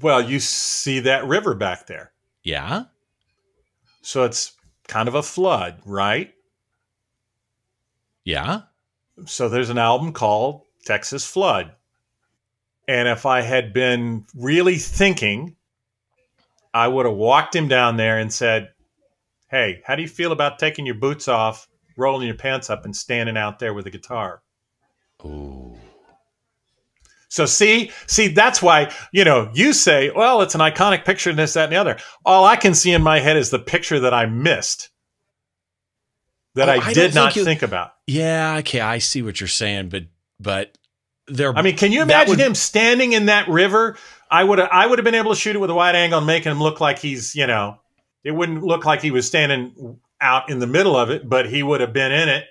Well, 0.00 0.22
you 0.22 0.40
see 0.40 1.00
that 1.00 1.26
river 1.26 1.54
back 1.54 1.86
there. 1.86 2.12
Yeah. 2.42 2.84
So 4.02 4.24
it's 4.24 4.52
kind 4.88 5.08
of 5.08 5.14
a 5.14 5.22
flood, 5.22 5.80
right? 5.84 6.32
Yeah. 8.24 8.62
So 9.24 9.48
there's 9.48 9.70
an 9.70 9.78
album 9.78 10.12
called 10.12 10.62
Texas 10.84 11.24
Flood. 11.24 11.72
And 12.88 13.08
if 13.08 13.26
I 13.26 13.40
had 13.40 13.72
been 13.72 14.26
really 14.34 14.76
thinking, 14.76 15.56
I 16.72 16.88
would 16.88 17.06
have 17.06 17.14
walked 17.14 17.54
him 17.54 17.68
down 17.68 17.96
there 17.96 18.18
and 18.18 18.32
said, 18.32 18.70
Hey, 19.48 19.82
how 19.84 19.96
do 19.96 20.02
you 20.02 20.08
feel 20.08 20.32
about 20.32 20.58
taking 20.58 20.86
your 20.86 20.96
boots 20.96 21.28
off, 21.28 21.68
rolling 21.96 22.26
your 22.26 22.36
pants 22.36 22.68
up, 22.68 22.84
and 22.84 22.94
standing 22.94 23.36
out 23.36 23.58
there 23.58 23.74
with 23.74 23.86
a 23.86 23.90
guitar? 23.90 24.42
Ooh. 25.24 25.75
So 27.36 27.44
see, 27.44 27.92
see, 28.06 28.28
that's 28.28 28.62
why, 28.62 28.90
you 29.12 29.22
know, 29.22 29.50
you 29.52 29.74
say, 29.74 30.10
well, 30.10 30.40
it's 30.40 30.54
an 30.54 30.62
iconic 30.62 31.04
picture 31.04 31.28
and 31.28 31.38
this, 31.38 31.52
that, 31.52 31.64
and 31.64 31.72
the 31.72 31.76
other. 31.76 31.98
All 32.24 32.46
I 32.46 32.56
can 32.56 32.72
see 32.72 32.92
in 32.92 33.02
my 33.02 33.18
head 33.18 33.36
is 33.36 33.50
the 33.50 33.58
picture 33.58 34.00
that 34.00 34.14
I 34.14 34.24
missed 34.24 34.88
that 36.54 36.70
oh, 36.70 36.72
I, 36.72 36.76
I, 36.76 36.92
did 36.94 37.14
not 37.14 37.34
think, 37.34 37.36
you, 37.36 37.44
think, 37.44 37.60
about. 37.60 37.92
Yeah, 38.06 38.56
okay, 38.60 38.80
I 38.80 38.98
see 38.98 39.20
what 39.20 39.38
you're 39.38 39.48
saying, 39.48 39.90
but 39.90 40.04
but 40.40 40.78
there 41.28 41.54
I 41.54 41.60
mean, 41.60 41.76
can 41.76 41.92
you 41.92 42.00
imagine 42.00 42.30
would, 42.30 42.40
him 42.40 42.54
standing 42.54 43.12
in 43.12 43.26
that 43.26 43.48
river? 43.48 43.98
I 44.30 44.42
would 44.42 44.58
I 44.58 44.86
would 44.86 44.98
have 44.98 45.04
been 45.04 45.14
able 45.14 45.34
to 45.34 45.38
shoot 45.38 45.56
it 45.56 45.58
with 45.58 45.68
a 45.68 45.74
wide 45.74 45.94
angle 45.94 46.16
and 46.18 46.26
make 46.26 46.44
him 46.44 46.58
look 46.58 46.80
like 46.80 46.98
he's, 46.98 47.34
you 47.34 47.46
know, 47.46 47.78
it 48.24 48.30
wouldn't 48.30 48.62
look 48.62 48.86
like 48.86 49.02
he 49.02 49.10
was 49.10 49.26
standing 49.26 50.00
out 50.22 50.48
in 50.48 50.58
the 50.58 50.66
middle 50.66 50.96
of 50.96 51.10
it, 51.10 51.28
but 51.28 51.46
he 51.50 51.62
would 51.62 51.82
have 51.82 51.92
been 51.92 52.12
in 52.12 52.30
it 52.30 52.46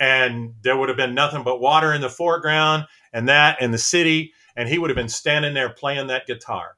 and 0.00 0.54
there 0.62 0.78
would 0.78 0.88
have 0.88 0.96
been 0.96 1.14
nothing 1.14 1.42
but 1.42 1.60
water 1.60 1.92
in 1.92 2.00
the 2.00 2.08
foreground 2.08 2.86
and 3.14 3.28
that 3.28 3.56
and 3.60 3.72
the 3.72 3.78
city 3.78 4.34
and 4.56 4.68
he 4.68 4.78
would 4.78 4.90
have 4.90 4.96
been 4.96 5.08
standing 5.08 5.54
there 5.54 5.70
playing 5.70 6.08
that 6.08 6.26
guitar 6.26 6.76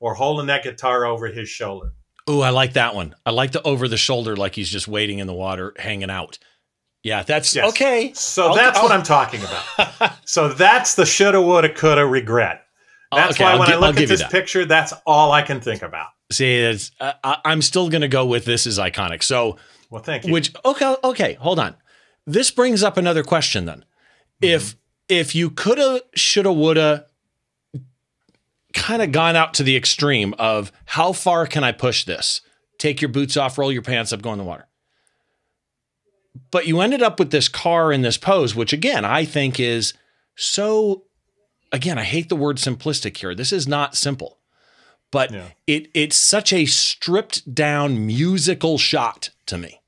or 0.00 0.14
holding 0.14 0.46
that 0.46 0.62
guitar 0.62 1.04
over 1.04 1.26
his 1.26 1.48
shoulder. 1.48 1.92
Oh 2.26 2.40
i 2.40 2.50
like 2.50 2.72
that 2.74 2.94
one. 2.94 3.14
I 3.26 3.32
like 3.32 3.52
the 3.52 3.60
over 3.62 3.88
the 3.88 3.98
shoulder 3.98 4.36
like 4.36 4.54
he's 4.54 4.70
just 4.70 4.88
waiting 4.88 5.18
in 5.18 5.26
the 5.26 5.34
water 5.34 5.74
hanging 5.78 6.08
out. 6.08 6.38
Yeah 7.02 7.24
that's 7.24 7.54
yes. 7.54 7.68
okay. 7.70 8.12
So 8.14 8.48
I'll, 8.48 8.54
that's 8.54 8.78
I'll, 8.78 8.84
what 8.84 8.92
i'm 8.92 9.02
talking 9.02 9.40
about. 9.42 10.12
So 10.24 10.48
that's 10.48 10.94
the 10.94 11.04
shoulda 11.04 11.42
woulda 11.42 11.68
coulda 11.74 12.06
regret. 12.06 12.62
That's 13.10 13.34
okay, 13.34 13.44
why 13.44 13.52
I'll 13.52 13.58
when 13.58 13.72
i 13.72 13.76
look 13.76 13.98
at 13.98 14.08
this 14.08 14.22
that. 14.22 14.30
picture 14.30 14.64
that's 14.64 14.94
all 15.04 15.32
i 15.32 15.42
can 15.42 15.60
think 15.60 15.82
about. 15.82 16.08
See 16.30 16.54
it's, 16.54 16.92
uh, 17.00 17.12
i'm 17.44 17.60
still 17.60 17.90
going 17.90 18.02
to 18.02 18.08
go 18.08 18.24
with 18.24 18.44
this 18.44 18.66
is 18.66 18.78
iconic. 18.78 19.22
So 19.22 19.56
well 19.90 20.02
thank 20.02 20.24
you. 20.24 20.32
which 20.32 20.54
okay 20.64 20.96
okay 21.02 21.34
hold 21.34 21.58
on. 21.58 21.74
This 22.24 22.52
brings 22.52 22.84
up 22.84 22.96
another 22.96 23.24
question 23.24 23.64
then. 23.64 23.84
Mm-hmm. 24.42 24.54
if 24.54 24.76
if 25.08 25.34
you 25.34 25.50
coulda, 25.50 26.02
shoulda, 26.14 26.52
woulda 26.52 27.06
kind 28.72 29.02
of 29.02 29.12
gone 29.12 29.36
out 29.36 29.54
to 29.54 29.62
the 29.62 29.76
extreme 29.76 30.34
of 30.38 30.72
how 30.86 31.12
far 31.12 31.46
can 31.46 31.64
I 31.64 31.72
push 31.72 32.04
this? 32.04 32.40
Take 32.78 33.00
your 33.00 33.10
boots 33.10 33.36
off, 33.36 33.58
roll 33.58 33.72
your 33.72 33.82
pants 33.82 34.12
up, 34.12 34.22
go 34.22 34.32
in 34.32 34.38
the 34.38 34.44
water. 34.44 34.66
But 36.50 36.66
you 36.66 36.80
ended 36.80 37.02
up 37.02 37.18
with 37.18 37.30
this 37.30 37.48
car 37.48 37.92
in 37.92 38.02
this 38.02 38.16
pose, 38.16 38.54
which 38.54 38.72
again, 38.72 39.04
I 39.04 39.24
think 39.24 39.60
is 39.60 39.94
so, 40.34 41.04
again, 41.70 41.98
I 41.98 42.04
hate 42.04 42.28
the 42.28 42.36
word 42.36 42.56
simplistic 42.56 43.16
here. 43.18 43.34
This 43.34 43.52
is 43.52 43.68
not 43.68 43.96
simple, 43.96 44.38
but 45.10 45.30
yeah. 45.30 45.48
it 45.66 45.88
it's 45.94 46.16
such 46.16 46.52
a 46.52 46.64
stripped 46.64 47.54
down 47.54 48.06
musical 48.06 48.78
shot 48.78 49.30
to 49.46 49.58
me. 49.58 49.80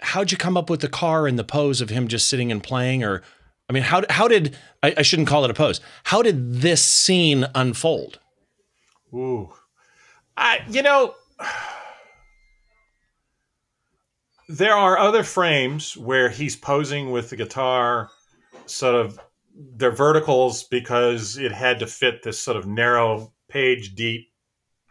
How'd 0.00 0.30
you 0.30 0.38
come 0.38 0.56
up 0.56 0.70
with 0.70 0.80
the 0.80 0.88
car 0.88 1.26
and 1.26 1.38
the 1.38 1.44
pose 1.44 1.80
of 1.80 1.90
him 1.90 2.06
just 2.06 2.28
sitting 2.28 2.52
and 2.52 2.62
playing 2.62 3.02
or 3.02 3.22
I 3.68 3.72
mean, 3.72 3.82
how 3.82 4.02
how 4.08 4.28
did 4.28 4.56
I, 4.82 4.94
I 4.98 5.02
shouldn't 5.02 5.28
call 5.28 5.44
it 5.44 5.50
a 5.50 5.54
pose? 5.54 5.80
How 6.04 6.22
did 6.22 6.54
this 6.60 6.84
scene 6.84 7.46
unfold? 7.54 8.18
Ooh, 9.12 9.50
I 10.36 10.60
you 10.68 10.82
know, 10.82 11.14
there 14.48 14.74
are 14.74 14.98
other 14.98 15.22
frames 15.22 15.96
where 15.96 16.30
he's 16.30 16.56
posing 16.56 17.10
with 17.10 17.30
the 17.30 17.36
guitar, 17.36 18.10
sort 18.66 18.94
of 18.94 19.20
they're 19.76 19.90
verticals 19.90 20.64
because 20.64 21.36
it 21.36 21.52
had 21.52 21.80
to 21.80 21.86
fit 21.86 22.22
this 22.22 22.38
sort 22.38 22.56
of 22.56 22.66
narrow 22.66 23.32
page 23.48 23.94
deep 23.94 24.28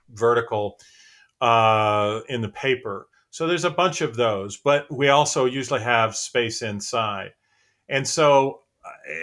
vertical 0.09 0.77
uh, 1.41 2.19
in 2.29 2.41
the 2.41 2.49
paper. 2.49 3.07
So 3.29 3.47
there's 3.47 3.65
a 3.65 3.69
bunch 3.69 4.01
of 4.01 4.15
those, 4.15 4.57
but 4.57 4.91
we 4.91 5.09
also 5.09 5.45
usually 5.45 5.81
have 5.81 6.15
space 6.15 6.61
inside. 6.61 7.31
And 7.87 8.07
so 8.07 8.61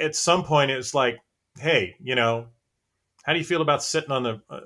at 0.00 0.14
some 0.16 0.44
point 0.44 0.70
it's 0.70 0.94
like, 0.94 1.18
hey, 1.58 1.94
you 2.00 2.14
know, 2.14 2.46
how 3.24 3.32
do 3.32 3.38
you 3.38 3.44
feel 3.44 3.62
about 3.62 3.82
sitting 3.82 4.10
on 4.10 4.22
the 4.22 4.40
uh, 4.50 4.60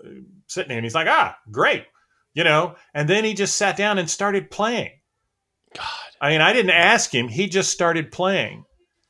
sitting 0.47 0.71
here? 0.71 0.79
And 0.79 0.85
he's 0.85 0.95
like, 0.95 1.07
ah, 1.09 1.37
great, 1.51 1.85
you 2.35 2.45
know. 2.45 2.75
And 2.95 3.09
then 3.09 3.25
he 3.25 3.35
just 3.35 3.57
sat 3.57 3.77
down 3.77 3.99
and 3.99 4.09
started 4.11 4.51
playing. 4.51 4.91
God, 5.77 5.85
I 6.21 6.31
mean, 6.31 6.41
I 6.41 6.53
didn't 6.53 6.71
ask 6.73 7.15
him; 7.15 7.29
he 7.29 7.49
just 7.49 7.71
started 7.71 8.11
playing. 8.11 8.65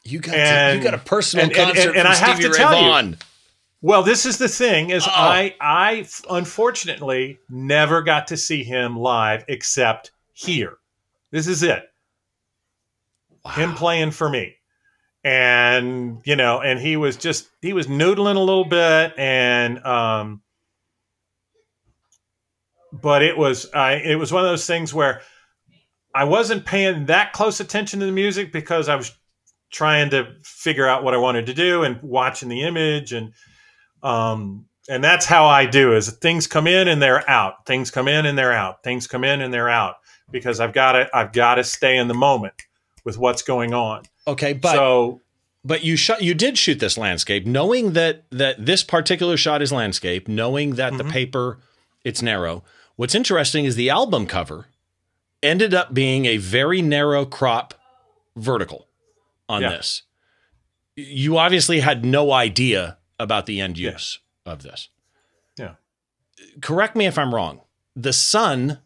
you 0.05 0.19
got 0.21 0.33
to, 0.33 0.77
you 0.77 0.83
got 0.83 0.95
a 0.95 0.99
personal 0.99 1.45
and- 1.47 1.57
and- 1.57 1.67
concert 1.75 1.89
and- 1.91 1.99
and 1.99 2.03
from 2.03 2.13
I 2.13 2.15
have 2.17 2.37
Stevie 2.37 2.43
to 2.43 2.49
Ray 2.51 2.59
tell 2.59 2.73
you, 2.77 2.89
Vaughan. 2.89 3.19
Well, 3.81 4.03
this 4.03 4.27
is 4.27 4.39
the 4.39 4.49
thing: 4.49 4.91
is 4.91 5.07
Oh. 5.07 5.11
I 5.13 6.07
unfortunately 6.29 7.39
never 7.49 8.03
got 8.03 8.27
to 8.29 8.37
see 8.37 8.65
him 8.65 8.97
live 8.99 9.45
except 9.49 10.11
here. 10.33 10.79
This 11.31 11.47
is 11.47 11.63
it. 11.63 11.85
Him 13.55 13.75
playing 13.75 14.11
for 14.11 14.29
me, 14.29 14.57
and 15.29 16.23
you 16.25 16.37
know, 16.37 16.63
and 16.63 16.81
he 16.81 16.97
was 16.97 17.19
just 17.19 17.51
he 17.61 17.75
was 17.75 17.87
noodling 17.87 18.37
a 18.37 18.41
little 18.41 18.65
bit, 18.65 19.13
and 19.19 19.79
um, 19.85 20.41
but 22.95 23.23
it 23.23 23.37
was 23.37 23.71
I 23.75 23.97
it 23.97 24.15
was 24.15 24.33
one 24.33 24.43
of 24.43 24.49
those 24.49 24.67
things 24.67 24.95
where 24.95 25.21
I 26.15 26.25
wasn't 26.25 26.65
paying 26.65 27.07
that 27.07 27.35
close 27.35 27.61
attention 27.61 28.01
to 28.01 28.07
the 28.07 28.13
music 28.13 28.53
because 28.53 28.89
I 28.89 28.97
was 28.97 29.13
trying 29.71 30.09
to 30.11 30.33
figure 30.45 30.89
out 30.89 31.05
what 31.05 31.13
I 31.13 31.19
wanted 31.19 31.45
to 31.47 31.55
do 31.55 31.83
and 31.83 32.01
watching 32.03 32.49
the 32.49 32.63
image 32.63 33.13
and 33.13 33.35
um 34.03 34.65
and 34.89 35.05
that's 35.05 35.27
how 35.27 35.45
I 35.45 35.67
do 35.67 35.95
is 35.95 36.09
things 36.09 36.47
come 36.47 36.67
in 36.67 36.89
and 36.89 37.03
they're 37.03 37.29
out. 37.29 37.67
Things 37.67 37.91
come 37.91 38.09
in 38.09 38.25
and 38.25 38.39
they're 38.39 38.55
out. 38.55 38.83
Things 38.83 39.07
come 39.07 39.25
in 39.25 39.43
and 39.43 39.53
they're 39.53 39.69
out 39.69 39.97
because 40.31 40.59
I've 40.59 40.73
got 40.73 40.93
to 40.93 41.11
I've 41.13 41.33
got 41.35 41.57
to 41.57 41.65
stay 41.65 41.99
in 41.99 42.09
the 42.09 42.15
moment 42.15 42.55
with 43.09 43.17
what's 43.17 43.41
going 43.41 43.73
on. 43.73 44.03
Okay, 44.27 44.53
but 44.53 44.73
so 44.75 45.23
but 45.65 45.83
you 45.83 45.97
shot 45.97 46.21
you 46.23 46.35
did 46.35 46.59
shoot 46.59 46.79
this 46.79 46.99
landscape 46.99 47.47
knowing 47.47 47.95
that 47.95 48.25
that 48.31 48.65
this 48.67 48.85
particular 48.85 49.39
shot 49.39 49.63
is 49.63 49.73
landscape, 49.73 50.29
knowing 50.29 50.75
that 50.75 50.99
the 50.99 51.05
Mhm. 51.05 51.11
paper 51.11 51.59
it's 52.05 52.21
narrow. 52.21 52.63
What's 52.97 53.15
interesting 53.15 53.65
is 53.65 53.75
the 53.77 53.89
album 53.89 54.27
cover 54.27 54.67
ended 55.43 55.73
up 55.73 55.95
being 55.95 56.27
a 56.27 56.37
very 56.37 56.83
narrow 56.83 57.25
crop 57.25 57.73
vertical 58.37 58.89
on 59.49 59.63
Yeah. 59.63 59.71
this. 59.71 60.03
You 60.97 61.39
obviously 61.39 61.81
had 61.81 62.05
no 62.05 62.31
idea 62.33 62.99
about 63.19 63.47
the 63.47 63.59
end 63.61 63.79
use 63.79 64.19
of 64.45 64.63
this. 64.63 64.89
Yeah. 65.59 65.75
Correct 66.61 66.95
me 66.95 67.07
if 67.07 67.17
I'm 67.17 67.35
wrong. 67.35 67.63
The 67.97 68.13
sun 68.13 68.81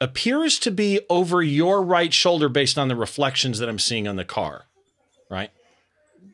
appears 0.00 0.58
to 0.60 0.70
be 0.70 1.00
over 1.08 1.42
your 1.42 1.82
right 1.82 2.12
shoulder 2.12 2.48
based 2.48 2.78
on 2.78 2.88
the 2.88 2.96
reflections 2.96 3.58
that 3.58 3.68
I'm 3.68 3.78
seeing 3.78 4.08
on 4.08 4.16
the 4.16 4.24
car, 4.24 4.66
right? 5.30 5.50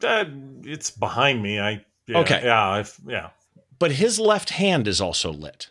uh, 0.03 0.25
it's 0.64 0.91
behind 0.91 1.43
me. 1.43 1.61
I 1.61 1.85
yeah, 2.07 2.19
Okay. 2.19 2.43
Yeah, 2.45 2.69
I've, 2.69 2.99
yeah. 3.07 3.31
but 3.79 3.93
his 3.93 4.21
left 4.21 4.51
hand 4.51 4.87
is 4.87 5.01
also 5.01 5.33
lit. 5.33 5.71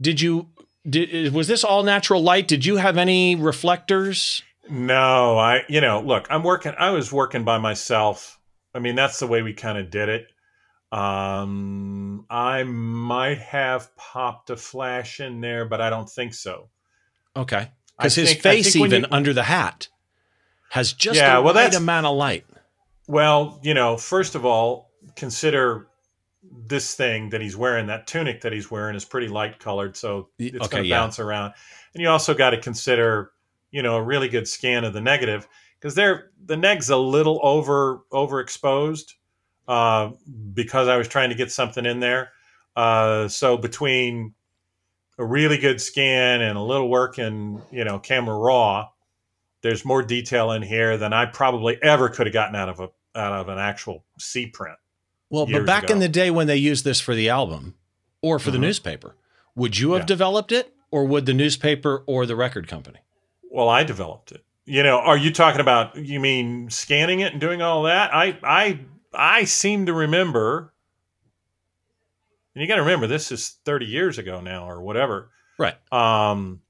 Did 0.00 0.20
you 0.20 0.48
did 0.88 1.32
was 1.32 1.48
this 1.48 1.64
all 1.64 1.82
natural 1.82 2.22
light? 2.22 2.48
Did 2.48 2.66
you 2.66 2.76
have 2.76 2.98
any 2.98 3.36
reflectors? 3.36 4.42
No, 4.68 5.38
I 5.38 5.62
you 5.68 5.80
know, 5.80 6.00
look, 6.00 6.26
I'm 6.30 6.42
working 6.42 6.74
I 6.78 6.90
was 6.90 7.12
working 7.12 7.44
by 7.44 7.58
myself. 7.58 8.38
I 8.74 8.78
mean, 8.78 8.94
that's 8.94 9.18
the 9.18 9.26
way 9.26 9.42
we 9.42 9.52
kind 9.52 9.78
of 9.78 9.90
did 9.90 10.08
it. 10.08 10.26
Um 10.90 12.26
I 12.28 12.64
might 12.64 13.38
have 13.38 13.94
popped 13.96 14.50
a 14.50 14.56
flash 14.56 15.20
in 15.20 15.40
there, 15.40 15.64
but 15.64 15.80
I 15.80 15.88
don't 15.90 16.08
think 16.08 16.34
so. 16.34 16.68
Okay. 17.36 17.70
Because 17.96 18.14
his 18.14 18.30
think- 18.30 18.42
face 18.42 18.76
even 18.76 19.02
you- 19.02 19.08
under 19.10 19.32
the 19.32 19.44
hat 19.44 19.88
has 20.70 20.92
just 20.92 21.16
Yeah, 21.18 21.36
the 21.36 21.42
well, 21.42 21.54
right 21.54 21.74
amount 21.74 22.06
of 22.06 22.16
light. 22.16 22.46
Well, 23.06 23.60
you 23.62 23.74
know, 23.74 23.96
first 23.96 24.34
of 24.34 24.44
all, 24.44 24.90
consider 25.16 25.88
this 26.66 26.94
thing 26.94 27.30
that 27.30 27.40
he's 27.40 27.56
wearing, 27.56 27.86
that 27.86 28.06
tunic 28.06 28.40
that 28.42 28.52
he's 28.52 28.70
wearing 28.70 28.96
is 28.96 29.04
pretty 29.04 29.28
light 29.28 29.58
colored, 29.58 29.96
so 29.96 30.28
it's 30.38 30.56
okay, 30.56 30.68
going 30.68 30.82
to 30.84 30.88
yeah. 30.88 31.00
bounce 31.00 31.18
around. 31.18 31.52
And 31.94 32.02
you 32.02 32.08
also 32.08 32.34
got 32.34 32.50
to 32.50 32.60
consider, 32.60 33.32
you 33.70 33.82
know, 33.82 33.96
a 33.96 34.02
really 34.02 34.28
good 34.28 34.48
scan 34.48 34.84
of 34.84 34.92
the 34.92 35.00
negative 35.00 35.46
because 35.78 35.94
they're 35.94 36.30
the 36.44 36.56
neg's 36.56 36.90
a 36.90 36.96
little 36.96 37.40
over 37.42 38.00
overexposed 38.12 39.12
uh, 39.68 40.10
because 40.54 40.88
I 40.88 40.96
was 40.96 41.08
trying 41.08 41.30
to 41.30 41.34
get 41.34 41.50
something 41.52 41.84
in 41.84 42.00
there. 42.00 42.30
Uh, 42.74 43.28
so 43.28 43.56
between 43.56 44.34
a 45.18 45.24
really 45.24 45.58
good 45.58 45.80
scan 45.80 46.40
and 46.40 46.56
a 46.58 46.62
little 46.62 46.88
work 46.88 47.18
in, 47.18 47.60
you 47.70 47.84
know, 47.84 47.98
camera 47.98 48.36
raw, 48.36 48.88
there's 49.62 49.84
more 49.84 50.02
detail 50.02 50.52
in 50.52 50.62
here 50.62 50.96
than 50.96 51.12
I 51.12 51.26
probably 51.26 51.80
ever 51.82 52.08
could 52.08 52.26
have 52.26 52.32
gotten 52.34 52.56
out 52.56 52.68
of 52.68 52.80
a 52.80 52.88
out 53.14 53.32
of 53.34 53.48
an 53.48 53.58
actual 53.58 54.04
C 54.18 54.46
print. 54.46 54.76
Well, 55.28 55.46
but 55.46 55.66
back 55.66 55.90
in 55.90 55.98
the 55.98 56.08
day 56.08 56.30
when 56.30 56.46
they 56.46 56.56
used 56.56 56.84
this 56.84 57.00
for 57.00 57.14
the 57.14 57.28
album 57.28 57.74
or 58.22 58.38
for 58.38 58.50
the 58.50 58.56
Mhm. 58.58 58.62
newspaper, 58.62 59.16
would 59.54 59.78
you 59.78 59.92
have 59.92 60.02
Yeah. 60.02 60.06
developed 60.06 60.50
it 60.52 60.72
or 60.90 61.04
would 61.04 61.26
the 61.26 61.34
newspaper 61.34 62.04
or 62.06 62.24
the 62.26 62.36
record 62.36 62.68
company? 62.68 63.00
Well, 63.50 63.68
I 63.68 63.84
developed 63.84 64.32
it. 64.32 64.42
You 64.64 64.82
know, 64.82 64.98
are 64.98 65.16
you 65.16 65.30
talking 65.32 65.60
about 65.60 65.94
you 65.96 66.20
mean 66.20 66.70
scanning 66.70 67.20
it 67.20 67.32
and 67.32 67.40
doing 67.40 67.60
all 67.60 67.82
that? 67.82 68.14
I 68.14 68.38
I 68.42 68.80
I 69.12 69.44
seem 69.44 69.84
to 69.86 69.92
remember 69.92 70.71
and 72.54 72.62
you 72.62 72.68
got 72.68 72.76
to 72.76 72.82
remember 72.82 73.06
this 73.06 73.32
is 73.32 73.56
30 73.64 73.86
years 73.86 74.18
ago 74.18 74.40
now 74.40 74.68
or 74.68 74.80
whatever. 74.82 75.30
Right. 75.58 75.76
Um 75.92 76.60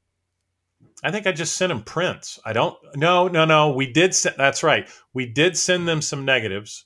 I 1.05 1.11
think 1.11 1.27
I 1.27 1.33
just 1.33 1.57
sent 1.57 1.71
them 1.71 1.83
prints. 1.83 2.39
I 2.45 2.53
don't 2.53 2.77
no, 2.97 3.27
no, 3.29 3.45
no, 3.45 3.73
we 3.73 3.93
did 3.93 4.15
send 4.15 4.37
that's 4.37 4.63
right. 4.63 4.89
We 5.13 5.27
did 5.27 5.57
send 5.57 5.89
them 5.89 6.01
some 6.03 6.25
negatives. 6.25 6.85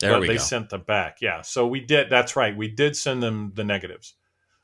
There 0.00 0.12
but 0.12 0.20
we 0.20 0.26
they 0.28 0.34
go. 0.34 0.40
sent 0.40 0.70
them 0.70 0.82
back. 0.82 1.18
Yeah. 1.20 1.40
So 1.42 1.66
we 1.66 1.80
did 1.80 2.10
that's 2.10 2.36
right. 2.36 2.56
We 2.56 2.68
did 2.68 2.96
send 2.96 3.22
them 3.22 3.52
the 3.54 3.64
negatives. 3.64 4.14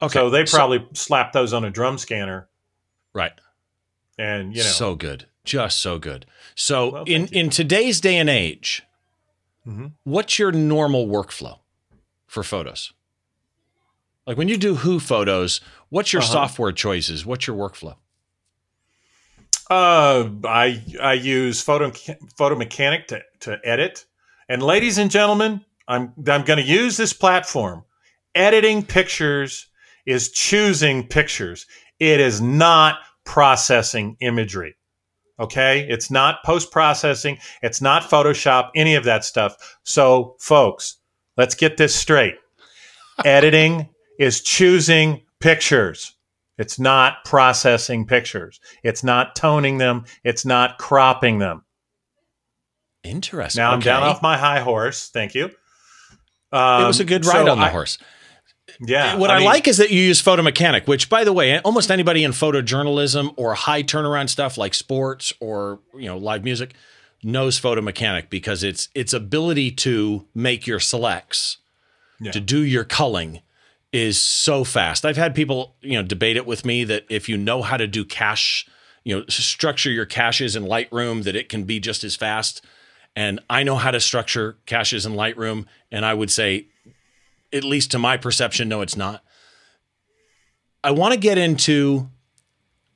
Okay. 0.03 0.12
So 0.12 0.29
they 0.31 0.45
probably 0.45 0.87
slapped 0.93 1.33
those 1.33 1.53
on 1.53 1.65
a 1.65 1.71
drum 1.71 1.97
scanner 1.99 2.49
right. 3.15 3.33
and 4.19 4.55
you 4.57 4.62
know 4.62 4.69
so 4.69 4.95
good. 4.95 5.27
Just 5.45 5.81
so 5.81 5.99
good. 5.99 6.27
So 6.55 6.91
Well, 6.93 7.05
in 7.05 7.23
you. 7.33 7.41
in 7.41 7.51
today's 7.51 8.01
day 8.01 8.17
and 8.17 8.29
age, 8.31 8.83
Mhm. 9.67 9.93
what's 10.05 10.39
your 10.39 10.53
normal 10.53 11.07
workflow 11.07 11.59
for 12.27 12.43
photos? 12.43 12.93
Like 14.27 14.37
when 14.39 14.49
you 14.49 14.57
do 14.57 14.77
who 14.77 15.01
photos, 15.01 15.61
what's 15.91 16.12
your 16.12 16.22
Uh-huh. 16.22 16.33
software 16.33 16.72
choices? 16.72 17.27
What's 17.27 17.47
your 17.47 17.57
workflow? 17.57 17.97
Uh, 19.70 20.29
I 20.45 20.83
I 21.03 21.14
use 21.14 21.61
photo 21.62 21.91
photo 22.37 22.55
mechanic 22.57 23.09
to 23.09 23.22
to 23.41 23.59
edit. 23.64 24.05
And 24.49 24.62
ladies 24.62 24.99
and 24.99 25.11
gentlemen, 25.11 25.64
I'm 25.89 26.12
I'm 26.29 26.43
going 26.45 26.59
to 26.59 26.62
use 26.62 26.97
this 26.97 27.12
platform. 27.12 27.85
Editing 28.35 28.85
pictures 28.85 29.66
is 30.07 30.31
choosing 30.31 31.07
pictures. 31.07 31.66
It 31.99 32.20
is 32.20 32.41
not 32.41 32.99
processing 33.25 34.16
imagery. 34.20 34.77
Okay? 35.41 35.87
It's 35.89 36.11
not 36.11 36.45
post 36.45 36.70
processing, 36.70 37.39
it's 37.62 37.81
not 37.81 38.03
Photoshop, 38.03 38.70
any 38.77 38.95
of 38.95 39.05
that 39.05 39.25
stuff. 39.25 39.79
So, 39.83 40.37
folks, 40.39 40.97
let's 41.37 41.55
get 41.55 41.77
this 41.77 41.95
straight. 41.95 42.35
Editing 43.25 43.89
is 44.19 44.41
choosing 44.41 45.23
pictures. 45.41 46.15
It's 46.59 46.79
not 46.79 47.25
processing 47.25 48.07
pictures. 48.07 48.61
It's 48.83 49.03
not 49.03 49.35
toning 49.35 49.79
them. 49.79 50.05
It's 50.23 50.45
not 50.47 50.79
cropping 50.79 51.39
them. 51.41 51.65
Interesting. 53.03 53.61
Now 53.61 53.73
I'm 53.73 53.81
down 53.81 54.03
off 54.03 54.23
my 54.23 54.37
high 54.39 54.61
horse. 54.61 55.11
Thank 55.11 55.35
you. 55.35 55.51
Um, 56.53 56.85
it 56.85 56.87
was 56.87 57.01
a 57.01 57.05
good 57.05 57.25
so 57.25 57.33
ride 57.33 57.49
on 57.49 57.59
the 57.59 57.67
I- 57.67 57.71
horse. 57.71 57.99
Yeah. 58.81 59.17
what 59.17 59.31
I, 59.31 59.39
mean, 59.39 59.45
like 59.45 59.69
is 59.69 59.77
that 59.77 59.91
you 59.91 60.01
use 60.01 60.21
Photo 60.21 60.43
Mechanic, 60.43 60.89
which, 60.89 61.11
by 61.11 61.23
the 61.23 61.33
way, 61.35 61.59
almost 61.61 61.91
anybody 61.91 62.25
in 62.25 62.31
photojournalism 62.33 63.35
or 63.37 63.55
high 63.55 63.83
turnaround 63.83 64.31
stuff 64.31 64.57
like 64.57 64.73
sports 64.73 65.33
or 65.39 65.81
you 65.95 66.07
know 66.07 66.17
live 66.17 66.45
music 66.45 66.73
knows 67.23 67.59
Photo 67.59 67.83
Mechanic 67.83 68.31
because 68.31 68.62
it's 68.62 68.89
its 68.95 69.12
ability 69.12 69.71
to 69.71 70.27
make 70.35 70.67
your 70.67 70.81
selects, 70.81 71.59
Yeah. 72.21 72.33
to 72.33 72.41
do 72.41 72.59
your 72.61 72.85
culling, 72.85 73.43
is 73.95 74.20
so 74.20 74.64
fast. 74.64 75.07
I've 75.07 75.16
had 75.16 75.36
people 75.36 75.76
you 75.80 75.92
know 75.92 76.03
debate 76.03 76.36
it 76.36 76.47
with 76.47 76.66
me 76.66 76.82
that 76.82 77.07
if 77.09 77.28
you 77.28 77.36
know 77.36 77.62
how 77.62 77.76
to 77.76 77.86
do 77.86 78.05
cache, 78.05 78.66
you 79.05 79.16
know, 79.16 79.24
structure 79.28 79.90
your 79.90 80.05
caches 80.05 80.57
in 80.57 80.64
Lightroom, 80.64 81.22
that 81.22 81.36
it 81.36 81.49
can 81.49 81.62
be 81.62 81.78
just 81.78 82.03
as 82.03 82.16
fast. 82.16 82.61
And 83.14 83.38
I 83.49 83.62
know 83.62 83.76
how 83.76 83.92
to 83.92 84.01
structure 84.01 84.59
caches 84.66 85.07
in 85.07 85.12
Lightroom, 85.12 85.66
and 85.92 86.05
I 86.05 86.12
would 86.12 86.32
say 86.32 86.66
at 87.53 87.62
least 87.62 87.92
to 87.92 88.01
my 88.01 88.16
perception, 88.16 88.68
no, 88.68 88.80
it's 88.80 88.97
not. 88.97 89.22
I 90.82 90.90
want 90.90 91.14
to 91.14 91.20
get 91.20 91.38
into 91.38 92.11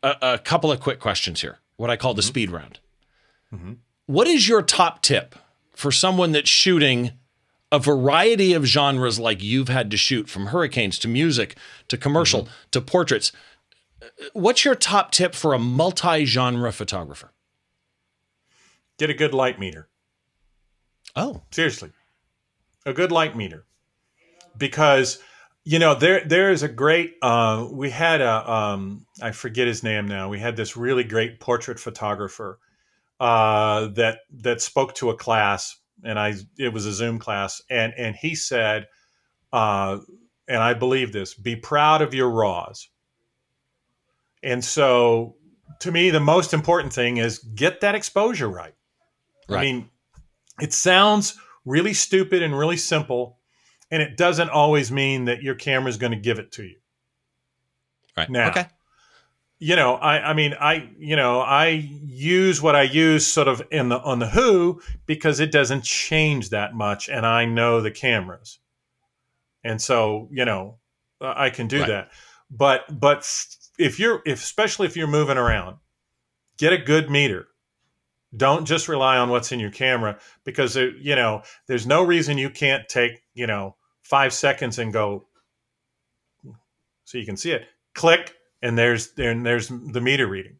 a, 0.03 0.17
a 0.21 0.39
couple 0.39 0.73
of 0.73 0.81
quick 0.81 0.99
questions 0.99 1.41
here. 1.41 1.61
what 1.77 1.91
I 1.91 1.97
call 1.97 2.13
the 2.13 2.23
mm-hmm. 2.23 2.29
speed 2.29 2.51
round. 2.51 2.81
Mm-hmm. 3.55 3.75
What 4.07 4.27
is 4.27 4.49
your 4.49 4.63
top 4.63 5.01
tip 5.03 5.37
for 5.77 5.93
someone 5.93 6.33
that's 6.33 6.51
shooting 6.51 7.13
a 7.71 7.79
variety 7.79 8.53
of 8.53 8.65
genres 8.65 9.19
like 9.19 9.43
you've 9.43 9.69
had 9.69 9.91
to 9.91 9.97
shoot 9.97 10.29
from 10.29 10.47
hurricanes 10.47 10.99
to 11.01 11.09
music 11.09 11.57
to 11.89 11.97
commercial 11.97 12.49
to 12.71 12.81
portraits? 12.81 13.33
What's 14.33 14.65
your 14.65 14.75
top 14.75 15.11
tip 15.11 15.35
for 15.35 15.55
a 15.55 15.59
multi 15.59 16.25
genre 16.25 16.73
photographer? 16.73 17.33
Get 18.99 19.11
a 19.11 19.15
good 19.15 19.35
light 19.35 19.61
meter. 19.61 19.89
Oh, 21.15 21.43
Seriously, 21.51 21.91
a 22.85 22.93
good 22.93 23.13
light 23.13 23.37
meter, 23.37 23.65
because 24.57 25.21
you 25.65 25.79
know 25.79 25.95
there 25.95 26.25
there 26.25 26.51
is 26.51 26.63
a 26.63 26.69
great. 26.69 27.15
Uh, 27.23 27.67
we 27.71 27.91
had 27.91 28.21
a 28.21 28.51
um, 28.51 29.07
I 29.23 29.33
forget 29.33 29.67
his 29.67 29.83
name 29.83 30.07
now. 30.07 30.29
We 30.29 30.39
had 30.39 30.57
this 30.57 30.77
really 30.77 31.05
great 31.05 31.41
portrait 31.41 31.81
photographer 31.81 32.59
uh, 33.21 33.89
that 33.89 34.21
that 34.31 34.61
spoke 34.61 34.95
to 34.97 35.11
a 35.11 35.17
class, 35.17 35.77
and 36.05 36.19
I 36.19 36.35
it 36.59 36.73
was 36.73 36.87
a 36.87 36.93
Zoom 36.93 37.19
class, 37.19 37.63
and 37.71 37.93
and 37.97 38.17
he 38.17 38.35
said, 38.35 38.87
uh, 39.53 39.99
and 40.47 40.63
I 40.63 40.75
believe 40.75 41.13
this: 41.13 41.35
be 41.35 41.57
proud 41.57 42.03
of 42.03 42.15
your 42.15 42.31
raws. 42.31 42.89
And 44.43 44.65
so, 44.65 45.37
to 45.81 45.91
me, 45.91 46.11
the 46.11 46.21
most 46.21 46.55
important 46.55 46.93
thing 46.93 47.17
is 47.17 47.39
get 47.39 47.81
that 47.81 47.95
exposure 47.95 48.49
right. 48.49 48.75
Right. 49.49 49.59
I 49.59 49.61
mean, 49.61 49.91
it 50.61 50.73
sounds 50.73 51.37
really 51.65 51.95
stupid 51.95 52.43
and 52.43 52.57
really 52.57 52.77
simple, 52.77 53.39
and 53.91 54.01
it 54.01 54.17
doesn't 54.17 54.51
always 54.51 54.93
mean 54.93 55.25
that 55.25 55.43
your 55.43 55.55
camera 55.55 55.91
is 55.91 55.97
going 55.97 56.13
to 56.13 56.19
give 56.19 56.39
it 56.39 56.53
to 56.53 56.65
you. 56.65 56.77
right. 58.17 58.31
Now, 58.31 58.51
okay. 58.51 58.67
You 59.61 59.75
know, 59.75 59.95
I, 59.95 60.31
I 60.31 60.35
mean, 60.35 60.55
I, 60.61 60.89
you 60.99 61.17
know, 61.17 61.41
I 61.41 61.69
use 61.69 62.63
what 62.63 62.77
I 62.77 62.83
use 62.83 63.27
sort 63.27 63.49
of 63.49 63.61
in 63.73 63.89
the 63.89 63.99
on 64.01 64.21
the 64.21 64.29
Who 64.29 64.81
because 65.07 65.41
it 65.41 65.51
doesn't 65.51 65.83
change 65.83 66.51
that 66.51 66.75
much, 66.75 67.09
and 67.09 67.27
I 67.27 67.45
know 67.45 67.81
the 67.81 67.91
cameras, 67.91 68.61
and 69.65 69.83
so 69.83 70.29
you 70.31 70.45
know, 70.45 70.79
uh, 71.21 71.35
I 71.37 71.51
can 71.51 71.67
do 71.67 71.81
Right. 71.81 71.89
that. 71.89 72.11
But 72.51 73.01
but 73.01 73.29
if 73.79 73.99
you're, 73.99 74.23
if 74.25 74.43
especially 74.43 74.87
if 74.87 74.97
you're 74.97 75.09
moving 75.09 75.39
around, 75.39 75.79
get 76.57 76.73
a 76.73 76.79
good 76.79 77.11
meter. 77.11 77.49
Don't 78.37 78.67
just 78.67 78.89
rely 78.89 79.17
on 79.17 79.31
what's 79.31 79.53
in 79.53 79.59
your 79.59 79.71
camera 79.71 80.19
because 80.45 80.77
it, 80.77 80.97
you 81.01 81.17
know 81.17 81.43
there's 81.67 81.87
no 81.87 82.03
reason 82.05 82.39
you 82.39 82.51
can't 82.51 82.87
take 82.89 83.23
you 83.35 83.47
know 83.47 83.75
five 84.03 84.33
seconds 84.35 84.79
and 84.79 84.93
go 84.93 85.27
so 87.05 87.17
you 87.19 87.25
can 87.25 87.39
see 87.39 87.53
it. 87.53 87.67
Click 87.95 88.35
and 88.63 88.79
there's 88.79 89.13
and 89.17 89.45
there's 89.45 89.69
the 89.69 90.01
meter 90.01 90.27
reading. 90.27 90.57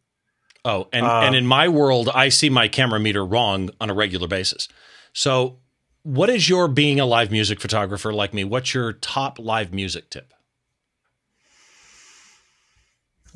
Oh, 0.65 0.87
and, 0.91 1.05
Um, 1.05 1.23
and 1.23 1.35
in 1.35 1.45
my 1.47 1.67
world, 1.69 2.09
I 2.13 2.29
see 2.29 2.49
my 2.49 2.67
camera 2.67 2.99
meter 2.99 3.25
wrong 3.25 3.69
on 3.79 3.89
a 3.89 3.93
regular 3.93 4.27
basis. 4.27 4.67
So, 5.13 5.59
what 6.03 6.29
is 6.29 6.49
your 6.49 6.67
being 6.67 6.99
a 6.99 7.05
live 7.05 7.31
music 7.31 7.61
photographer 7.61 8.11
like 8.13 8.33
me? 8.33 8.43
What's 8.43 8.73
your 8.73 8.93
top 8.93 9.39
live 9.39 9.73
music 9.73 10.09
tip? 10.09 10.33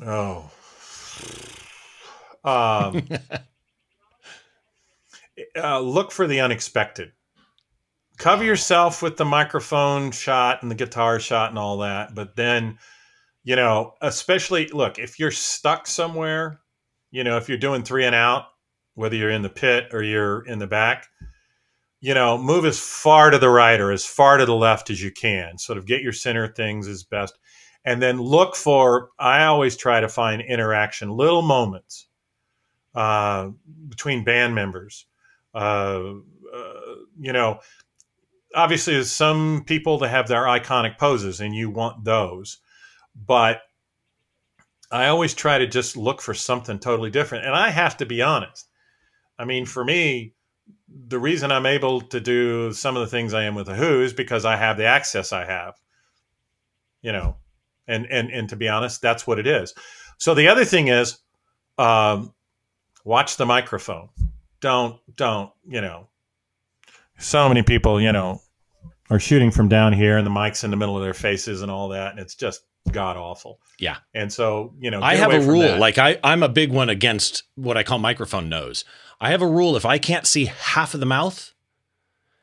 Oh. 0.04 0.50
Um, 2.44 3.08
uh, 5.56 5.80
look 5.80 6.12
for 6.12 6.26
the 6.26 6.40
unexpected. 6.40 7.12
Cover 8.18 8.44
yourself 8.44 9.02
with 9.02 9.16
the 9.16 9.24
microphone 9.24 10.10
shot 10.10 10.62
and 10.62 10.70
the 10.70 10.74
guitar 10.76 11.18
shot 11.18 11.50
and 11.50 11.58
all 11.58 11.78
that, 11.78 12.14
but 12.14 12.36
then, 12.36 12.78
you 13.44 13.56
know, 13.56 13.92
especially 14.00 14.66
look 14.68 14.98
if 14.98 15.18
you're 15.18 15.30
stuck 15.30 15.86
somewhere, 15.86 16.60
you 17.10 17.22
know, 17.22 17.36
if 17.36 17.48
you're 17.48 17.58
doing 17.58 17.82
three 17.82 18.04
and 18.04 18.14
out, 18.14 18.46
whether 18.94 19.14
you're 19.14 19.30
in 19.30 19.42
the 19.42 19.50
pit 19.50 19.88
or 19.92 20.02
you're 20.02 20.44
in 20.46 20.58
the 20.58 20.66
back, 20.66 21.06
you 22.00 22.14
know, 22.14 22.38
move 22.38 22.64
as 22.64 22.78
far 22.78 23.30
to 23.30 23.38
the 23.38 23.48
right 23.48 23.80
or 23.80 23.92
as 23.92 24.04
far 24.04 24.38
to 24.38 24.46
the 24.46 24.54
left 24.54 24.90
as 24.90 25.02
you 25.02 25.10
can. 25.10 25.58
Sort 25.58 25.78
of 25.78 25.86
get 25.86 26.02
your 26.02 26.12
center 26.12 26.48
things 26.48 26.88
as 26.88 27.04
best. 27.04 27.38
And 27.84 28.00
then 28.00 28.18
look 28.18 28.56
for 28.56 29.10
i 29.18 29.44
always 29.44 29.76
try 29.76 30.00
to 30.00 30.08
find 30.08 30.40
interaction 30.40 31.10
little 31.10 31.42
moments 31.42 32.06
uh, 32.94 33.50
between 33.88 34.24
band 34.24 34.54
members. 34.54 35.06
Uh, 35.54 36.14
uh, 36.52 36.80
you 37.20 37.32
know 37.32 37.60
obviously 38.54 38.94
there's 38.94 39.10
some 39.10 39.64
people 39.66 39.98
that 39.98 40.08
have 40.08 40.28
their 40.28 40.44
iconic 40.44 40.98
poses 40.98 41.40
and 41.40 41.54
you 41.54 41.70
want 41.70 42.04
those 42.04 42.58
but 43.14 43.62
i 44.90 45.06
always 45.06 45.34
try 45.34 45.58
to 45.58 45.66
just 45.66 45.96
look 45.96 46.20
for 46.20 46.34
something 46.34 46.78
totally 46.78 47.10
different 47.10 47.44
and 47.44 47.54
i 47.54 47.70
have 47.70 47.96
to 47.96 48.06
be 48.06 48.22
honest 48.22 48.68
i 49.38 49.44
mean 49.44 49.66
for 49.66 49.84
me 49.84 50.34
the 51.08 51.18
reason 51.18 51.50
i'm 51.52 51.66
able 51.66 52.00
to 52.00 52.20
do 52.20 52.72
some 52.72 52.96
of 52.96 53.00
the 53.00 53.10
things 53.10 53.34
i 53.34 53.44
am 53.44 53.54
with 53.54 53.66
the 53.66 53.74
who 53.74 54.02
is 54.02 54.12
because 54.12 54.44
i 54.44 54.56
have 54.56 54.76
the 54.76 54.84
access 54.84 55.32
i 55.32 55.44
have 55.44 55.74
you 57.02 57.12
know 57.12 57.36
and 57.86 58.06
and 58.10 58.30
and 58.30 58.48
to 58.48 58.56
be 58.56 58.68
honest, 58.68 59.00
that's 59.02 59.26
what 59.26 59.38
it 59.38 59.46
is. 59.46 59.74
So 60.18 60.34
the 60.34 60.48
other 60.48 60.64
thing 60.64 60.88
is, 60.88 61.18
um, 61.78 62.32
watch 63.04 63.36
the 63.36 63.46
microphone. 63.46 64.08
Don't 64.60 64.98
don't 65.16 65.50
you 65.66 65.80
know? 65.80 66.08
So 67.18 67.48
many 67.48 67.62
people 67.62 68.00
you 68.00 68.12
know 68.12 68.40
are 69.10 69.20
shooting 69.20 69.50
from 69.50 69.68
down 69.68 69.92
here, 69.92 70.16
and 70.16 70.26
the 70.26 70.30
mic's 70.30 70.64
in 70.64 70.70
the 70.70 70.76
middle 70.76 70.96
of 70.96 71.02
their 71.02 71.14
faces 71.14 71.62
and 71.62 71.70
all 71.70 71.88
that, 71.90 72.12
and 72.12 72.20
it's 72.20 72.34
just 72.34 72.62
god 72.92 73.16
awful. 73.16 73.60
Yeah. 73.78 73.96
And 74.14 74.32
so 74.32 74.74
you 74.78 74.90
know, 74.90 75.02
I 75.02 75.16
have 75.16 75.32
a 75.32 75.40
rule. 75.40 75.62
that. 75.62 75.78
Like 75.78 75.98
I, 75.98 76.18
I'm 76.22 76.42
a 76.42 76.48
big 76.48 76.70
one 76.70 76.88
against 76.88 77.44
what 77.54 77.76
I 77.76 77.82
call 77.82 77.98
microphone 77.98 78.48
nose. 78.48 78.84
I 79.20 79.30
have 79.30 79.42
a 79.42 79.46
rule 79.48 79.76
if 79.76 79.84
I 79.84 79.98
can't 79.98 80.26
see 80.26 80.46
half 80.46 80.94
of 80.94 81.00
the 81.00 81.06
mouth, 81.06 81.52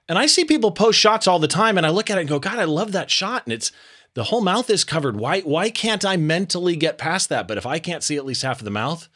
and 0.10 0.18
I 0.18 0.26
see 0.26 0.46
people 0.46 0.72
post 0.72 1.00
shots 1.00 1.28
all 1.28 1.40
the 1.40 1.48
time, 1.48 1.78
and 1.78 1.86
I 1.86 1.90
look 1.90 2.10
at 2.10 2.18
it 2.18 2.22
and 2.22 2.30
go, 2.30 2.40
God, 2.40 2.60
I 2.60 2.64
love 2.64 2.92
that 2.94 3.12
shot, 3.12 3.44
and 3.46 3.54
it's 3.54 3.72
the 4.14 4.26
whole 4.26 4.42
mouth 4.42 4.70
is 4.70 4.84
covered. 4.84 5.16
Why 5.18 5.42
why 5.42 5.70
can't 5.70 6.04
I 6.04 6.18
mentally 6.18 6.76
get 6.76 6.98
past 6.98 7.30
that? 7.30 7.48
But 7.48 7.58
if 7.58 7.66
I 7.66 7.80
can't 7.80 8.04
see 8.04 8.18
at 8.18 8.26
least 8.26 8.42
half 8.42 8.60
of 8.60 8.66
the 8.66 8.72
mouth, 8.72 9.08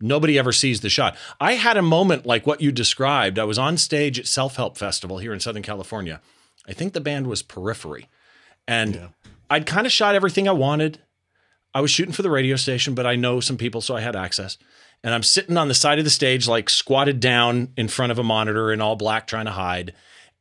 nobody 0.00 0.38
ever 0.38 0.52
sees 0.52 0.80
the 0.80 0.90
shot. 0.90 1.16
I 1.40 1.54
had 1.54 1.76
a 1.76 1.82
moment 1.82 2.26
like 2.26 2.46
what 2.46 2.60
you 2.60 2.70
described. 2.70 3.38
I 3.38 3.44
was 3.44 3.58
on 3.58 3.78
stage 3.78 4.18
at 4.18 4.26
Self 4.26 4.56
Help 4.56 4.76
Festival 4.78 5.18
here 5.18 5.32
in 5.32 5.40
Southern 5.40 5.62
California. 5.62 6.20
I 6.68 6.72
think 6.72 6.92
the 6.92 7.00
band 7.00 7.26
was 7.26 7.42
Periphery. 7.42 8.08
And 8.66 8.94
Yeah. 8.94 9.06
I'd 9.54 9.66
kind 9.66 9.86
of 9.86 9.92
shot 9.92 10.16
everything 10.16 10.48
I 10.48 10.52
wanted. 10.52 10.98
I 11.72 11.80
was 11.80 11.92
shooting 11.92 12.12
for 12.12 12.22
the 12.22 12.30
radio 12.30 12.56
station, 12.56 12.96
but 12.96 13.06
I 13.06 13.14
know 13.14 13.38
some 13.38 13.56
people, 13.56 13.80
so 13.80 13.94
I 13.94 14.00
had 14.00 14.16
access. 14.16 14.58
And 15.04 15.14
I'm 15.14 15.22
sitting 15.22 15.56
on 15.56 15.68
the 15.68 15.74
side 15.74 16.00
of 16.00 16.04
the 16.04 16.10
stage, 16.10 16.48
like 16.48 16.68
squatted 16.68 17.20
down 17.20 17.68
in 17.76 17.86
front 17.86 18.10
of 18.10 18.18
a 18.18 18.24
monitor 18.24 18.72
in 18.72 18.80
all 18.80 18.96
black, 18.96 19.28
trying 19.28 19.44
to 19.44 19.52
hide. 19.52 19.94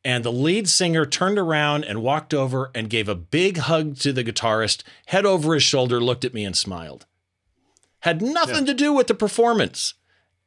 And 0.03 0.26
the 0.26 0.32
lead 0.32 0.68
singer 0.68 1.05
turned 1.05 1.38
around 1.38 1.84
and 1.84 2.01
walked 2.01 2.34
over 2.34 2.72
and 2.74 2.89
gave 2.89 3.07
a 3.07 3.14
big 3.14 3.57
hug 3.57 3.97
to 3.99 4.14
the 4.14 4.24
guitarist, 4.24 4.82
head 5.05 5.28
over 5.28 5.53
his 5.53 5.61
shoulder, 5.61 6.01
looked 6.01 6.26
at 6.26 6.34
me 6.34 6.43
and 6.43 6.57
smiled. 6.57 7.05
Had 7.99 8.20
nothing 8.20 8.66
to 8.66 8.74
do 8.74 8.93
with 8.93 9.05
the 9.05 9.14
performance. 9.14 9.93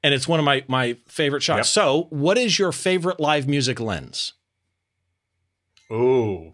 And 0.03 0.13
it's 0.13 0.27
one 0.27 0.41
of 0.41 0.45
my, 0.45 0.65
my 0.67 0.97
favorite 1.07 1.45
shots. 1.45 1.59
Yep. 1.59 1.67
So, 1.67 2.07
what 2.11 2.37
is 2.37 2.59
your 2.59 2.73
favorite 2.73 3.21
live 3.21 3.47
music 3.47 3.79
lens? 3.79 4.33
Ooh. 5.93 6.53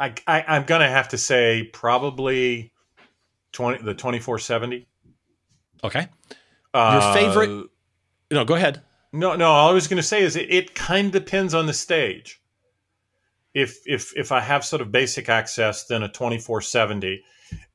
I, 0.00 0.14
I 0.26 0.42
I'm 0.48 0.64
gonna 0.64 0.88
have 0.88 1.08
to 1.10 1.18
say 1.18 1.70
probably 1.72 2.72
twenty 3.52 3.82
the 3.82 3.94
twenty 3.94 4.18
four 4.18 4.38
seventy. 4.38 4.88
Okay. 5.84 6.08
Uh, 6.74 7.14
favorite- 7.14 7.68
No, 8.30 8.44
go 8.44 8.54
ahead. 8.54 8.82
No, 9.12 9.34
no. 9.36 9.46
All 9.50 9.70
I 9.70 9.72
was 9.72 9.88
gonna 9.88 10.02
say 10.02 10.22
is 10.22 10.36
it, 10.36 10.50
it 10.52 10.74
kind 10.74 11.06
of 11.08 11.12
depends 11.12 11.52
on 11.54 11.66
the 11.66 11.72
stage. 11.72 12.40
If 13.54 13.78
if 13.86 14.16
if 14.16 14.30
I 14.32 14.40
have 14.40 14.64
sort 14.64 14.80
of 14.82 14.92
basic 14.92 15.28
access, 15.28 15.86
then 15.86 16.02
a 16.02 16.08
twenty 16.08 16.38
four 16.38 16.60
seventy. 16.60 17.22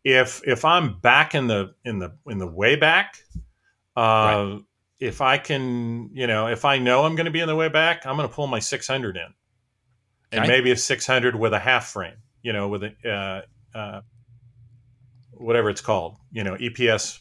If 0.03 0.41
if 0.47 0.63
I'm 0.63 0.99
back 0.99 1.35
in 1.35 1.47
the 1.47 1.75
in 1.83 1.99
the 1.99 2.15
in 2.27 2.37
the 2.37 2.47
way 2.47 2.75
back, 2.77 3.17
uh, 3.97 4.59
if 4.99 5.19
I 5.19 5.37
can, 5.37 6.09
you 6.13 6.27
know, 6.27 6.47
if 6.47 6.63
I 6.63 6.77
know 6.77 7.03
I'm 7.03 7.15
going 7.15 7.25
to 7.25 7.31
be 7.31 7.41
in 7.41 7.47
the 7.47 7.55
way 7.55 7.67
back, 7.67 8.05
I'm 8.05 8.15
going 8.15 8.27
to 8.29 8.33
pull 8.33 8.47
my 8.47 8.59
600 8.59 9.17
in, 9.17 9.33
and 10.37 10.47
maybe 10.47 10.71
a 10.71 10.77
600 10.77 11.35
with 11.35 11.53
a 11.53 11.59
half 11.59 11.87
frame, 11.87 12.15
you 12.41 12.53
know, 12.53 12.67
with 12.67 12.83
a 12.83 12.93
uh, 13.75 13.77
uh, 13.77 14.01
whatever 15.31 15.69
it's 15.69 15.81
called, 15.81 16.17
you 16.31 16.43
know, 16.43 16.55
EPS. 16.55 17.19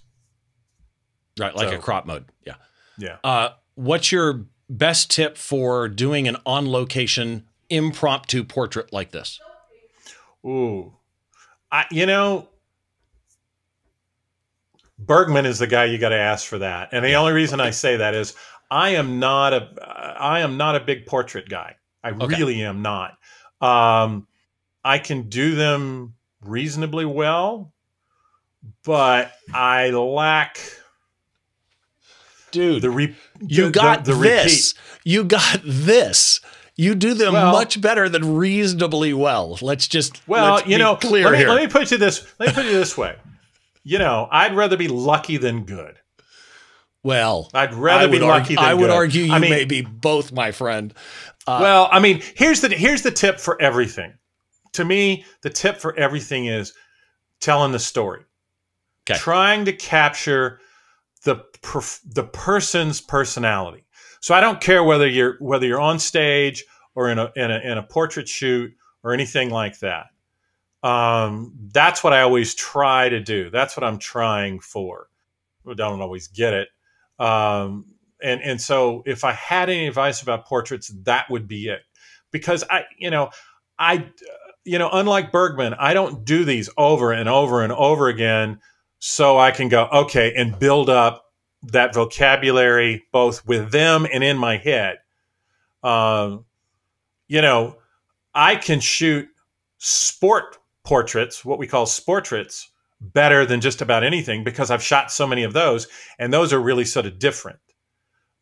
Right, 1.38 1.54
like 1.54 1.68
So- 1.68 1.76
a 1.76 1.78
crop 1.78 2.06
mode. 2.06 2.26
Yeah. 2.46 2.54
Yeah. 2.96 3.16
Uh, 3.24 3.50
what's 3.74 4.12
your 4.12 4.46
best 4.70 5.10
tip 5.10 5.36
for 5.36 5.88
doing 5.88 6.28
an 6.28 6.36
on 6.46 6.70
location 6.70 7.44
impromptu 7.68 8.44
portrait 8.44 8.92
like 8.92 9.10
this? 9.10 9.40
Ooh, 10.46 10.94
I 11.72 11.86
you 11.90 12.06
know. 12.06 12.48
Bergman 14.96 15.44
is 15.44 15.58
the 15.58 15.66
guy 15.66 15.86
you 15.86 15.98
got 15.98 16.10
to 16.10 16.18
ask 16.18 16.46
for 16.46 16.58
that, 16.58 16.90
and 16.92 17.04
the 17.04 17.14
only 17.14 17.32
reason 17.32 17.60
I 17.60 17.70
say 17.70 17.96
that 17.96 18.14
is 18.14 18.34
I 18.70 18.90
am 18.90 19.18
not 19.18 19.52
a 19.52 19.68
I 20.18 20.40
am 20.40 20.56
not 20.56 20.76
a 20.76 20.80
big 20.80 21.06
portrait 21.06 21.48
guy. 21.48 21.76
I 22.05 22.11
Okay. 22.11 22.36
really 22.36 22.62
am 22.62 22.82
not. 22.82 23.16
Um, 23.61 24.28
I 24.84 24.98
can 24.98 25.28
do 25.28 25.55
them 25.57 26.14
reasonably 26.42 27.05
well, 27.07 27.72
but 28.84 29.32
I 29.52 29.90
lack 29.90 30.59
dude. 32.52 32.82
the 32.82 32.90
re- 32.90 33.16
you 33.40 33.70
got 33.70 34.05
the, 34.05 34.12
the 34.14 34.20
this. 34.20 34.74
You 35.05 35.24
got 35.24 35.61
this. 35.64 36.40
You 36.76 36.94
do 36.94 37.14
them 37.14 37.32
Well- 37.34 37.52
much 37.52 37.80
better 37.80 38.09
than 38.09 38.34
reasonably 38.36 39.12
well. 39.14 39.59
Let's 39.62 39.86
just 39.88 40.26
Well, 40.28 40.57
let's 40.57 40.66
you 40.68 40.76
know, 40.78 40.96
clear 40.96 41.24
let 41.24 41.32
me, 41.32 41.38
here. 41.38 41.48
let 41.48 41.62
me 41.62 41.68
put 41.68 41.90
you 41.90 41.98
this. 41.98 42.26
Let 42.38 42.48
me 42.48 42.55
put 42.55 42.64
you 42.66 42.72
this 42.72 42.96
way. 42.98 43.16
You 43.84 43.98
know, 43.98 44.28
I'd 44.30 44.55
rather 44.57 44.76
be 44.76 44.88
lucky 44.88 45.36
than 45.36 45.64
good. 45.64 45.98
Well, 47.05 47.50
I'd 47.55 47.74
rather 47.74 48.09
be 48.09 48.18
lucky 48.18 48.57
argue, 48.57 48.59
I 48.59 48.74
would 48.74 48.80
good. 48.86 48.90
argue 48.90 49.22
you 49.24 49.32
I 49.32 49.38
mean- 49.38 49.50
may 49.50 49.64
be 49.64 49.82
both, 49.82 50.32
my 50.32 50.50
friend. 50.50 50.92
well, 51.46 51.88
I 51.92 52.00
mean, 52.00 52.22
here's 52.34 52.61
the 52.62 52.68
here's 52.70 53.02
the 53.02 53.11
tip 53.12 53.38
for 53.38 53.61
everything. 53.62 54.14
To 54.72 54.84
me, 54.84 55.24
the 55.42 55.50
tip 55.50 55.76
for 55.76 55.96
everything 55.96 56.46
is 56.46 56.72
telling 57.40 57.70
the 57.72 57.78
story. 57.78 58.22
'Kay. 59.07 59.14
Trying 59.14 59.66
to 59.66 59.72
capture 59.72 60.61
the 61.24 61.36
the 62.07 62.24
person's 62.24 63.00
personality. 63.00 63.84
So 64.20 64.34
I 64.34 64.40
don't 64.40 64.61
care 64.61 64.82
whether 64.82 65.07
you're 65.07 65.36
whether 65.40 65.66
you're 65.66 65.80
on 65.80 65.98
stage 65.98 66.64
or 66.94 67.11
in 67.11 67.18
a 67.18 67.30
in 67.36 67.50
a, 67.50 67.59
in 67.59 67.78
a 67.78 67.82
portrait 67.82 68.28
shoot 68.28 68.72
or 69.02 69.12
anything 69.12 69.50
like 69.50 69.78
that. 69.80 70.07
Um, 70.82 71.52
that's 71.72 72.02
what 72.05 72.12
I 72.12 72.22
always 72.22 72.55
try 72.55 73.09
to 73.09 73.20
do. 73.20 73.50
That's 73.50 73.76
what 73.76 73.84
I'm 73.84 73.98
trying 73.98 74.61
for. 74.61 75.09
I 75.68 75.74
don't 75.74 76.00
always 76.00 76.28
get 76.28 76.52
it. 76.52 76.68
Um, 77.18 77.86
and 78.22 78.40
and 78.42 78.60
so 78.60 79.02
if 79.06 79.24
I 79.24 79.32
had 79.32 79.68
any 79.70 79.86
advice 79.86 80.22
about 80.22 80.46
portraits, 80.46 80.88
that 81.04 81.30
would 81.30 81.46
be 81.46 81.68
it. 81.68 81.80
Because 82.30 82.64
I, 82.68 82.84
you 82.98 83.10
know, 83.10 83.30
I, 83.78 84.06
you 84.64 84.78
know, 84.78 84.90
unlike 84.92 85.30
Bergman, 85.30 85.74
I 85.74 85.94
don't 85.94 86.24
do 86.24 86.44
these 86.44 86.70
over 86.76 87.12
and 87.12 87.28
over 87.28 87.62
and 87.62 87.72
over 87.72 88.08
again, 88.08 88.60
so 88.98 89.38
I 89.38 89.50
can 89.50 89.68
go 89.68 89.88
okay 89.92 90.34
and 90.34 90.58
build 90.58 90.88
up 90.90 91.24
that 91.62 91.94
vocabulary 91.94 93.04
both 93.12 93.46
with 93.46 93.70
them 93.70 94.06
and 94.12 94.24
in 94.24 94.36
my 94.36 94.56
head. 94.56 94.98
Um, 95.82 96.44
you 97.28 97.40
know, 97.40 97.76
I 98.34 98.56
can 98.56 98.80
shoot 98.80 99.28
sport 99.78 100.58
portraits, 100.84 101.44
what 101.44 101.58
we 101.58 101.66
call 101.66 101.86
sportraits, 101.86 102.66
better 103.12 103.44
than 103.44 103.61
just 103.61 103.82
about 103.82 104.05
anything 104.05 104.44
because 104.44 104.70
I've 104.70 104.82
shot 104.82 105.11
so 105.11 105.26
many 105.26 105.42
of 105.42 105.52
those, 105.52 105.86
and 106.18 106.32
those 106.32 106.52
are 106.52 106.61
really 106.61 106.84
sort 106.84 107.07
of 107.07 107.18
different 107.18 107.59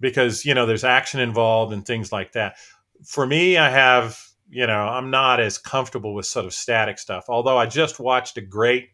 because 0.00 0.44
you 0.44 0.54
know 0.54 0.66
there's 0.66 0.84
action 0.84 1.20
involved 1.20 1.72
and 1.72 1.84
things 1.84 2.12
like 2.12 2.32
that. 2.32 2.56
For 3.04 3.26
me, 3.26 3.56
I 3.56 3.70
have 3.70 4.20
you 4.48 4.66
know 4.66 4.80
I'm 4.80 5.10
not 5.10 5.40
as 5.40 5.58
comfortable 5.58 6.14
with 6.14 6.26
sort 6.26 6.46
of 6.46 6.54
static 6.54 6.98
stuff. 6.98 7.26
Although 7.28 7.58
I 7.58 7.66
just 7.66 7.98
watched 7.98 8.36
a 8.36 8.42
great 8.42 8.90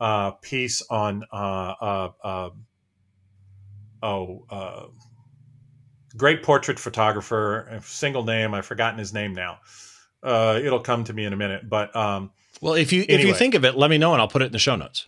uh, 0.00 0.32
piece 0.32 0.82
on 0.90 1.24
uh, 1.32 1.74
uh, 1.80 2.10
uh, 2.22 2.50
oh 4.02 4.44
uh, 4.50 4.86
great 6.16 6.42
portrait 6.42 6.78
photographer, 6.78 7.80
single 7.82 8.24
name 8.24 8.54
I've 8.54 8.66
forgotten 8.66 8.98
his 8.98 9.12
name 9.12 9.34
now. 9.34 9.58
Uh, 10.22 10.58
it'll 10.62 10.80
come 10.80 11.04
to 11.04 11.12
me 11.12 11.24
in 11.24 11.32
a 11.32 11.36
minute, 11.36 11.68
but 11.68 11.94
um, 11.94 12.32
Well, 12.60 12.74
if 12.74 12.92
you 12.92 13.04
if 13.08 13.24
you 13.24 13.34
think 13.34 13.54
of 13.54 13.64
it, 13.64 13.76
let 13.76 13.90
me 13.90 13.98
know 13.98 14.12
and 14.12 14.20
I'll 14.20 14.28
put 14.28 14.42
it 14.42 14.46
in 14.46 14.52
the 14.52 14.58
show 14.58 14.76
notes. 14.76 15.06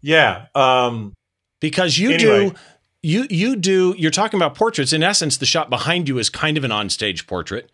yeah. 0.00 0.46
Um, 0.54 1.12
Because 1.60 1.98
you 1.98 2.10
Anyway. 2.12 2.50
do 2.50 2.54
you 3.02 3.26
you 3.30 3.56
do 3.56 3.94
you're 3.98 4.10
talking 4.10 4.38
about 4.38 4.54
portraits. 4.54 4.92
In 4.92 5.02
essence, 5.02 5.36
the 5.36 5.46
shot 5.46 5.70
behind 5.70 6.08
you 6.08 6.18
is 6.18 6.28
kind 6.30 6.56
of 6.58 6.64
an 6.64 6.70
onstage 6.70 7.26
portrait. 7.26 7.70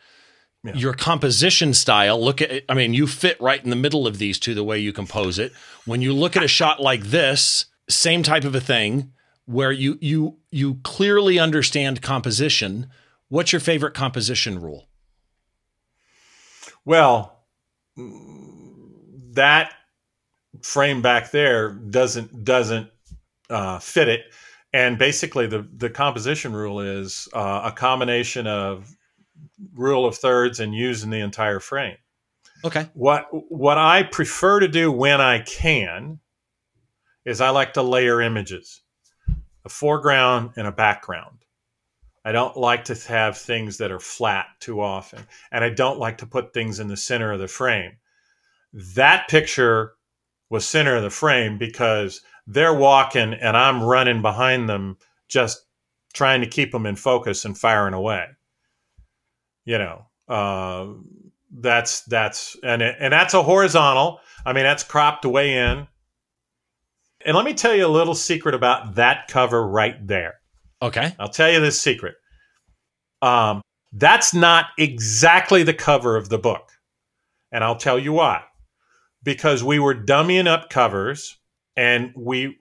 Yeah. 0.64 0.74
Your 0.74 0.92
composition 0.92 1.72
style, 1.72 2.20
look 2.22 2.42
at 2.42 2.50
it. 2.50 2.64
I 2.68 2.74
mean, 2.74 2.92
you 2.92 3.06
fit 3.06 3.40
right 3.40 3.62
in 3.62 3.70
the 3.70 3.76
middle 3.76 4.06
of 4.08 4.18
these 4.18 4.38
two 4.40 4.54
the 4.54 4.64
way 4.64 4.78
you 4.78 4.92
compose 4.92 5.38
it. 5.38 5.52
When 5.86 6.02
you 6.02 6.12
look 6.12 6.36
at 6.36 6.42
a 6.42 6.48
shot 6.48 6.80
like 6.80 7.04
this, 7.04 7.66
same 7.88 8.22
type 8.24 8.44
of 8.44 8.54
a 8.56 8.60
thing 8.60 9.12
where 9.46 9.70
you 9.72 9.96
you 10.00 10.36
you 10.50 10.80
clearly 10.82 11.38
understand 11.38 12.02
composition. 12.02 12.88
What's 13.28 13.52
your 13.52 13.60
favorite 13.60 13.94
composition 13.94 14.60
rule? 14.60 14.88
Well, 16.84 17.44
that 19.38 19.72
frame 20.62 21.00
back 21.00 21.30
there 21.30 21.70
doesn't 21.70 22.44
doesn't 22.44 22.90
uh, 23.48 23.78
fit 23.78 24.08
it, 24.08 24.22
and 24.72 24.98
basically 24.98 25.46
the 25.46 25.66
the 25.76 25.88
composition 25.90 26.52
rule 26.52 26.80
is 26.80 27.28
uh, 27.32 27.62
a 27.64 27.72
combination 27.72 28.46
of 28.46 28.94
rule 29.74 30.04
of 30.06 30.16
thirds 30.16 30.60
and 30.60 30.74
using 30.74 31.10
the 31.10 31.20
entire 31.20 31.60
frame. 31.60 31.96
Okay. 32.64 32.88
What 32.94 33.28
what 33.30 33.78
I 33.78 34.02
prefer 34.02 34.60
to 34.60 34.68
do 34.68 34.90
when 34.90 35.20
I 35.20 35.40
can 35.40 36.18
is 37.24 37.40
I 37.40 37.50
like 37.50 37.74
to 37.74 37.82
layer 37.82 38.20
images, 38.20 38.82
a 39.64 39.68
foreground 39.68 40.52
and 40.56 40.66
a 40.66 40.72
background. 40.72 41.44
I 42.24 42.32
don't 42.32 42.56
like 42.56 42.84
to 42.86 42.94
have 43.08 43.38
things 43.38 43.78
that 43.78 43.92
are 43.92 44.00
flat 44.00 44.46
too 44.60 44.80
often, 44.80 45.20
and 45.52 45.64
I 45.64 45.70
don't 45.70 46.00
like 46.00 46.18
to 46.18 46.26
put 46.26 46.52
things 46.52 46.80
in 46.80 46.88
the 46.88 46.96
center 46.96 47.32
of 47.32 47.38
the 47.38 47.48
frame. 47.48 47.92
That 48.72 49.28
picture 49.28 49.94
was 50.50 50.66
center 50.66 50.96
of 50.96 51.02
the 51.02 51.10
frame 51.10 51.58
because 51.58 52.20
they're 52.46 52.74
walking 52.74 53.34
and 53.34 53.56
I'm 53.56 53.82
running 53.82 54.22
behind 54.22 54.68
them, 54.68 54.96
just 55.28 55.62
trying 56.14 56.40
to 56.40 56.46
keep 56.46 56.72
them 56.72 56.86
in 56.86 56.96
focus 56.96 57.44
and 57.44 57.56
firing 57.56 57.94
away. 57.94 58.26
You 59.64 59.78
know, 59.78 60.06
uh, 60.28 60.86
that's 61.50 62.02
that's 62.02 62.56
and 62.62 62.82
it, 62.82 62.96
and 62.98 63.12
that's 63.12 63.34
a 63.34 63.42
horizontal. 63.42 64.20
I 64.46 64.52
mean, 64.52 64.64
that's 64.64 64.82
cropped 64.82 65.24
way 65.24 65.54
in. 65.54 65.86
And 67.26 67.36
let 67.36 67.44
me 67.44 67.52
tell 67.52 67.74
you 67.74 67.86
a 67.86 67.88
little 67.88 68.14
secret 68.14 68.54
about 68.54 68.94
that 68.94 69.28
cover 69.28 69.66
right 69.66 70.06
there. 70.06 70.34
Okay. 70.80 71.14
I'll 71.18 71.28
tell 71.28 71.50
you 71.50 71.60
this 71.60 71.80
secret. 71.80 72.14
Um, 73.20 73.60
that's 73.92 74.32
not 74.32 74.66
exactly 74.78 75.62
the 75.62 75.74
cover 75.74 76.16
of 76.16 76.28
the 76.28 76.38
book. 76.38 76.70
And 77.50 77.64
I'll 77.64 77.76
tell 77.76 77.98
you 77.98 78.12
why. 78.12 78.44
Because 79.22 79.64
we 79.64 79.78
were 79.78 79.94
dummying 79.94 80.46
up 80.46 80.70
covers 80.70 81.38
and 81.76 82.12
we 82.16 82.56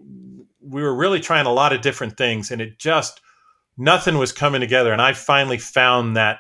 we 0.61 0.81
were 0.81 0.95
really 0.95 1.19
trying 1.19 1.45
a 1.45 1.53
lot 1.53 1.73
of 1.73 1.81
different 1.81 2.17
things 2.17 2.51
and 2.51 2.61
it 2.61 2.77
just 2.77 3.21
nothing 3.77 4.17
was 4.17 4.31
coming 4.31 4.61
together 4.61 4.91
and 4.91 5.01
I 5.01 5.13
finally 5.13 5.57
found 5.57 6.17
that 6.17 6.39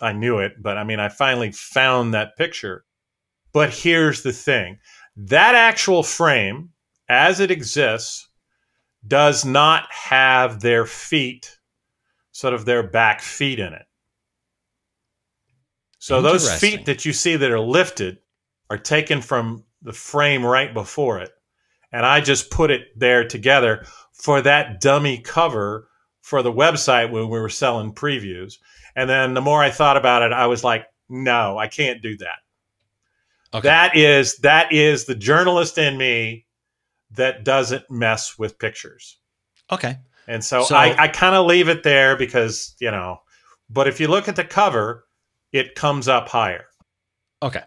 I 0.00 0.12
knew 0.12 0.38
it, 0.38 0.54
but 0.60 0.78
I 0.78 0.84
mean 0.84 1.00
I 1.00 1.08
finally 1.08 1.52
found 1.52 2.14
that 2.14 2.36
picture. 2.36 2.84
But 3.52 3.70
here's 3.70 4.22
the 4.22 4.32
thing. 4.32 4.78
That 5.16 5.54
actual 5.54 6.02
frame 6.02 6.70
as 7.08 7.40
it 7.40 7.50
exists 7.50 8.28
does 9.06 9.44
not 9.44 9.86
have 9.90 10.60
their 10.60 10.84
feet, 10.84 11.58
sort 12.32 12.52
of 12.52 12.64
their 12.64 12.82
back 12.82 13.20
feet 13.20 13.58
in 13.58 13.72
it. 13.72 13.86
So 15.98 16.20
those 16.20 16.52
feet 16.60 16.86
that 16.86 17.04
you 17.04 17.12
see 17.12 17.36
that 17.36 17.50
are 17.50 17.58
lifted 17.58 18.18
are 18.70 18.78
taken 18.78 19.20
from 19.20 19.64
the 19.82 19.92
frame 19.92 20.44
right 20.44 20.72
before 20.72 21.18
it. 21.20 21.30
And 21.92 22.04
I 22.04 22.20
just 22.20 22.50
put 22.50 22.70
it 22.70 22.88
there 22.96 23.26
together 23.26 23.86
for 24.12 24.42
that 24.42 24.80
dummy 24.80 25.18
cover 25.20 25.88
for 26.20 26.42
the 26.42 26.52
website 26.52 27.10
when 27.10 27.28
we 27.28 27.38
were 27.38 27.48
selling 27.48 27.92
previews. 27.92 28.54
And 28.96 29.08
then 29.08 29.34
the 29.34 29.40
more 29.40 29.62
I 29.62 29.70
thought 29.70 29.96
about 29.96 30.22
it, 30.22 30.32
I 30.32 30.46
was 30.46 30.64
like, 30.64 30.86
no, 31.08 31.56
I 31.56 31.68
can't 31.68 32.02
do 32.02 32.16
that. 32.18 32.38
Okay. 33.54 33.68
That 33.68 33.96
is 33.96 34.38
that 34.38 34.72
is 34.72 35.04
the 35.04 35.14
journalist 35.14 35.78
in 35.78 35.96
me 35.96 36.46
that 37.12 37.44
doesn't 37.44 37.88
mess 37.90 38.36
with 38.36 38.58
pictures. 38.58 39.18
Okay. 39.70 39.98
And 40.26 40.44
so, 40.44 40.64
So- 40.64 40.74
I, 40.74 41.04
I 41.04 41.08
kind 41.08 41.36
of 41.36 41.46
leave 41.46 41.68
it 41.68 41.84
there 41.84 42.16
because, 42.16 42.74
you 42.80 42.90
know, 42.90 43.20
but 43.70 43.86
if 43.86 44.00
you 44.00 44.08
look 44.08 44.28
at 44.28 44.36
the 44.36 44.44
cover, 44.44 45.06
it 45.52 45.74
comes 45.76 46.08
up 46.08 46.28
higher. 46.28 46.66
Okay. 47.42 47.62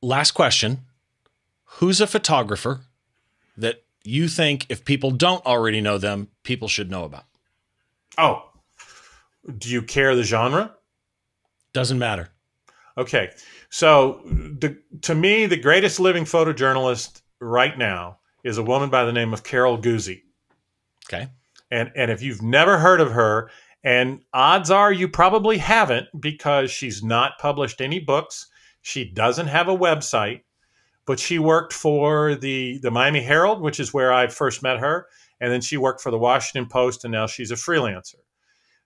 Last 0.00 0.32
question. 0.32 0.80
Who's 1.64 2.00
a 2.00 2.06
photographer 2.06 2.80
that 3.56 3.82
you 4.04 4.28
think, 4.28 4.66
if 4.68 4.84
people 4.84 5.10
don't 5.10 5.44
already 5.44 5.80
know 5.80 5.98
them, 5.98 6.28
people 6.42 6.68
should 6.68 6.90
know 6.90 7.04
about? 7.04 7.24
Oh, 8.16 8.48
do 9.56 9.68
you 9.68 9.82
care 9.82 10.14
the 10.14 10.22
genre? 10.22 10.74
Doesn't 11.72 11.98
matter. 11.98 12.30
Okay. 12.96 13.30
So, 13.70 14.22
the, 14.24 14.78
to 15.02 15.14
me, 15.14 15.46
the 15.46 15.56
greatest 15.56 16.00
living 16.00 16.24
photojournalist 16.24 17.20
right 17.40 17.76
now 17.76 18.18
is 18.44 18.58
a 18.58 18.62
woman 18.62 18.90
by 18.90 19.04
the 19.04 19.12
name 19.12 19.32
of 19.32 19.44
Carol 19.44 19.78
Guzy. 19.78 20.22
Okay. 21.06 21.28
And 21.70 21.92
and 21.94 22.10
if 22.10 22.22
you've 22.22 22.42
never 22.42 22.78
heard 22.78 23.00
of 23.00 23.12
her, 23.12 23.50
and 23.84 24.20
odds 24.32 24.70
are 24.70 24.92
you 24.92 25.08
probably 25.08 25.58
haven't 25.58 26.08
because 26.18 26.70
she's 26.70 27.02
not 27.02 27.38
published 27.38 27.80
any 27.80 27.98
books, 27.98 28.46
she 28.88 29.04
doesn't 29.04 29.48
have 29.48 29.68
a 29.68 29.76
website, 29.76 30.42
but 31.04 31.20
she 31.20 31.38
worked 31.38 31.72
for 31.72 32.34
the 32.34 32.78
the 32.78 32.90
Miami 32.90 33.22
Herald, 33.22 33.60
which 33.60 33.78
is 33.78 33.92
where 33.92 34.12
I 34.12 34.28
first 34.28 34.62
met 34.62 34.78
her, 34.78 35.06
and 35.40 35.52
then 35.52 35.60
she 35.60 35.76
worked 35.76 36.00
for 36.00 36.10
the 36.10 36.18
Washington 36.18 36.68
Post, 36.68 37.04
and 37.04 37.12
now 37.12 37.26
she's 37.26 37.50
a 37.50 37.54
freelancer. 37.56 38.16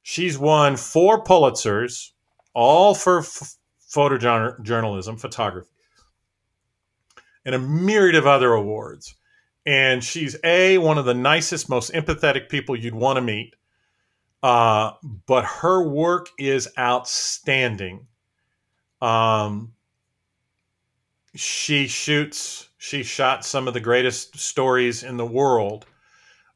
She's 0.03 0.37
won 0.37 0.77
four 0.77 1.23
Pulitzers, 1.23 2.11
all 2.55 2.95
for 2.95 3.21
photojournalism, 3.23 5.21
photography. 5.21 5.69
and 7.45 7.55
a 7.55 7.59
myriad 7.59 8.15
of 8.17 8.27
other 8.27 8.53
awards. 8.53 9.17
And 9.65 10.03
she's 10.03 10.37
a 10.43 10.79
one 10.79 10.99
of 10.99 11.05
the 11.05 11.15
nicest, 11.15 11.69
most 11.69 11.93
empathetic 11.93 12.49
people 12.49 12.75
you'd 12.77 12.95
want 12.95 13.17
to 13.17 13.23
meet. 13.23 13.55
Uh, 14.43 14.93
but 15.27 15.45
her 15.45 15.87
work 15.87 16.29
is 16.39 16.69
outstanding. 16.77 18.07
Um, 19.01 19.75
she 21.35 21.87
shoots. 21.87 22.68
She 22.78 23.03
shot 23.03 23.45
some 23.45 23.68
of 23.68 23.74
the 23.74 23.80
greatest 23.80 24.39
stories 24.39 25.03
in 25.03 25.16
the 25.16 25.26
world 25.26 25.87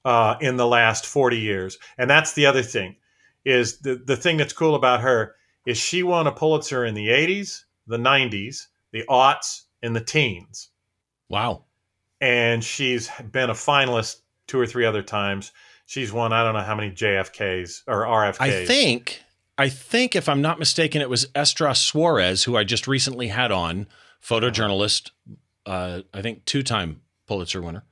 uh, 0.05 0.37
in 0.41 0.57
the 0.57 0.67
last 0.67 1.07
forty 1.07 1.39
years, 1.39 1.79
and 1.99 2.11
that's 2.11 2.33
the 2.35 2.47
other 2.47 2.63
thing. 2.63 2.97
Is 3.45 3.79
the 3.79 3.97
the 3.97 4.17
thing 4.17 4.37
that's 4.37 4.53
cool 4.53 4.75
about 4.75 5.01
her 5.01 5.35
is 5.67 5.79
she 5.79 6.03
won 6.03 6.27
a 6.27 6.33
Pulitzer 6.33 6.85
in 6.85 6.95
the 6.95 7.09
'80s, 7.09 7.65
the 7.87 7.97
'90s, 7.97 8.67
the 8.93 9.05
aughts, 9.09 9.63
and 9.83 9.95
the 9.95 10.01
teens. 10.01 10.71
Wow. 11.29 11.65
And 12.21 12.63
she's 12.65 13.11
been 13.31 13.51
a 13.51 13.55
finalist 13.55 14.17
two 14.47 14.59
or 14.59 14.67
three 14.67 14.85
other 14.85 15.03
times. 15.03 15.53
She's 15.87 16.13
won 16.13 16.33
I 16.33 16.43
don't 16.43 16.55
know 16.55 16.63
how 16.63 16.75
many 16.75 16.91
JFKs 16.91 17.83
or 17.87 18.05
RFKs. 18.05 18.41
I 18.41 18.67
think 18.67 19.23
I 19.59 19.69
think 19.69 20.17
if 20.17 20.29
I'm 20.29 20.43
not 20.43 20.59
mistaken, 20.59 21.01
it 21.01 21.11
was 21.11 21.27
Essdras 21.35 21.79
Suarez 21.79 22.45
who 22.45 22.57
I 22.57 22.65
just 22.65 22.87
recently 22.87 23.29
had 23.29 23.53
on, 23.53 23.87
photojournalist, 24.27 25.11
uh, 25.67 26.03
I 26.13 26.23
think 26.23 26.45
two-time 26.45 27.03
Pulitzer 27.27 27.63
winner. 27.63 27.85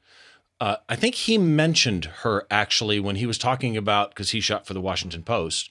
Uh, 0.61 0.77
I 0.89 0.97
think 0.97 1.15
he 1.15 1.37
mentioned 1.37 2.07
her 2.23 2.47
actually 2.51 3.01
when 3.01 3.17
he 3.17 3.27
was 3.27 3.39
talking 3.39 3.77
about 3.77 4.11
because 4.11 4.31
he 4.31 4.41
shot 4.41 4.67
for 4.67 4.75
the 4.75 4.81
Washington 4.81 5.23
Post. 5.23 5.71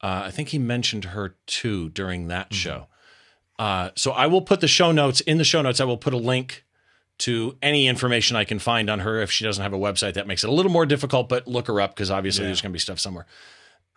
Uh, 0.00 0.22
I 0.26 0.30
think 0.30 0.50
he 0.50 0.58
mentioned 0.58 1.06
her 1.06 1.36
too 1.46 1.88
during 1.90 2.28
that 2.28 2.50
mm-hmm. 2.50 2.54
show. 2.54 2.86
Uh, 3.58 3.90
so 3.96 4.12
I 4.12 4.26
will 4.26 4.42
put 4.42 4.60
the 4.60 4.68
show 4.68 4.92
notes 4.92 5.20
in 5.22 5.38
the 5.38 5.44
show 5.44 5.62
notes. 5.62 5.80
I 5.80 5.84
will 5.84 5.96
put 5.96 6.14
a 6.14 6.18
link 6.18 6.64
to 7.18 7.56
any 7.60 7.88
information 7.88 8.36
I 8.36 8.44
can 8.44 8.60
find 8.60 8.88
on 8.88 9.00
her. 9.00 9.20
If 9.20 9.32
she 9.32 9.44
doesn't 9.44 9.62
have 9.62 9.72
a 9.72 9.78
website, 9.78 10.14
that 10.14 10.28
makes 10.28 10.44
it 10.44 10.50
a 10.50 10.52
little 10.52 10.70
more 10.70 10.86
difficult. 10.86 11.28
But 11.28 11.48
look 11.48 11.66
her 11.66 11.80
up 11.80 11.94
because 11.94 12.10
obviously 12.10 12.44
yeah. 12.44 12.48
there's 12.48 12.60
going 12.60 12.70
to 12.70 12.74
be 12.74 12.78
stuff 12.78 13.00
somewhere. 13.00 13.26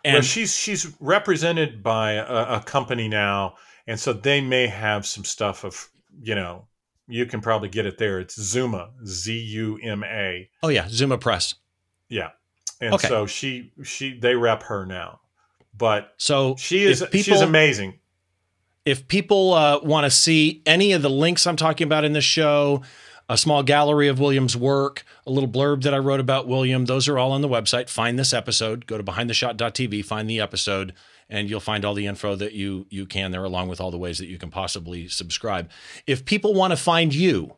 And 0.04 0.14
well, 0.14 0.22
she's 0.22 0.56
she's 0.56 0.92
represented 0.98 1.82
by 1.84 2.14
a, 2.14 2.56
a 2.56 2.62
company 2.66 3.06
now, 3.06 3.54
and 3.86 4.00
so 4.00 4.12
they 4.12 4.40
may 4.40 4.66
have 4.66 5.06
some 5.06 5.24
stuff 5.24 5.64
of 5.64 5.88
you 6.20 6.34
know 6.34 6.66
you 7.08 7.26
can 7.26 7.40
probably 7.40 7.68
get 7.68 7.86
it 7.86 7.98
there. 7.98 8.20
It's 8.20 8.40
Zuma, 8.40 8.90
Z 9.06 9.36
U 9.36 9.78
M 9.82 10.04
A. 10.04 10.48
Oh 10.62 10.68
yeah, 10.68 10.86
Zuma 10.88 11.18
Press. 11.18 11.54
Yeah, 12.08 12.30
and 12.80 12.94
okay. 12.94 13.08
so 13.08 13.26
she 13.26 13.72
she 13.82 14.18
they 14.18 14.34
rep 14.34 14.64
her 14.64 14.86
now, 14.86 15.20
but 15.76 16.14
so 16.16 16.56
she 16.56 16.82
is 16.84 17.00
people, 17.10 17.34
she's 17.34 17.40
amazing 17.40 17.98
if 18.84 19.06
people 19.08 19.54
uh, 19.54 19.80
want 19.80 20.04
to 20.04 20.10
see 20.10 20.62
any 20.66 20.92
of 20.92 21.02
the 21.02 21.10
links 21.10 21.46
I'm 21.46 21.56
talking 21.56 21.86
about 21.86 22.04
in 22.04 22.12
this 22.12 22.24
show, 22.24 22.82
a 23.28 23.38
small 23.38 23.62
gallery 23.62 24.08
of 24.08 24.18
William's 24.18 24.56
work, 24.56 25.04
a 25.26 25.30
little 25.30 25.48
blurb 25.48 25.82
that 25.82 25.94
I 25.94 25.98
wrote 25.98 26.20
about 26.20 26.48
William, 26.48 26.86
those 26.86 27.08
are 27.08 27.18
all 27.18 27.32
on 27.32 27.42
the 27.42 27.48
website. 27.48 27.88
Find 27.88 28.18
this 28.18 28.32
episode, 28.32 28.86
go 28.86 28.98
to 28.98 29.04
behindtheshot.tv, 29.04 30.04
find 30.04 30.28
the 30.28 30.40
episode, 30.40 30.92
and 31.32 31.48
you'll 31.48 31.60
find 31.60 31.84
all 31.84 31.94
the 31.94 32.06
info 32.06 32.36
that 32.36 32.52
you 32.52 32.86
you 32.90 33.06
can 33.06 33.32
there, 33.32 33.42
along 33.42 33.68
with 33.68 33.80
all 33.80 33.90
the 33.90 33.98
ways 33.98 34.18
that 34.18 34.26
you 34.26 34.38
can 34.38 34.50
possibly 34.50 35.08
subscribe. 35.08 35.70
If 36.06 36.24
people 36.24 36.54
want 36.54 36.72
to 36.72 36.76
find 36.76 37.12
you, 37.12 37.56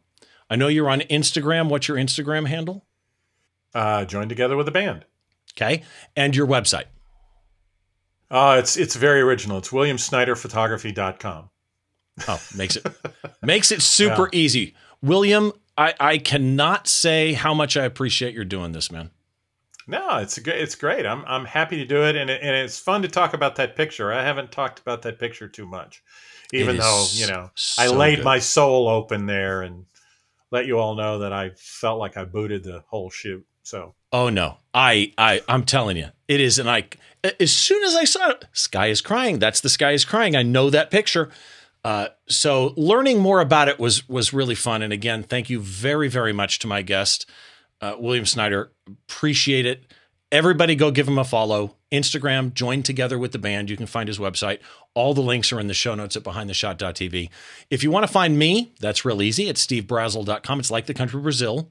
I 0.49 0.57
know 0.57 0.69
you're 0.69 0.89
on 0.89 1.01
Instagram. 1.01 1.69
What's 1.69 1.89
your 1.89 1.99
Instagram 1.99 2.47
handle? 2.47 2.87
Uh, 3.75 4.05
join 4.05 4.29
together 4.29 4.57
with 4.57 4.69
a 4.69 4.71
band. 4.71 5.05
Okay, 5.53 5.83
and 6.17 6.35
your 6.35 6.47
website. 6.47 6.85
Uh, 8.31 8.57
it's 8.59 8.77
it's 8.77 8.95
very 8.95 9.21
original. 9.21 9.59
It's 9.59 9.71
williamsnyderphotography.com. 9.71 11.51
Oh, 12.29 12.41
makes 12.57 12.77
it 12.77 12.87
makes 13.43 13.73
it 13.73 13.83
super 13.83 14.29
yeah. 14.33 14.39
easy. 14.39 14.75
William, 15.03 15.53
I, 15.77 15.95
I 15.99 16.19
cannot 16.19 16.87
say 16.87 17.33
how 17.33 17.53
much 17.53 17.77
I 17.77 17.85
appreciate 17.85 18.35
your 18.35 18.45
doing 18.45 18.73
this, 18.73 18.91
man. 18.91 19.11
No, 19.87 20.19
it's 20.19 20.39
great. 20.39 20.61
It's 20.61 20.75
great. 20.75 21.07
I'm 21.07 21.25
I'm 21.27 21.45
happy 21.45 21.77
to 21.77 21.85
do 21.85 22.05
it, 22.05 22.17
and 22.17 22.31
it, 22.31 22.41
and 22.43 22.57
it's 22.57 22.79
fun 22.79 23.03
to 23.03 23.09
talk 23.09 23.35
about 23.35 23.57
that 23.57 23.77
picture. 23.77 24.13
I 24.13 24.23
haven't 24.23 24.53
talked 24.53 24.81
about 24.81 25.03
that 25.03 25.19
picture 25.19 25.49
too 25.49 25.67
much, 25.67 26.03
even 26.53 26.77
though 26.77 27.07
you 27.13 27.27
know 27.27 27.51
so 27.55 27.83
I 27.83 27.89
laid 27.89 28.17
good. 28.17 28.25
my 28.25 28.39
soul 28.39 28.89
open 28.89 29.27
there 29.27 29.63
and 29.63 29.87
let 30.51 30.67
you 30.67 30.79
all 30.79 30.95
know 30.95 31.19
that 31.19 31.33
I 31.33 31.51
felt 31.57 31.99
like 31.99 32.17
I 32.17 32.25
booted 32.25 32.65
the 32.65 32.85
whole 32.89 33.11
shoot. 33.11 33.45
So 33.63 33.95
Oh 34.15 34.29
no. 34.29 34.59
I 34.73 35.13
I 35.19 35.41
I'm 35.49 35.65
telling 35.65 35.97
you. 35.97 36.09
It 36.29 36.41
is 36.41 36.61
and 36.61 36.71
I 36.71 36.85
as 37.41 37.53
soon 37.53 37.83
as 37.83 37.97
I 37.97 38.05
saw 38.05 38.31
it, 38.31 38.45
sky 38.53 38.87
is 38.87 39.01
crying. 39.01 39.41
That's 39.41 39.61
the 39.61 39.69
sky 39.69 39.91
is 39.91 40.05
crying. 40.05 40.37
I 40.37 40.43
know 40.43 40.71
that 40.71 40.93
picture. 40.93 41.31
Uh, 41.83 42.09
so 42.29 42.73
learning 42.77 43.19
more 43.19 43.41
about 43.41 43.69
it 43.69 43.81
was 43.81 44.09
was 44.09 44.33
really 44.33 44.55
fun. 44.55 44.83
And 44.83 44.93
again, 44.93 45.25
thank 45.25 45.51
you 45.51 45.59
very 45.59 46.09
very 46.09 46.33
much 46.33 46.61
to 46.61 46.69
my 46.69 46.83
guest, 46.83 47.29
uh, 47.81 47.97
William 47.99 48.27
Snyder. 48.27 48.73
Appreciate 48.87 49.67
it. 49.67 49.85
Everybody, 50.33 50.75
go 50.75 50.91
give 50.91 51.07
him 51.07 51.19
a 51.19 51.25
follow. 51.25 51.77
Instagram, 51.93 52.53
join 52.55 52.83
together 52.83 53.19
with 53.19 53.31
the 53.31 53.39
band. 53.39 53.71
You 53.71 53.77
can 53.77 53.87
find 53.87 54.09
his 54.09 54.19
website. 54.19 54.59
All 54.95 55.15
the 55.15 55.21
links 55.21 55.53
are 55.53 55.61
in 55.61 55.69
the 55.69 55.75
show 55.75 55.95
notes 55.95 56.17
at 56.17 56.25
behindtheshot.tv. 56.25 57.31
If 57.71 57.85
you 57.85 57.91
want 57.93 58.05
to 58.05 58.13
find 58.13 58.37
me, 58.37 58.73
that's 58.81 59.05
real 59.05 59.23
easy. 59.23 59.49
It's 59.49 59.65
stevebrazill.com. 59.65 60.59
It's 60.59 60.71
like 60.73 60.87
the 60.87 60.95
country 60.95 61.21
Brazil, 61.21 61.71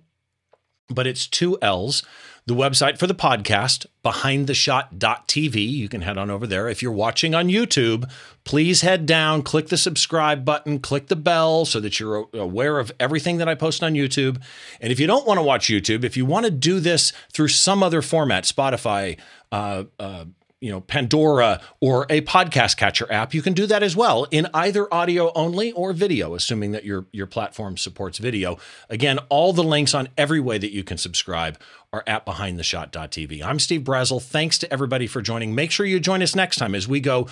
but 0.90 1.08
it's 1.08 1.28
two 1.28 1.58
L's 1.62 2.04
the 2.46 2.56
website 2.56 2.98
for 2.98 3.08
the 3.08 3.16
podcast, 3.16 3.86
behindtheshot.tv. 4.04 5.72
You 5.72 5.88
can 5.88 6.02
head 6.02 6.18
on 6.18 6.30
over 6.30 6.46
there. 6.46 6.68
If 6.68 6.82
you're 6.82 6.92
watching 6.92 7.34
on 7.34 7.48
YouTube, 7.48 8.10
please 8.44 8.82
head 8.82 9.06
down, 9.06 9.44
click 9.44 9.70
the 9.70 9.78
subscribe 9.78 10.44
button, 10.44 10.80
click 10.80 11.08
the 11.08 11.16
bell 11.16 11.66
so 11.66 11.80
that 11.80 12.00
you're 12.00 12.28
aware 12.34 12.80
of 12.80 12.92
everything 13.00 13.38
that 13.38 13.48
I 13.48 13.56
post 13.56 13.82
on 13.82 13.94
YouTube. 13.94 14.42
And 14.82 14.92
if 14.92 15.00
you 15.00 15.08
don't 15.08 15.26
want 15.26 15.38
to 15.38 15.44
watch 15.44 15.68
YouTube, 15.68 16.04
if 16.04 16.18
you 16.18 16.26
want 16.26 16.46
to 16.46 16.52
do 16.52 16.80
this 16.82 17.14
through 17.32 17.48
some 17.48 17.82
other 17.82 18.02
format, 18.02 18.44
Spotify, 18.44 19.18
uh, 19.52 19.86
uh, 19.98 20.26
you 20.64 20.72
know 20.72 20.80
Pandora 20.80 21.60
or 21.82 22.06
a 22.10 22.22
podcast 22.22 22.78
catcher 22.78 23.12
app, 23.12 23.34
you 23.34 23.42
can 23.42 23.52
do 23.52 23.66
that 23.68 23.84
as 23.84 23.98
well 23.98 24.26
in 24.32 24.48
either 24.54 24.92
audio 24.94 25.34
only 25.34 25.74
or 25.74 25.92
video, 25.92 26.36
assuming 26.36 26.72
that 26.72 26.86
your 26.86 27.06
your 27.12 27.28
platform 27.28 27.76
supports 27.76 28.18
video. 28.18 28.58
Again, 28.90 29.20
all 29.28 29.52
the 29.52 29.64
links 29.64 29.94
on 29.94 30.08
every 30.18 30.40
way 30.40 30.58
that 30.58 30.72
you 30.72 30.86
can 30.86 30.98
subscribe 30.98 31.60
are 31.92 32.04
at 32.08 32.26
behindtheshot.tv. 32.26 33.44
I'm 33.44 33.60
Steve 33.60 33.82
Brazill. 33.82 34.22
Thanks 34.24 34.58
to 34.60 34.72
everybody 34.72 35.06
for 35.06 35.22
joining. 35.22 35.54
Make 35.54 35.70
sure 35.70 35.86
you 35.86 36.00
join 36.00 36.24
us 36.24 36.34
next 36.34 36.56
time 36.56 36.74
as 36.76 36.88
we 36.88 37.02
go 37.02 37.28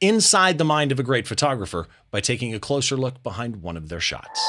inside 0.00 0.56
the 0.56 0.64
mind 0.64 0.90
of 0.90 0.98
a 0.98 1.02
great 1.02 1.28
photographer 1.28 1.86
by 2.10 2.20
taking 2.20 2.54
a 2.54 2.58
closer 2.58 2.96
look 2.96 3.22
behind 3.22 3.56
one 3.56 3.76
of 3.76 3.90
their 3.90 4.00
shots. 4.00 4.40